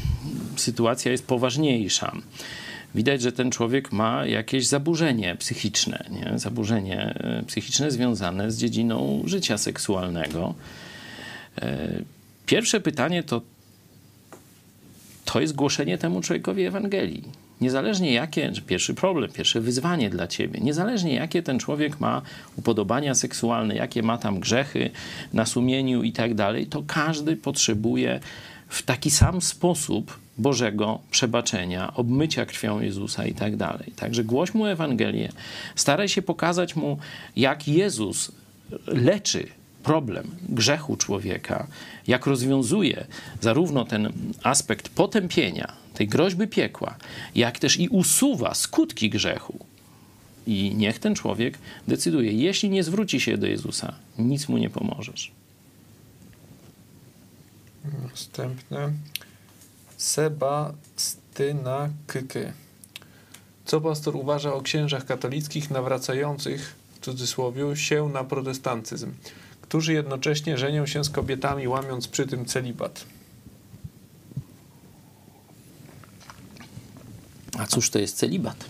[0.56, 2.12] sytuacja jest poważniejsza
[2.94, 6.38] widać, że ten człowiek ma jakieś zaburzenie psychiczne, nie?
[6.38, 10.54] zaburzenie e, psychiczne związane z dziedziną życia seksualnego.
[11.62, 11.88] E,
[12.46, 13.40] pierwsze pytanie to,
[15.24, 17.22] to jest głoszenie temu człowiekowi Ewangelii.
[17.60, 22.22] Niezależnie jakie, pierwszy problem, pierwsze wyzwanie dla ciebie, niezależnie jakie ten człowiek ma
[22.56, 24.90] upodobania seksualne, jakie ma tam grzechy
[25.32, 28.20] na sumieniu i tak dalej, to każdy potrzebuje
[28.68, 33.92] w taki sam sposób Bożego przebaczenia, obmycia krwią Jezusa i tak dalej.
[33.96, 35.32] Także głoś mu Ewangelię,
[35.76, 36.98] staraj się pokazać mu,
[37.36, 38.32] jak Jezus
[38.86, 39.46] leczy
[39.82, 41.66] problem grzechu człowieka,
[42.06, 43.06] jak rozwiązuje
[43.40, 44.12] zarówno ten
[44.42, 46.96] aspekt potępienia, tej groźby piekła,
[47.34, 49.58] jak też i usuwa skutki grzechu.
[50.46, 51.58] I niech ten człowiek
[51.88, 55.32] decyduje, jeśli nie zwróci się do Jezusa, nic mu nie pomożesz.
[58.02, 58.92] Następne.
[60.04, 62.52] Sebastyna Kyky.
[63.64, 69.12] Co pastor uważa o księżach katolickich nawracających, w cudzysłowie, się na protestantyzm,
[69.62, 73.04] którzy jednocześnie żenią się z kobietami, łamiąc przy tym celibat?
[77.58, 78.64] A cóż to jest celibat?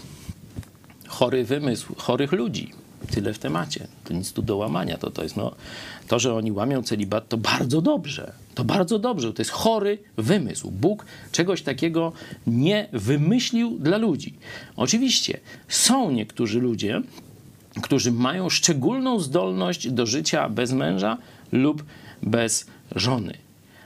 [1.08, 2.72] Chory wymysł chorych ludzi.
[3.10, 3.88] Tyle w temacie.
[4.04, 4.98] To nic tu do łamania.
[4.98, 5.54] To, to jest no,
[6.08, 8.32] to, że oni łamią celibat, to bardzo dobrze.
[8.54, 9.32] To bardzo dobrze.
[9.32, 10.70] To jest chory wymysł.
[10.70, 12.12] Bóg czegoś takiego
[12.46, 14.34] nie wymyślił dla ludzi.
[14.76, 17.02] Oczywiście są niektórzy ludzie,
[17.82, 21.18] którzy mają szczególną zdolność do życia bez męża
[21.52, 21.84] lub
[22.22, 22.66] bez
[22.96, 23.43] żony.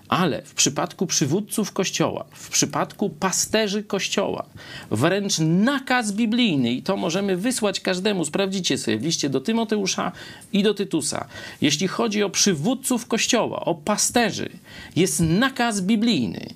[0.09, 4.47] Ale w przypadku przywódców kościoła, w przypadku pasterzy kościoła,
[4.90, 10.12] wręcz nakaz biblijny, i to możemy wysłać każdemu, sprawdzicie sobie w liście do Tymoteusza
[10.52, 11.28] i do Tytusa.
[11.60, 14.51] Jeśli chodzi o przywódców kościoła, o pasterzy,
[14.97, 16.47] jest nakaz biblijny,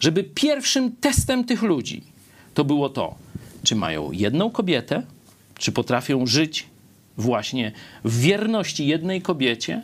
[0.00, 2.02] żeby pierwszym testem tych ludzi
[2.54, 3.14] to było to,
[3.62, 5.02] czy mają jedną kobietę,
[5.58, 6.66] czy potrafią żyć
[7.16, 7.72] właśnie
[8.04, 9.82] w wierności jednej kobiecie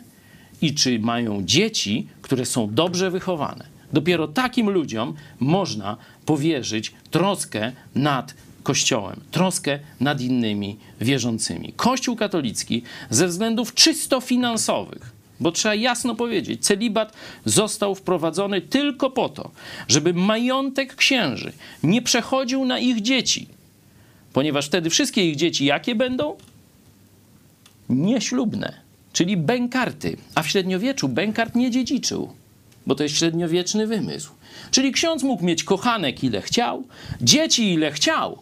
[0.61, 3.65] i czy mają dzieci, które są dobrze wychowane.
[3.93, 8.33] Dopiero takim ludziom można powierzyć troskę nad
[8.63, 11.73] Kościołem, troskę nad innymi wierzącymi.
[11.75, 17.13] Kościół katolicki ze względów czysto finansowych, bo trzeba jasno powiedzieć, celibat
[17.45, 19.51] został wprowadzony tylko po to,
[19.87, 23.47] żeby majątek księży nie przechodził na ich dzieci,
[24.33, 26.37] ponieważ wtedy wszystkie ich dzieci jakie będą?
[27.89, 28.82] Nieślubne
[29.13, 30.17] czyli bękarty.
[30.35, 32.33] A w średniowieczu bękart nie dziedziczył,
[32.87, 34.31] bo to jest średniowieczny wymysł.
[34.71, 36.83] Czyli ksiądz mógł mieć kochanek ile chciał,
[37.21, 38.39] dzieci ile chciał,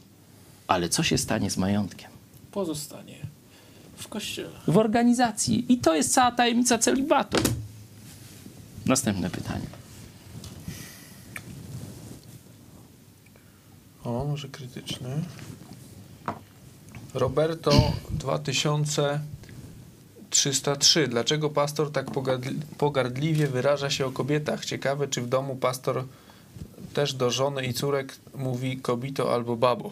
[0.68, 2.10] ale co się stanie z majątkiem?
[2.52, 3.16] Pozostanie
[3.98, 4.60] w kościele.
[4.68, 5.66] W organizacji.
[5.74, 7.38] I to jest cała tajemnica celibatu.
[8.86, 9.66] Następne pytanie.
[14.04, 15.10] O, może krytyczny.
[17.14, 19.20] Roberto 2000
[20.32, 21.08] 303.
[21.08, 24.66] Dlaczego pastor tak pogardli- pogardliwie wyraża się o kobietach?
[24.66, 26.04] Ciekawe, czy w domu pastor
[26.94, 29.92] też do żony i córek mówi kobito albo babo.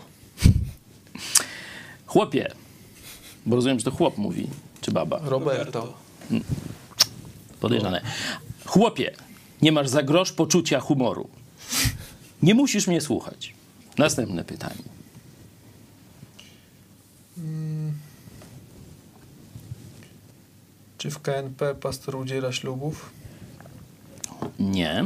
[2.06, 2.52] Chłopie,
[3.46, 4.48] bo rozumiem, że to chłop mówi,
[4.82, 5.20] czy baba.
[5.24, 5.94] Roberto.
[7.60, 8.02] Podejrzane.
[8.66, 9.16] Chłopie,
[9.62, 11.30] nie masz za grosz poczucia humoru.
[12.44, 13.54] Nie musisz mnie słuchać.
[13.98, 14.84] Następne pytanie.
[21.00, 23.10] Czy w KNP pastor udziela ślubów?
[24.60, 25.06] Nie.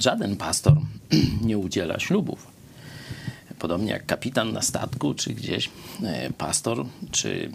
[0.00, 0.76] Żaden pastor
[1.48, 2.46] nie udziela ślubów.
[3.58, 5.70] Podobnie jak kapitan na statku, czy gdzieś
[6.02, 7.50] e, pastor, czy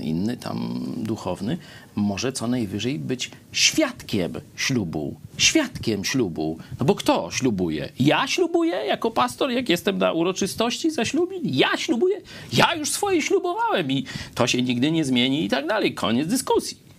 [0.00, 1.58] inny tam duchowny,
[1.94, 5.16] może co najwyżej być świadkiem ślubu.
[5.36, 6.58] Świadkiem ślubu.
[6.80, 7.88] No bo kto ślubuje?
[8.00, 11.40] Ja ślubuję jako pastor, jak jestem na uroczystości zaślubin?
[11.44, 12.20] Ja ślubuję?
[12.52, 14.04] Ja już swoje ślubowałem i
[14.34, 15.94] to się nigdy nie zmieni i tak dalej.
[15.94, 16.89] Koniec dyskusji.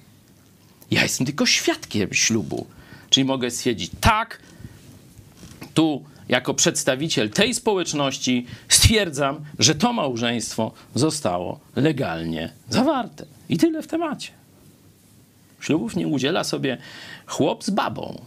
[0.92, 2.68] Ja jestem tylko świadkiem ślubu.
[3.10, 4.40] Czyli mogę stwierdzić, tak,
[5.74, 13.26] tu jako przedstawiciel tej społeczności stwierdzam, że to małżeństwo zostało legalnie zawarte.
[13.50, 14.32] I tyle w temacie.
[15.60, 16.78] Ślubów nie udziela sobie
[17.26, 18.22] chłop z babą.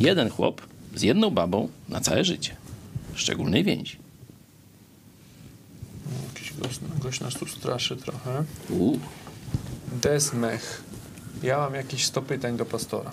[0.00, 0.62] Jeden chłop
[0.94, 2.56] z jedną babą na całe życie.
[3.14, 3.96] Szczególnej więzi.
[6.28, 8.44] Jakiś gość, gość nas tu straszy trochę.
[8.70, 9.00] Uuu.
[10.02, 10.89] Desmech.
[11.42, 13.12] Ja mam jakieś 100 pytań do pastora.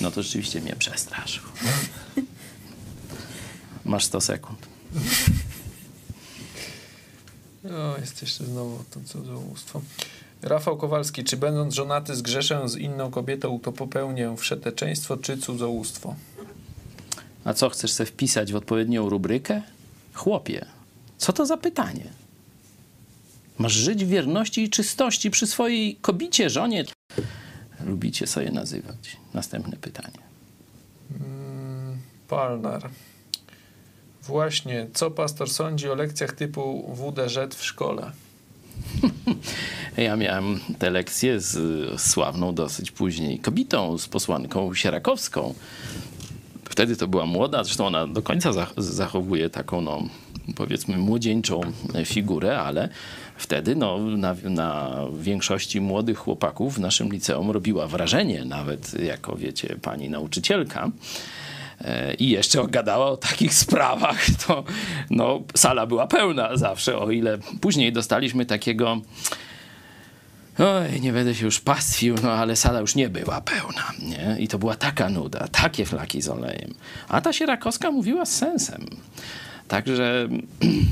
[0.00, 1.42] No to rzeczywiście mnie przestraszył.
[3.84, 4.66] Masz 100 sekund.
[7.64, 9.80] O, jest jeszcze znowu to cudzołóstwo.
[10.42, 16.14] Rafał Kowalski, czy będąc żonaty zgrzeszę z inną kobietą, to popełnię wszeteczeństwo czy cudzołóstwo?
[17.44, 19.62] A co, chcesz sobie wpisać w odpowiednią rubrykę?
[20.14, 20.66] Chłopie,
[21.18, 22.21] co to za pytanie?
[23.62, 26.84] Masz żyć w wierności i czystości przy swojej kobicie, żonie.
[27.86, 29.16] Lubicie sobie nazywać.
[29.34, 30.18] Następne pytanie.
[31.20, 31.98] Mm,
[32.28, 32.90] Palnar.
[34.22, 38.12] Właśnie, co pastor sądzi o lekcjach typu WDŻ w szkole?
[39.96, 45.54] Ja miałem tę lekcję z sławną dosyć później kobietą, z posłanką Sierakowską.
[46.64, 50.02] Wtedy to była młoda, zresztą ona do końca zach- zachowuje taką, no,
[50.56, 51.60] powiedzmy, młodzieńczą
[52.04, 52.88] figurę, ale
[53.36, 59.76] wtedy no, na, na większości młodych chłopaków w naszym liceum robiła wrażenie, nawet jako, wiecie,
[59.82, 60.90] pani nauczycielka.
[61.80, 64.64] E, I jeszcze gadała o takich sprawach, to
[65.10, 69.00] no, sala była pełna zawsze, o ile później dostaliśmy takiego
[70.58, 74.36] Oj, nie będę się już pastwił, no ale sala już nie była pełna, nie?
[74.38, 76.74] I to była taka nuda, takie flaki z olejem.
[77.08, 78.86] A ta Sierakowska mówiła z sensem.
[79.72, 80.28] Także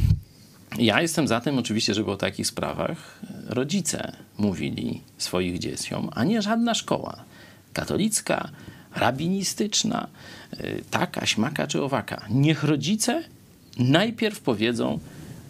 [0.78, 6.42] ja jestem za tym oczywiście, żeby o takich sprawach rodzice mówili swoich dzieciom, a nie
[6.42, 7.24] żadna szkoła.
[7.72, 8.48] Katolicka,
[8.94, 10.08] rabinistyczna,
[10.60, 12.24] y, taka, śmaka czy owaka.
[12.30, 13.22] Niech rodzice
[13.78, 14.98] najpierw powiedzą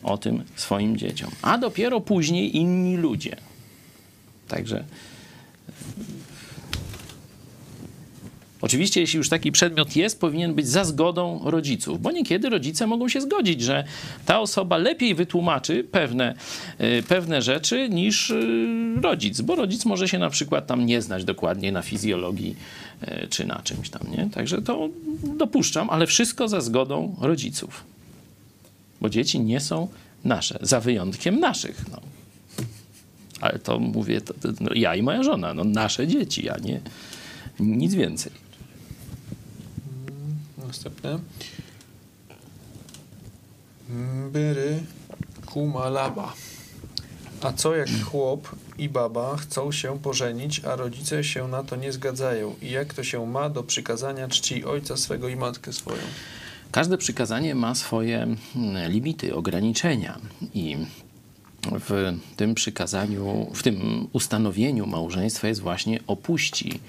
[0.03, 3.37] o tym swoim dzieciom, a dopiero później inni ludzie.
[4.49, 4.85] Także
[8.61, 13.09] Oczywiście, jeśli już taki przedmiot jest, powinien być za zgodą rodziców, bo niekiedy rodzice mogą
[13.09, 13.85] się zgodzić, że
[14.27, 16.35] ta osoba lepiej wytłumaczy pewne,
[16.81, 21.25] y, pewne rzeczy niż y, rodzic, bo rodzic może się na przykład tam nie znać
[21.25, 22.57] dokładnie na fizjologii
[23.03, 24.31] y, czy na czymś tam, nie?
[24.31, 24.89] Także to
[25.23, 27.85] dopuszczam, ale wszystko za zgodą rodziców,
[29.01, 29.89] bo dzieci nie są
[30.25, 32.01] nasze, za wyjątkiem naszych, no.
[33.41, 36.81] Ale to mówię, to, to, no, ja i moja żona, no nasze dzieci, a nie
[37.61, 38.33] nic więcej.
[40.71, 41.19] Następne.
[44.33, 44.83] Byry
[45.47, 46.35] kumalaba.
[47.43, 48.49] A co jak chłop
[48.79, 52.55] i baba chcą się pożenić, a rodzice się na to nie zgadzają?
[52.63, 56.03] I jak to się ma do przykazania czci ojca swego i matkę swoją?
[56.73, 60.19] Każde przykazanie ma swoje mm, limity, ograniczenia
[60.55, 60.77] i
[61.81, 66.81] w tym przykazaniu, w tym ustanowieniu małżeństwa jest właśnie opuści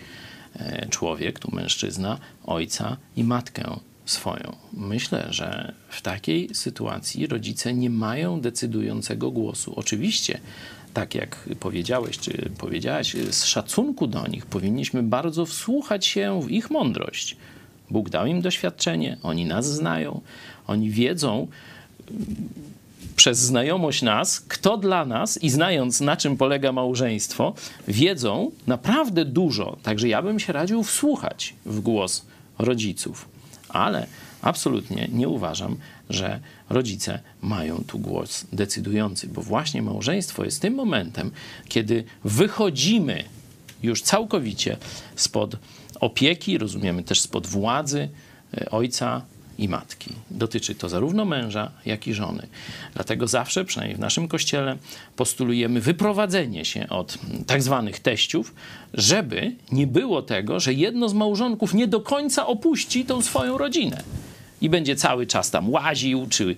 [0.90, 4.56] człowiek, tu mężczyzna, ojca i matkę swoją.
[4.73, 9.73] Myślę, że w takiej sytuacji rodzice nie mają decydującego głosu.
[9.76, 10.40] Oczywiście,
[10.94, 16.69] tak jak powiedziałeś, czy powiedziałaś, z szacunku do nich powinniśmy bardzo wsłuchać się w ich
[16.69, 17.38] mądrość.
[17.90, 20.22] Bóg dał im doświadczenie, oni nas znają,
[20.68, 21.48] oni wiedzą,
[23.16, 27.54] przez znajomość nas, kto dla nas i znając na czym polega małżeństwo,
[27.88, 29.78] wiedzą naprawdę dużo.
[29.84, 32.26] Także ja bym się radził wsłuchać w głos
[32.60, 33.30] rodziców.
[33.70, 34.08] Ale
[34.42, 35.78] absolutnie nie uważam,
[36.10, 36.40] że
[36.70, 41.32] rodzice mają tu głos decydujący, bo właśnie małżeństwo jest tym momentem,
[41.68, 43.24] kiedy wychodzimy
[43.84, 44.78] już całkowicie
[45.16, 45.56] spod
[46.00, 48.10] opieki, rozumiemy też spod władzy
[48.54, 49.22] e, ojca
[49.62, 50.14] i matki.
[50.32, 52.48] Dotyczy to zarówno męża, jak i żony.
[52.94, 54.78] Dlatego zawsze, przynajmniej w naszym kościele,
[55.16, 57.18] postulujemy wyprowadzenie się od
[57.48, 58.54] tak zwanych teściów,
[58.94, 64.04] żeby nie było tego, że jedno z małżonków nie do końca opuści tą swoją rodzinę
[64.62, 66.56] i będzie cały czas tam łaził, czy,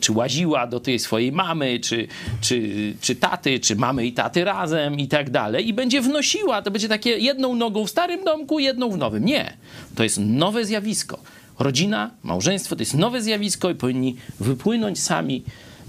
[0.00, 2.08] czy łaziła do tej swojej mamy, czy,
[2.40, 5.68] czy, czy taty, czy mamy i taty razem i tak dalej.
[5.68, 9.24] I będzie wnosiła, to będzie takie jedną nogą w starym domku, jedną w nowym.
[9.24, 9.52] Nie,
[9.94, 11.18] to jest nowe zjawisko.
[11.58, 15.44] Rodzina, małżeństwo to jest nowe zjawisko i powinni wypłynąć sami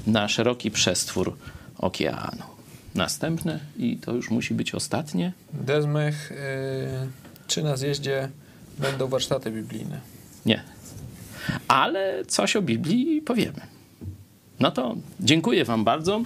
[0.08, 1.38] na szeroki przestwór
[1.78, 2.44] okeanu.
[2.96, 5.34] Następne, i to już musi być ostatnie.
[5.54, 7.08] Desmech, yy,
[7.48, 8.30] czy na zjeździe
[8.80, 10.00] będą warsztaty biblijne?
[10.46, 10.64] Nie.
[11.68, 13.62] Ale coś o Biblii powiemy.
[14.60, 16.22] No to dziękuję Wam bardzo.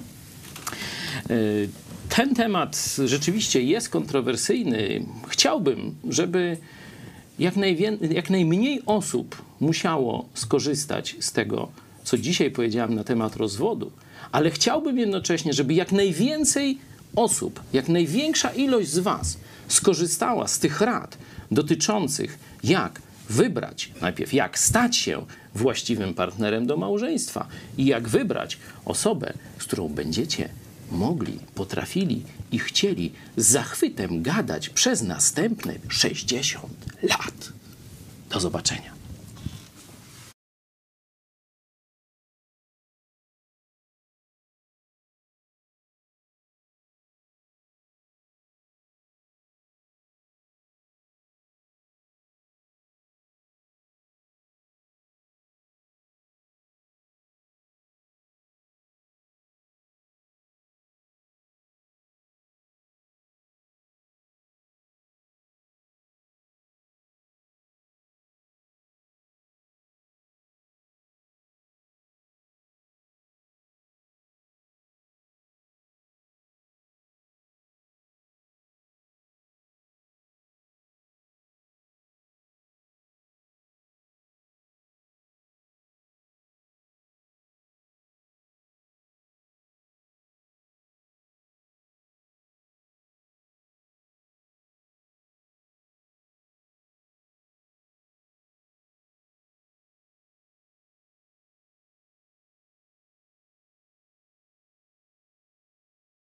[1.30, 1.70] Yy,
[2.10, 5.06] Ten temat rzeczywiście jest kontrowersyjny.
[5.28, 6.58] Chciałbym, żeby
[7.40, 7.54] jak,
[8.12, 11.68] jak najmniej osób musiało skorzystać z tego,
[12.04, 13.92] co dzisiaj powiedziałem na temat rozwodu,
[14.32, 16.78] ale chciałbym jednocześnie, żeby jak najwięcej
[17.16, 19.38] osób, jak największa ilość z Was
[19.68, 21.18] skorzystała z tych rad
[21.52, 25.26] dotyczących, jak wybrać, najpierw jak stać się
[25.56, 27.48] właściwym partnerem do małżeństwa
[27.78, 30.50] i jak wybrać osobę, z którą będziecie
[30.92, 36.74] mogli, potrafili i chcieli z zachwytem gadać przez następne 60
[37.04, 37.50] lat.
[38.30, 38.99] Do zobaczenia.